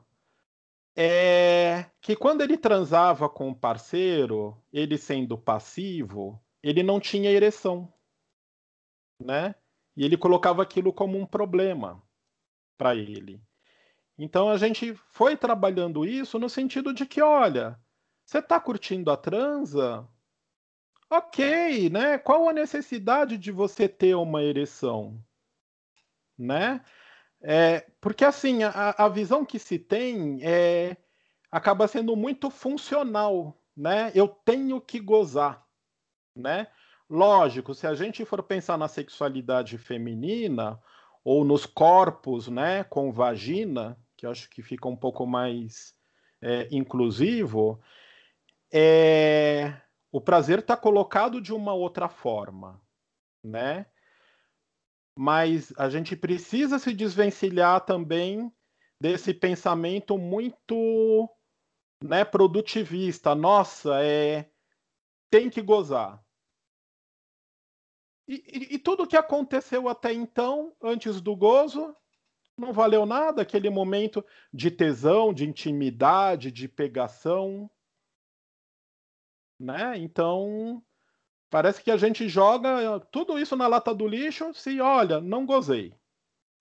é, 0.96 1.86
que 2.02 2.16
quando 2.16 2.42
ele 2.42 2.58
transava 2.58 3.30
com 3.30 3.50
o 3.50 3.56
parceiro, 3.56 4.58
ele 4.74 4.98
sendo 4.98 5.38
passivo, 5.38 6.42
ele 6.64 6.82
não 6.82 7.00
tinha 7.00 7.30
ereção, 7.30 7.94
né? 9.20 9.54
E 9.96 10.06
ele 10.06 10.18
colocava 10.18 10.64
aquilo 10.64 10.94
como 10.94 11.18
um 11.18 11.26
problema 11.26 12.02
para 12.78 12.96
ele. 12.96 13.44
Então 14.18 14.50
a 14.50 14.58
gente 14.58 14.96
foi 14.96 15.36
trabalhando 15.36 16.06
isso 16.06 16.40
no 16.40 16.50
sentido 16.50 16.94
de 16.94 17.06
que, 17.06 17.22
olha, 17.22 17.78
você 18.26 18.40
está 18.40 18.60
curtindo 18.60 19.12
a 19.12 19.18
transa? 19.18 20.08
Ok, 21.10 21.90
né? 21.90 22.18
Qual 22.18 22.48
a 22.48 22.54
necessidade 22.54 23.38
de 23.38 23.52
você 23.52 23.88
ter 23.90 24.16
uma 24.16 24.42
ereção? 24.42 25.24
Né? 26.38 26.84
É, 27.42 27.82
porque 28.00 28.24
assim, 28.24 28.64
a, 28.64 28.96
a 28.98 29.10
visão 29.10 29.46
que 29.46 29.60
se 29.60 29.78
tem 29.78 30.40
é, 30.42 30.96
acaba 31.52 31.88
sendo 31.88 32.16
muito 32.16 32.50
funcional, 32.50 33.62
né? 33.76 34.12
Eu 34.16 34.28
tenho 34.28 34.80
que 34.80 35.00
gozar 35.00 35.63
né? 36.36 36.68
Lógico, 37.10 37.74
se 37.74 37.86
a 37.86 37.94
gente 37.94 38.26
for 38.26 38.42
pensar 38.42 38.78
na 38.78 38.88
sexualidade 38.88 39.78
feminina 39.78 40.80
ou 41.24 41.44
nos 41.44 41.66
corpos, 41.66 42.48
né, 42.48 42.84
com 42.84 43.12
vagina, 43.12 43.98
que 44.18 44.26
acho 44.26 44.50
que 44.50 44.62
fica 44.62 44.88
um 44.88 44.96
pouco 44.96 45.26
mais 45.26 45.96
é, 46.42 46.68
inclusivo, 46.72 47.82
é, 48.72 49.74
o 50.12 50.20
prazer 50.20 50.60
está 50.60 50.76
colocado 50.76 51.40
de 51.40 51.54
uma 51.54 51.74
outra 51.74 52.10
forma, 52.10 52.82
né? 53.44 53.86
Mas 55.18 55.72
a 55.78 55.90
gente 55.90 56.16
precisa 56.16 56.80
se 56.80 56.94
desvencilhar 56.94 57.82
também 57.82 58.52
desse 59.00 59.34
pensamento 59.34 60.18
muito 60.18 61.30
né, 62.04 62.26
produtivista. 62.26 63.36
Nossa, 63.36 64.04
é 64.04 64.50
tem 65.34 65.50
que 65.50 65.64
gozar. 65.64 66.24
E, 68.28 68.36
e, 68.36 68.76
e 68.76 68.78
tudo 68.78 69.08
que 69.08 69.18
aconteceu 69.18 69.90
até 69.90 70.14
então, 70.14 70.76
antes 70.80 71.20
do 71.20 71.36
gozo, 71.36 71.96
não 72.56 72.72
valeu 72.72 73.04
nada 73.04 73.42
aquele 73.42 73.68
momento 73.68 74.24
de 74.54 74.70
tesão, 74.70 75.34
de 75.34 75.44
intimidade, 75.44 76.52
de 76.52 76.68
pegação, 76.68 77.68
né? 79.60 79.98
Então, 79.98 80.84
parece 81.50 81.82
que 81.82 81.90
a 81.90 81.98
gente 81.98 82.30
joga 82.30 83.00
tudo 83.12 83.40
isso 83.40 83.56
na 83.56 83.66
lata 83.66 83.92
do 83.92 84.08
lixo 84.08 84.54
se, 84.54 84.80
olha, 84.80 85.20
não 85.20 85.48
gozei, 85.48 85.96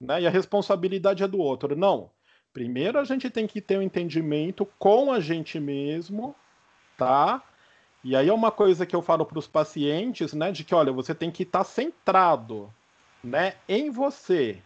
né? 0.01 0.23
E 0.23 0.27
a 0.27 0.31
responsabilidade 0.31 1.23
é 1.23 1.29
do 1.29 1.39
outro. 1.39 1.77
Não. 1.77 2.11
Primeiro 2.55 2.99
a 2.99 3.05
gente 3.05 3.29
tem 3.29 3.47
que 3.47 3.61
ter 3.61 3.77
um 3.77 3.83
entendimento 3.83 4.65
com 4.79 5.13
a 5.13 5.21
gente 5.21 5.61
mesmo, 5.61 6.35
tá? 6.97 7.47
E 8.05 8.17
aí 8.17 8.29
é 8.29 8.33
uma 8.33 8.51
coisa 8.51 8.85
que 8.85 8.97
eu 8.97 9.03
falo 9.03 9.25
para 9.25 9.39
os 9.39 9.47
pacientes, 9.47 10.33
né, 10.33 10.51
de 10.51 10.65
que 10.65 10.75
olha, 10.75 10.93
você 10.93 11.15
tem 11.15 11.31
que 11.31 11.45
estar 11.45 11.61
tá 11.61 11.65
centrado, 11.65 12.73
né, 13.23 13.55
em 13.69 13.91
você, 13.91 14.61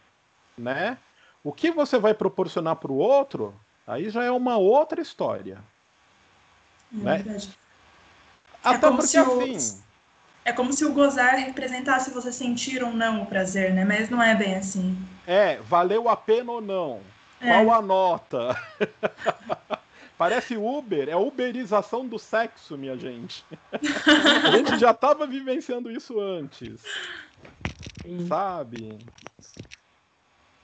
né? 0.56 0.96
O 1.44 1.52
que 1.52 1.70
você 1.70 1.98
vai 1.98 2.14
proporcionar 2.14 2.76
para 2.76 2.90
o 2.90 2.96
outro, 2.96 3.54
aí 3.86 4.08
já 4.08 4.24
é 4.24 4.30
uma 4.30 4.56
outra 4.56 5.00
história. 5.00 5.58
É 6.92 6.96
né? 6.96 7.16
verdade. 7.18 7.50
Até 8.64 8.86
é 8.86 8.90
porque 8.90 9.16
assim. 9.16 9.82
É 10.44 10.52
como 10.52 10.72
se 10.72 10.84
o 10.84 10.92
gozar 10.92 11.34
representasse 11.34 12.10
você 12.10 12.32
sentir 12.32 12.82
ou 12.82 12.92
não 12.92 13.22
o 13.22 13.26
prazer, 13.26 13.74
né? 13.74 13.84
Mas 13.84 14.08
não 14.08 14.22
é 14.22 14.32
bem 14.34 14.54
assim. 14.54 14.96
É, 15.26 15.56
valeu 15.56 16.08
a 16.08 16.16
pena 16.16 16.52
ou 16.52 16.60
não? 16.60 17.00
É. 17.40 17.50
Qual 17.50 17.72
a 17.72 17.82
nota? 17.82 18.56
Parece 20.18 20.56
Uber, 20.56 21.08
é 21.08 21.16
uberização 21.16 22.06
do 22.06 22.18
sexo, 22.18 22.78
minha 22.78 22.96
gente. 22.96 23.44
a 23.72 24.56
gente 24.56 24.78
já 24.78 24.92
estava 24.92 25.26
vivenciando 25.26 25.90
isso 25.90 26.18
antes. 26.18 26.82
Sabe? 28.26 28.98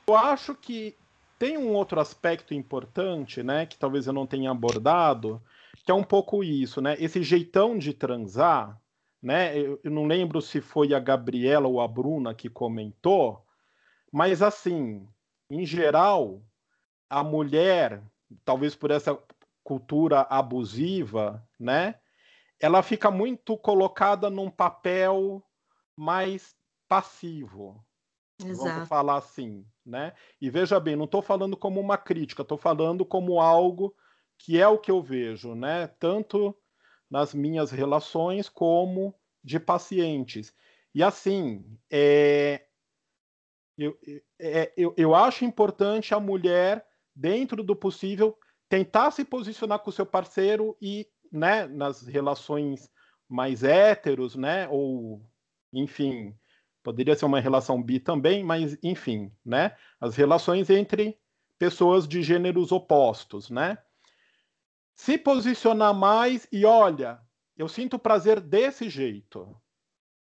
Eu 0.07 0.17
acho 0.17 0.55
que 0.55 0.97
tem 1.39 1.59
um 1.59 1.75
outro 1.75 2.01
aspecto 2.01 2.55
importante, 2.55 3.43
né, 3.43 3.67
que 3.67 3.77
talvez 3.77 4.07
eu 4.07 4.13
não 4.13 4.27
tenha 4.27 4.51
abordado, 4.51 5.43
que 5.85 5.91
é 5.91 5.95
um 5.95 6.05
pouco 6.05 6.43
isso, 6.45 6.81
né? 6.81 6.97
Esse 6.99 7.23
jeitão 7.23 7.77
de 7.77 7.93
transar, 7.93 8.81
né? 9.21 9.59
Eu, 9.59 9.81
eu 9.83 9.91
não 9.91 10.07
lembro 10.07 10.41
se 10.41 10.61
foi 10.61 10.95
a 10.95 11.01
Gabriela 11.01 11.67
ou 11.67 11.81
a 11.81 11.89
Bruna 11.89 12.35
que 12.35 12.49
comentou, 12.49 13.45
mas 14.11 14.41
assim, 14.41 15.07
em 15.51 15.67
geral, 15.67 16.41
a 17.11 17.25
mulher, 17.25 18.03
talvez 18.45 18.77
por 18.77 18.91
essa 18.91 19.19
cultura 19.63 20.23
abusiva, 20.23 21.47
né? 21.59 21.99
Ela 22.61 22.83
fica 22.83 23.11
muito 23.11 23.57
colocada 23.57 24.31
num 24.31 24.51
papel 24.51 25.43
mais 25.97 26.55
passivo. 26.89 27.85
Exato. 28.45 28.69
Vamos 28.69 28.89
falar 28.89 29.17
assim, 29.17 29.67
né? 29.85 30.15
E 30.41 30.51
veja 30.51 30.79
bem, 30.81 30.97
não 30.97 31.05
estou 31.05 31.23
falando 31.23 31.57
como 31.57 31.81
uma 31.81 31.99
crítica, 31.99 32.43
estou 32.43 32.59
falando 32.59 33.05
como 33.05 33.41
algo 33.41 33.95
que 34.39 34.61
é 34.61 34.67
o 34.67 34.79
que 34.79 34.91
eu 34.91 35.01
vejo, 35.03 35.55
né? 35.55 35.87
Tanto 35.99 36.57
nas 37.11 37.35
minhas 37.35 37.71
relações 37.71 38.49
como 38.49 39.15
de 39.43 39.61
pacientes. 39.61 40.55
E 40.95 41.03
assim, 41.03 41.65
é, 41.91 42.67
eu, 43.79 43.99
é, 44.39 44.73
eu, 44.77 44.95
eu 44.97 45.15
acho 45.15 45.45
importante 45.45 46.15
a 46.15 46.21
mulher, 46.21 46.87
dentro 47.15 47.63
do 47.63 47.77
possível, 47.77 48.37
tentar 48.73 49.11
se 49.11 49.23
posicionar 49.23 49.81
com 49.81 49.91
o 49.91 49.93
seu 49.93 50.07
parceiro 50.07 50.75
e, 50.81 51.07
né, 51.31 51.67
nas 51.67 52.07
relações 52.07 52.91
mais 53.29 53.63
héteros, 53.63 54.35
né, 54.35 54.67
ou, 54.71 55.23
enfim, 55.71 56.35
poderia 56.83 57.15
ser 57.15 57.27
uma 57.27 57.39
relação 57.39 57.83
bi 57.83 58.01
também, 58.01 58.43
mas, 58.43 58.79
enfim, 58.83 59.31
né, 59.45 59.77
as 60.01 60.17
relações 60.17 60.71
entre 60.71 61.21
pessoas 61.59 62.09
de 62.09 62.23
gêneros 62.23 62.73
opostos, 62.73 63.51
né, 63.51 63.77
se 64.95 65.19
posicionar 65.19 65.93
mais 65.93 66.49
e, 66.51 66.65
olha, 66.65 67.21
eu 67.59 67.69
sinto 67.69 67.99
prazer 67.99 68.41
desse 68.41 68.89
jeito, 68.89 69.55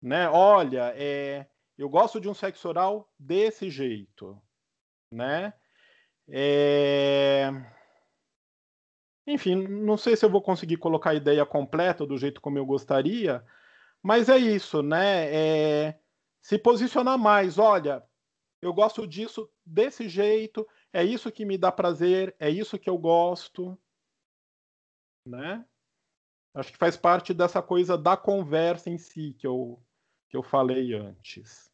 né, 0.03 0.28
olha, 0.28 0.93
é, 0.95 1.47
eu 1.78 1.89
gosto 1.89 2.20
de 2.20 2.28
um 2.28 2.34
sexo 2.34 2.68
oral 2.68 3.11
desse 3.18 3.70
jeito, 3.70 4.39
né, 5.11 5.55
é 6.28 7.76
enfim, 9.27 9.66
não 9.66 9.97
sei 9.97 10.16
se 10.16 10.24
eu 10.24 10.31
vou 10.31 10.41
conseguir 10.41 10.77
colocar 10.77 11.11
a 11.11 11.14
ideia 11.14 11.45
completa 11.45 12.07
do 12.07 12.16
jeito 12.16 12.41
como 12.41 12.59
eu 12.59 12.64
gostaria, 12.64 13.45
mas 14.03 14.29
é 14.29 14.39
isso, 14.39 14.83
né? 14.83 15.35
É 15.35 15.99
se 16.41 16.57
posicionar 16.57 17.18
mais. 17.18 17.59
Olha, 17.59 18.05
eu 18.62 18.72
gosto 18.72 19.07
disso 19.07 19.51
desse 19.64 20.09
jeito, 20.09 20.66
é 20.93 21.03
isso 21.03 21.33
que 21.33 21.45
me 21.45 21.59
dá 21.59 21.72
prazer, 21.72 22.35
é 22.39 22.49
isso 22.49 22.79
que 22.79 22.89
eu 22.89 22.97
gosto, 22.97 23.77
né? 25.27 25.66
Acho 26.55 26.72
que 26.72 26.79
faz 26.79 26.97
parte 26.97 27.35
dessa 27.35 27.61
coisa 27.61 27.99
da 27.99 28.16
conversa 28.16 28.89
em 28.89 28.97
si 28.97 29.35
que 29.35 29.47
eu, 29.47 29.83
que 30.29 30.37
eu 30.37 30.43
falei 30.43 30.95
antes. 30.95 31.68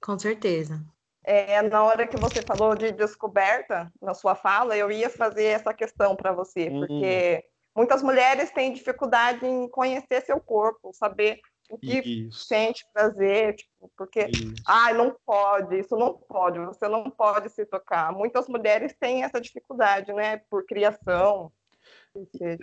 Com 0.00 0.18
certeza. 0.18 0.82
É, 1.28 1.60
na 1.62 1.82
hora 1.82 2.06
que 2.06 2.16
você 2.16 2.40
falou 2.40 2.76
de 2.76 2.92
descoberta 2.92 3.92
na 4.00 4.14
sua 4.14 4.36
fala, 4.36 4.76
eu 4.76 4.92
ia 4.92 5.10
fazer 5.10 5.46
essa 5.46 5.74
questão 5.74 6.14
para 6.14 6.32
você, 6.32 6.68
hum. 6.68 6.86
porque 6.86 7.44
muitas 7.74 8.00
mulheres 8.00 8.52
têm 8.52 8.72
dificuldade 8.72 9.44
em 9.44 9.68
conhecer 9.68 10.22
seu 10.22 10.40
corpo, 10.40 10.92
saber 10.92 11.40
o 11.68 11.76
que 11.76 11.98
isso. 11.98 12.46
sente 12.46 12.86
prazer, 12.92 13.56
tipo, 13.56 13.90
porque, 13.96 14.30
ai, 14.64 14.92
ah, 14.92 14.94
não 14.94 15.16
pode, 15.26 15.80
isso 15.80 15.96
não 15.96 16.14
pode, 16.14 16.60
você 16.60 16.86
não 16.86 17.10
pode 17.10 17.50
se 17.50 17.66
tocar. 17.66 18.12
Muitas 18.12 18.46
mulheres 18.46 18.94
têm 18.94 19.24
essa 19.24 19.40
dificuldade, 19.40 20.12
né, 20.12 20.36
por 20.48 20.64
criação. 20.64 21.50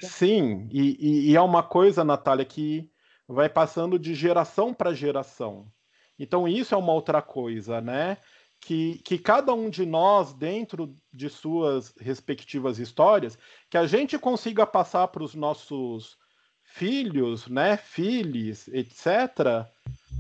Sim, 0.02 0.70
e, 0.72 1.32
e, 1.32 1.36
é 1.36 1.42
uma 1.42 1.62
coisa, 1.62 2.04
Natália, 2.04 2.46
que 2.46 2.90
vai 3.28 3.50
passando 3.50 4.00
de 4.00 4.16
geração 4.16 4.74
para 4.74 4.94
geração. 4.94 5.68
Então, 6.18 6.48
isso 6.48 6.74
é 6.74 6.78
uma 6.78 6.94
outra 6.94 7.22
coisa, 7.22 7.82
né? 7.82 8.18
Que, 8.66 9.00
que 9.00 9.18
cada 9.18 9.54
um 9.54 9.70
de 9.70 9.86
nós, 9.86 10.34
dentro 10.34 10.96
de 11.12 11.30
suas 11.30 11.94
respectivas 12.00 12.80
histórias, 12.80 13.38
que 13.70 13.78
a 13.78 13.86
gente 13.86 14.18
consiga 14.18 14.66
passar 14.66 15.10
para 15.10 15.24
os 15.24 15.36
nossos 15.36 16.18
filhos, 16.64 17.48
né, 17.48 17.76
filhos, 17.76 18.68
etc., 18.70 19.68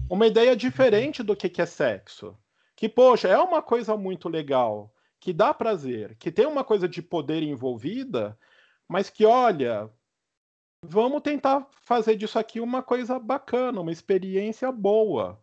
uma 0.09 0.27
ideia 0.27 0.55
diferente 0.55 1.23
do 1.23 1.35
que, 1.35 1.47
que 1.47 1.61
é 1.61 1.65
sexo. 1.65 2.37
Que, 2.75 2.89
poxa, 2.89 3.29
é 3.29 3.37
uma 3.37 3.61
coisa 3.61 3.95
muito 3.95 4.27
legal, 4.27 4.93
que 5.19 5.31
dá 5.31 5.53
prazer, 5.53 6.15
que 6.17 6.31
tem 6.31 6.45
uma 6.45 6.63
coisa 6.63 6.87
de 6.87 7.01
poder 7.01 7.41
envolvida, 7.43 8.37
mas 8.87 9.09
que, 9.09 9.25
olha, 9.25 9.89
vamos 10.83 11.21
tentar 11.21 11.65
fazer 11.81 12.15
disso 12.17 12.37
aqui 12.37 12.59
uma 12.59 12.83
coisa 12.83 13.17
bacana, 13.17 13.79
uma 13.79 13.91
experiência 13.91 14.71
boa. 14.71 15.41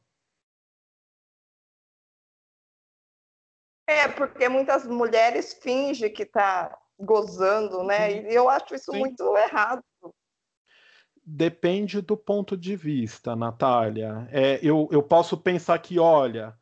É, 3.91 4.07
porque 4.07 4.49
muitas 4.49 4.87
mulheres 4.87 5.53
fingem 5.53 6.13
que 6.13 6.25
tá 6.25 6.79
gozando, 6.97 7.83
né? 7.83 8.23
E 8.31 8.33
eu 8.33 8.49
acho 8.49 8.73
isso 8.73 8.93
Sim. 8.93 9.01
muito 9.01 9.37
errado. 9.37 9.83
Depende 11.27 12.01
do 12.01 12.17
ponto 12.17 12.57
de 12.57 12.77
vista, 12.77 13.35
Natália. 13.35 14.29
É, 14.31 14.61
eu, 14.63 14.89
eu 14.93 15.03
posso 15.03 15.37
pensar 15.37 15.77
que, 15.81 15.99
olha, 15.99 16.55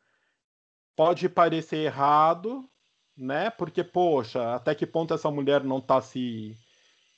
pode 0.95 1.29
parecer 1.29 1.77
errado, 1.77 2.67
né? 3.15 3.51
Porque, 3.51 3.83
poxa, 3.83 4.55
até 4.55 4.73
que 4.73 4.87
ponto 4.87 5.13
essa 5.13 5.29
mulher 5.29 5.63
não 5.63 5.77
está 5.77 6.01
se, 6.01 6.57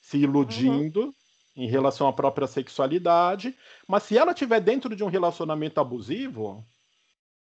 se 0.02 0.18
iludindo 0.18 1.06
uhum. 1.06 1.14
em 1.56 1.66
relação 1.66 2.06
à 2.06 2.12
própria 2.12 2.46
sexualidade. 2.46 3.56
Mas 3.88 4.02
se 4.02 4.18
ela 4.18 4.32
estiver 4.32 4.60
dentro 4.60 4.94
de 4.94 5.02
um 5.02 5.08
relacionamento 5.08 5.80
abusivo, 5.80 6.62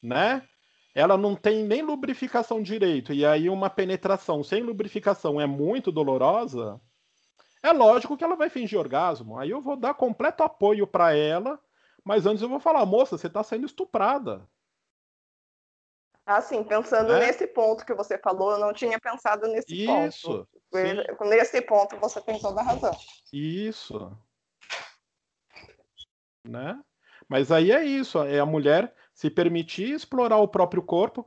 né? 0.00 0.48
Ela 0.94 1.16
não 1.16 1.34
tem 1.34 1.64
nem 1.64 1.82
lubrificação 1.82 2.62
direito. 2.62 3.12
E 3.12 3.26
aí 3.26 3.48
uma 3.48 3.68
penetração 3.68 4.44
sem 4.44 4.62
lubrificação 4.62 5.40
é 5.40 5.46
muito 5.46 5.90
dolorosa 5.90 6.80
é 7.64 7.72
lógico 7.72 8.14
que 8.14 8.22
ela 8.22 8.36
vai 8.36 8.50
fingir 8.50 8.78
orgasmo. 8.78 9.38
Aí 9.38 9.48
eu 9.48 9.58
vou 9.58 9.74
dar 9.74 9.94
completo 9.94 10.42
apoio 10.42 10.86
para 10.86 11.16
ela, 11.16 11.58
mas 12.04 12.26
antes 12.26 12.42
eu 12.42 12.48
vou 12.48 12.60
falar, 12.60 12.84
moça, 12.84 13.16
você 13.16 13.26
está 13.26 13.42
sendo 13.42 13.64
estuprada. 13.64 14.46
Assim, 16.26 16.62
pensando 16.62 17.14
é? 17.14 17.20
nesse 17.20 17.46
ponto 17.46 17.86
que 17.86 17.94
você 17.94 18.18
falou, 18.18 18.52
eu 18.52 18.58
não 18.58 18.74
tinha 18.74 19.00
pensado 19.00 19.48
nesse 19.48 19.86
Isso, 19.86 20.46
ponto. 20.70 21.24
Nesse 21.24 21.62
ponto 21.62 21.96
você 21.96 22.20
tem 22.20 22.38
toda 22.38 22.60
a 22.60 22.64
razão. 22.64 22.94
Isso. 23.32 24.12
Né? 26.46 26.78
Mas 27.26 27.50
aí 27.50 27.72
é 27.72 27.82
isso, 27.82 28.22
é 28.24 28.40
a 28.40 28.46
mulher 28.46 28.94
se 29.14 29.30
permitir 29.30 29.94
explorar 29.94 30.38
o 30.38 30.48
próprio 30.48 30.82
corpo. 30.82 31.26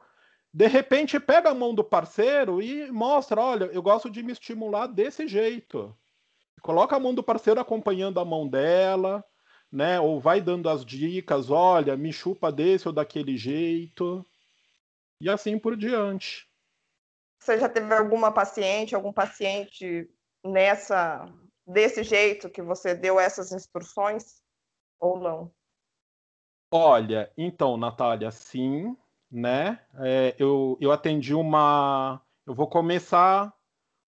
De 0.54 0.68
repente, 0.68 1.20
pega 1.20 1.50
a 1.50 1.56
mão 1.56 1.74
do 1.74 1.84
parceiro 1.84 2.62
e 2.62 2.92
mostra: 2.92 3.42
olha, 3.42 3.66
eu 3.66 3.82
gosto 3.82 4.10
de 4.10 4.22
me 4.22 4.34
estimular 4.34 4.88
desse 4.88 5.28
jeito. 5.28 5.96
Coloca 6.62 6.96
a 6.96 7.00
mão 7.00 7.14
do 7.14 7.24
parceiro 7.24 7.60
acompanhando 7.60 8.20
a 8.20 8.26
mão 8.26 8.48
dela, 8.48 9.24
né? 9.72 10.00
Ou 10.00 10.20
vai 10.20 10.42
dando 10.42 10.70
as 10.70 10.86
dicas, 10.86 11.50
olha, 11.50 11.96
me 11.96 12.12
chupa 12.12 12.52
desse 12.52 12.88
ou 12.88 12.94
daquele 12.94 13.38
jeito. 13.38 14.26
E 15.22 15.30
assim 15.30 15.58
por 15.58 15.76
diante. 15.78 16.48
Você 17.40 17.58
já 17.60 17.70
teve 17.70 17.94
alguma 17.94 18.32
paciente, 18.32 18.96
algum 18.96 19.14
paciente 19.14 20.10
nessa 20.44 21.26
desse 21.66 22.02
jeito 22.02 22.50
que 22.50 22.62
você 22.62 22.96
deu 22.96 23.20
essas 23.20 23.52
instruções 23.52 24.42
ou 25.00 25.20
não? 25.20 25.52
Olha, 26.72 27.32
então, 27.38 27.78
Natália, 27.78 28.30
sim, 28.32 28.96
né? 29.32 29.80
É, 30.00 30.36
eu, 30.38 30.78
eu 30.82 30.92
atendi 30.92 31.34
uma. 31.34 32.22
Eu 32.46 32.54
vou 32.54 32.68
começar 32.68 33.54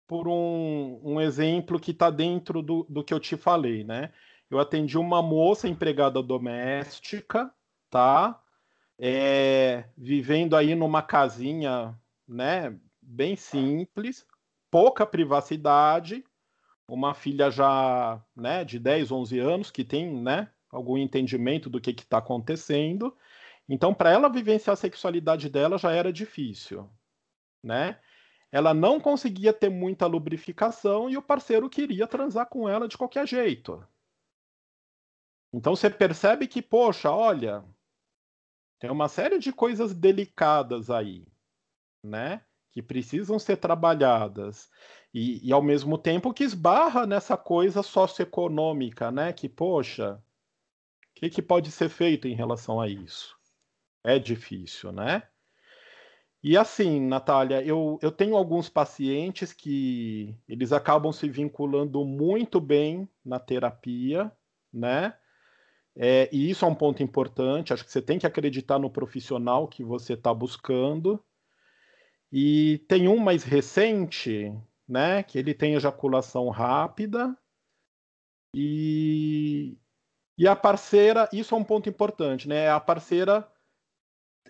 por 0.08 0.28
um, 0.28 0.99
um 1.03 1.22
exemplo 1.22 1.80
que 1.80 1.91
está 1.91 2.10
dentro 2.10 2.62
do, 2.62 2.86
do 2.89 3.03
que 3.03 3.14
eu 3.14 3.20
te 3.20 3.38
falei, 3.38 3.84
né? 3.84 4.14
Eu 4.49 4.60
atendi 4.60 4.97
uma 4.97 5.22
moça 5.22 5.68
empregada 5.68 6.24
doméstica, 6.24 7.53
tá? 7.89 8.41
É, 8.99 9.86
vivendo 9.97 10.55
aí 10.55 10.76
numa 10.76 11.01
casinha, 11.03 11.99
né? 12.28 12.80
Bem 13.01 13.36
simples, 13.36 14.26
pouca 14.72 15.05
privacidade, 15.05 16.24
uma 16.88 17.14
filha 17.14 17.51
já, 17.51 18.24
né? 18.36 18.64
De 18.66 18.80
10, 18.80 19.12
11 19.12 19.39
anos 19.39 19.72
que 19.72 19.84
tem, 19.84 20.12
né? 20.22 20.49
Algum 20.70 20.97
entendimento 20.97 21.70
do 21.70 21.80
que 21.80 21.91
está 21.91 22.18
acontecendo. 22.18 23.15
Então, 23.68 23.93
para 23.93 24.11
ela 24.11 24.30
vivenciar 24.30 24.74
a 24.74 24.78
sexualidade 24.78 25.49
dela 25.49 25.78
já 25.78 25.91
era 25.91 26.11
difícil, 26.11 26.89
né? 27.63 27.99
ela 28.51 28.74
não 28.74 28.99
conseguia 28.99 29.53
ter 29.53 29.70
muita 29.70 30.05
lubrificação 30.05 31.09
e 31.09 31.18
o 31.18 31.22
parceiro 31.22 31.70
queria 31.70 32.07
transar 32.07 32.47
com 32.47 32.68
ela 32.68 32.88
de 32.88 32.97
qualquer 32.97 33.28
jeito. 33.28 33.86
Então 35.51 35.76
você 35.76 35.89
percebe 35.89 36.47
que, 36.47 36.61
poxa, 36.61 37.11
olha, 37.11 37.63
tem 38.80 38.89
uma 38.89 39.07
série 39.09 39.39
de 39.39 39.51
coisas 39.51 39.93
delicadas 39.93 40.89
aí, 40.89 41.28
né? 42.03 42.43
Que 42.72 42.82
precisam 42.82 43.39
ser 43.39 43.57
trabalhadas. 43.57 44.70
E, 45.13 45.47
e 45.47 45.51
ao 45.51 45.61
mesmo 45.61 45.97
tempo 45.97 46.34
que 46.34 46.43
esbarra 46.43 47.05
nessa 47.05 47.36
coisa 47.36 47.82
socioeconômica, 47.82 49.09
né? 49.11 49.34
Que, 49.34 49.49
poxa, 49.49 50.22
que, 51.20 51.30
que 51.30 51.41
pode 51.41 51.72
ser 51.72 51.89
feito 51.89 52.28
em 52.28 52.36
relação 52.36 52.80
a 52.80 52.88
isso? 52.88 53.36
É 54.03 54.20
difícil, 54.20 54.91
né? 54.91 55.24
E 56.43 56.55
assim, 56.55 57.01
Natália, 57.01 57.63
eu, 57.63 57.99
eu 58.01 58.11
tenho 58.11 58.36
alguns 58.38 58.70
pacientes 58.70 59.51
que 59.51 60.38
eles 60.47 60.72
acabam 60.72 61.11
se 61.11 61.28
vinculando 61.28 62.05
muito 62.05 62.61
bem 62.61 63.09
na 63.26 63.39
terapia, 63.39 64.32
né? 64.72 65.18
É, 65.95 66.30
e 66.32 66.49
isso 66.49 66.63
é 66.63 66.68
um 66.68 66.76
ponto 66.76 67.01
importante. 67.01 67.74
Acho 67.74 67.84
que 67.84 67.91
você 67.91 68.01
tem 68.01 68.20
que 68.20 68.28
acreditar 68.28 68.78
no 68.78 68.89
profissional 68.89 69.68
que 69.68 69.84
você 69.84 70.13
está 70.13 70.32
buscando. 70.34 71.22
E 72.32 72.86
tem 72.88 73.07
um 73.07 73.18
mais 73.18 73.43
recente, 73.43 74.53
né? 74.88 75.24
Que 75.24 75.39
ele 75.39 75.55
tem 75.55 75.74
ejaculação 75.74 76.49
rápida. 76.49 77.36
E, 78.53 79.76
e 80.38 80.48
a 80.48 80.56
parceira, 80.56 81.28
isso 81.34 81.56
é 81.56 81.58
um 81.58 81.64
ponto 81.64 81.90
importante, 81.90 82.48
né? 82.48 82.70
A 82.70 82.80
parceira 82.80 83.48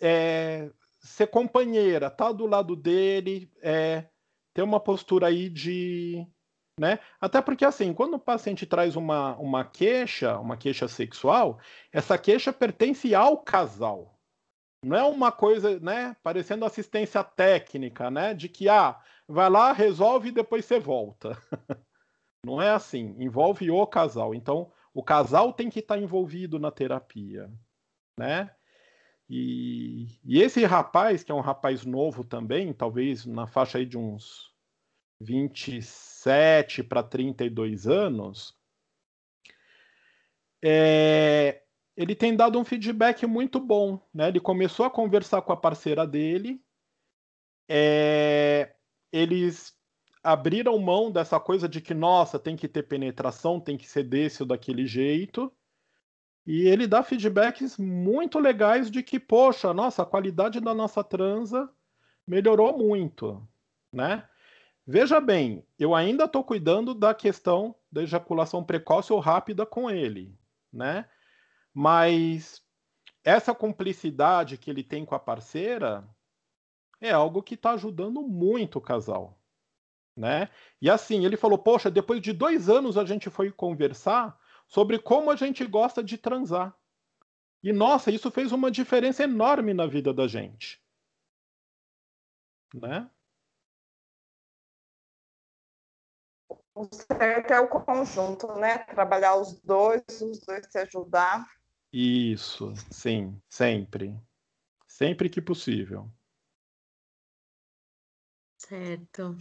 é, 0.02 0.70
ser 1.00 1.28
companheira, 1.28 2.10
tá 2.10 2.32
do 2.32 2.46
lado 2.46 2.76
dele, 2.76 3.52
é, 3.62 4.06
ter 4.54 4.62
uma 4.62 4.80
postura 4.80 5.28
aí 5.28 5.50
de. 5.50 6.28
Né? 6.80 7.00
Até 7.20 7.42
porque, 7.42 7.66
assim, 7.66 7.94
quando 7.94 8.16
o 8.16 8.20
paciente 8.20 8.66
traz 8.66 8.96
uma, 8.96 9.36
uma 9.38 9.66
queixa, 9.66 10.38
uma 10.38 10.58
queixa 10.58 10.88
sexual, 10.88 11.60
essa 11.92 12.18
queixa 12.18 12.54
pertence 12.54 13.16
ao 13.16 13.38
casal. 13.38 14.20
Não 14.84 14.96
é 14.96 15.04
uma 15.04 15.32
coisa, 15.32 15.80
né, 15.80 16.16
parecendo 16.22 16.64
assistência 16.66 17.24
técnica, 17.24 18.12
né, 18.12 18.36
de 18.36 18.48
que, 18.48 18.70
ah, 18.70 19.00
vai 19.28 19.50
lá, 19.50 19.72
resolve 19.72 20.30
e 20.30 20.32
depois 20.32 20.66
você 20.66 20.80
volta. 20.80 21.36
Não 22.46 22.62
é 22.62 22.70
assim, 22.70 23.16
envolve 23.18 23.72
o 23.72 23.88
casal. 23.88 24.36
Então, 24.36 24.72
o 24.98 25.04
casal 25.04 25.54
tem 25.54 25.70
que 25.70 25.78
estar 25.78 26.00
envolvido 26.00 26.58
na 26.58 26.72
terapia, 26.72 27.52
né? 28.18 28.50
E, 29.30 30.08
e, 30.26 30.42
esse 30.42 30.66
rapaz, 30.66 31.24
que 31.24 31.32
é 31.32 31.36
um 31.36 31.40
rapaz 31.40 31.86
novo 31.86 32.24
também, 32.24 32.74
talvez 32.74 33.24
na 33.24 33.46
faixa 33.46 33.78
aí 33.78 33.86
de 33.86 33.96
uns 33.96 34.52
27 35.22 36.82
para 36.82 37.04
32 37.04 37.86
anos, 37.86 38.58
é, 40.66 41.62
ele 41.96 42.16
tem 42.16 42.36
dado 42.36 42.58
um 42.58 42.66
feedback 42.66 43.28
muito 43.28 43.60
bom. 43.60 44.02
Né? 44.12 44.30
Ele 44.30 44.40
começou 44.40 44.84
a 44.84 44.90
conversar 44.90 45.44
com 45.44 45.54
a 45.54 45.58
parceira 45.58 46.08
dele 46.08 46.60
é, 47.70 48.74
eles 49.12 49.77
abriram 50.28 50.78
mão 50.78 51.10
dessa 51.10 51.40
coisa 51.40 51.70
de 51.70 51.80
que, 51.80 51.94
nossa, 51.94 52.38
tem 52.38 52.58
que 52.58 52.68
ter 52.68 52.84
penetração, 52.84 53.62
tem 53.62 53.78
que 53.78 53.88
ser 53.88 54.04
desse 54.04 54.44
ou 54.44 54.48
daquele 54.48 54.86
jeito. 54.86 55.50
E 56.46 56.68
ele 56.68 56.86
dá 56.86 57.02
feedbacks 57.02 57.78
muito 57.78 58.38
legais 58.38 58.92
de 58.92 59.02
que, 59.02 59.22
poxa, 59.22 59.74
nossa, 59.74 60.04
a 60.04 60.06
qualidade 60.06 60.60
da 60.60 60.74
nossa 60.74 61.02
transa 61.02 61.70
melhorou 62.28 62.78
muito, 62.78 63.42
né? 63.90 64.28
Veja 64.86 65.22
bem, 65.22 65.66
eu 65.80 65.96
ainda 65.96 66.26
estou 66.26 66.44
cuidando 66.44 66.94
da 66.94 67.14
questão 67.14 67.74
da 67.90 68.04
ejaculação 68.04 68.62
precoce 68.62 69.14
ou 69.14 69.20
rápida 69.20 69.66
com 69.66 69.90
ele, 69.90 70.38
né? 70.74 71.10
Mas 71.74 72.62
essa 73.24 73.56
cumplicidade 73.56 74.58
que 74.58 74.70
ele 74.70 74.84
tem 74.84 75.06
com 75.06 75.16
a 75.16 75.20
parceira 75.20 76.06
é 77.00 77.12
algo 77.12 77.42
que 77.42 77.54
está 77.54 77.72
ajudando 77.72 78.22
muito 78.22 78.78
o 78.80 78.82
casal, 78.82 79.37
né? 80.18 80.50
E 80.82 80.90
assim, 80.90 81.24
ele 81.24 81.38
falou, 81.38 81.58
poxa, 81.60 81.92
depois 81.92 82.20
de 82.20 82.34
dois 82.34 82.68
anos 82.68 82.98
a 82.98 83.06
gente 83.06 83.30
foi 83.30 83.52
conversar 83.52 84.38
sobre 84.68 84.98
como 84.98 85.30
a 85.30 85.36
gente 85.36 85.64
gosta 85.66 86.04
de 86.04 86.18
transar. 86.18 86.76
E 87.64 87.72
nossa, 87.72 88.12
isso 88.12 88.32
fez 88.32 88.52
uma 88.52 88.72
diferença 88.72 89.24
enorme 89.24 89.74
na 89.74 89.86
vida 89.86 90.14
da 90.14 90.28
gente, 90.28 90.82
né? 92.74 93.10
O 96.74 96.88
certo 96.94 97.52
é 97.52 97.60
o 97.60 97.68
conjunto, 97.68 98.54
né? 98.54 98.78
Trabalhar 98.80 99.36
os 99.36 99.60
dois, 99.62 100.04
os 100.22 100.40
dois 100.40 100.68
se 100.70 100.78
ajudar. 100.78 101.48
Isso, 101.92 102.74
sim, 102.92 103.42
sempre. 103.50 104.16
Sempre 104.88 105.30
que 105.30 105.42
possível. 105.42 106.12
Certo. 108.58 109.38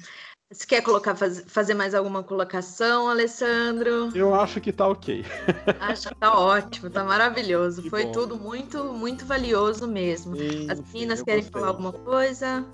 Você 0.51 0.65
quer 0.65 0.81
colocar, 0.81 1.17
faz, 1.17 1.41
fazer 1.49 1.75
mais 1.75 1.93
alguma 1.93 2.23
colocação, 2.23 3.09
Alessandro? 3.09 4.11
Eu 4.15 4.33
acho 4.33 4.61
que 4.61 4.73
tá 4.73 4.87
ok. 4.87 5.25
Acho 5.81 6.09
que 6.11 6.15
tá 6.15 6.39
ótimo, 6.39 6.89
tá 6.89 7.03
maravilhoso. 7.03 7.83
Que 7.83 7.91
Foi 7.91 8.05
bom. 8.05 8.13
tudo 8.13 8.37
muito, 8.39 8.85
muito 8.93 9.27
valioso 9.27 9.89
mesmo. 9.89 10.37
Sim, 10.37 10.71
As 10.71 10.81
meninas 10.93 11.21
querem 11.23 11.43
gostei. 11.43 11.61
falar 11.61 11.73
alguma 11.73 11.93
coisa? 11.93 12.65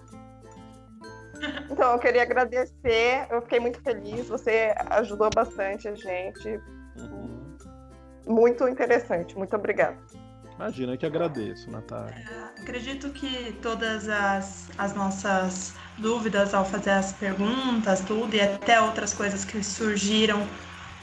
Então, 1.70 1.93
eu 1.93 1.99
queria 1.99 2.23
agradecer, 2.23 3.27
eu 3.31 3.41
fiquei 3.41 3.59
muito 3.59 3.81
feliz, 3.81 4.29
você 4.29 4.75
ajudou 4.91 5.31
bastante 5.31 5.89
a 5.89 5.95
gente. 5.95 6.61
Uhum. 6.97 7.57
Muito 8.27 8.68
interessante, 8.68 9.37
muito 9.37 9.57
obrigada. 9.57 9.97
Imagina, 10.57 10.96
que 10.96 11.07
agradeço, 11.07 11.70
Natália. 11.70 12.14
É, 12.14 12.61
acredito 12.62 13.11
que 13.11 13.53
todas 13.61 14.09
as, 14.09 14.70
as 14.78 14.94
nossas 14.94 15.74
dúvidas 15.98 16.55
ao 16.55 16.64
fazer 16.64 16.90
as 16.90 17.12
perguntas, 17.12 18.00
tudo, 18.00 18.34
e 18.34 18.40
até 18.40 18.80
outras 18.80 19.12
coisas 19.12 19.44
que 19.44 19.62
surgiram 19.62 20.46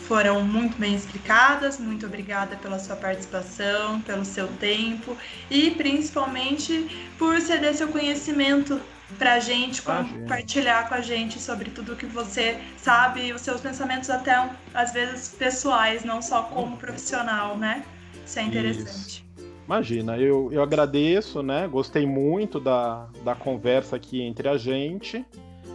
foram 0.07 0.43
muito 0.43 0.77
bem 0.77 0.95
explicadas. 0.95 1.77
Muito 1.79 2.05
obrigada 2.05 2.55
pela 2.55 2.79
sua 2.79 2.95
participação, 2.95 4.01
pelo 4.01 4.23
seu 4.25 4.47
tempo 4.47 5.15
e 5.49 5.71
principalmente 5.71 7.11
por 7.17 7.39
ceder 7.41 7.75
seu 7.75 7.89
conhecimento 7.89 8.79
para 9.17 9.33
a 9.33 9.39
gente 9.39 9.81
compartilhar 9.81 10.87
com 10.87 10.95
a 10.95 11.01
gente 11.01 11.39
sobre 11.39 11.71
tudo 11.71 11.95
que 11.95 12.05
você 12.05 12.59
sabe 12.77 13.27
e 13.27 13.33
os 13.33 13.41
seus 13.41 13.59
pensamentos 13.59 14.09
até 14.09 14.49
às 14.73 14.93
vezes 14.93 15.29
pessoais, 15.29 16.03
não 16.03 16.21
só 16.21 16.43
como 16.43 16.77
profissional, 16.77 17.57
né? 17.57 17.83
Isso 18.25 18.39
é 18.39 18.43
interessante. 18.43 19.07
Isso. 19.07 19.28
Imagina, 19.69 20.17
eu, 20.17 20.49
eu 20.51 20.63
agradeço, 20.63 21.43
né? 21.43 21.67
Gostei 21.67 22.03
muito 22.03 22.59
da, 22.59 23.07
da 23.23 23.35
conversa 23.35 23.97
aqui 23.97 24.19
entre 24.19 24.49
a 24.49 24.57
gente. 24.57 25.23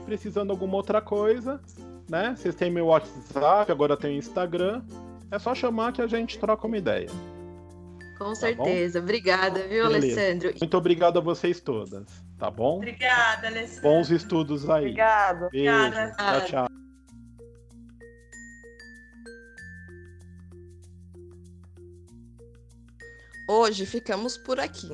Precisando 0.05 0.47
de 0.47 0.51
alguma 0.51 0.75
outra 0.75 1.01
coisa, 1.01 1.61
né? 2.11 2.35
Vocês 2.37 2.57
têm 2.57 2.73
meu 2.73 2.87
WhatsApp, 2.87 3.71
agora 3.71 3.97
tem 3.97 4.17
o 4.17 4.19
Instagram. 4.19 4.83
É 5.31 5.39
só 5.39 5.55
chamar 5.55 5.93
que 5.93 6.03
a 6.03 6.09
gente 6.09 6.41
troca 6.41 6.67
uma 6.67 6.77
ideia. 6.77 7.09
Com 8.19 8.31
tá 8.31 8.35
certeza. 8.35 8.99
Bom? 8.99 9.05
Obrigada, 9.05 9.61
viu, 9.61 9.87
Beleza. 9.87 10.07
Alessandro? 10.07 10.55
Muito 10.61 10.77
obrigado 10.77 11.19
a 11.21 11.23
vocês 11.23 11.61
todas, 11.61 12.05
tá 12.37 12.51
bom? 12.51 12.79
Obrigada, 12.79 13.47
Alessandro. 13.47 13.83
Bons 13.83 14.11
estudos 14.11 14.69
aí. 14.69 14.87
Obrigada. 14.87 15.49
Beijo. 15.53 15.71
Obrigada. 15.71 16.17
Tchau, 16.17 16.67
tchau. 16.67 16.84
Hoje 23.47 23.85
ficamos 23.85 24.39
por 24.39 24.59
aqui, 24.59 24.91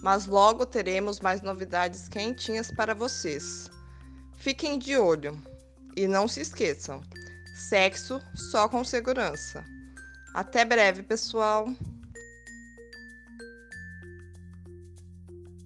mas 0.00 0.26
logo 0.26 0.64
teremos 0.64 1.18
mais 1.18 1.42
novidades 1.42 2.08
quentinhas 2.08 2.70
para 2.70 2.94
vocês. 2.94 3.68
Fiquem 4.36 4.78
de 4.78 4.96
olho 4.96 5.36
e 5.96 6.06
não 6.06 6.28
se 6.28 6.40
esqueçam: 6.40 7.02
sexo 7.68 8.20
só 8.32 8.68
com 8.68 8.84
segurança. 8.84 9.64
Até 10.34 10.64
breve, 10.64 11.02
pessoal! 11.02 11.68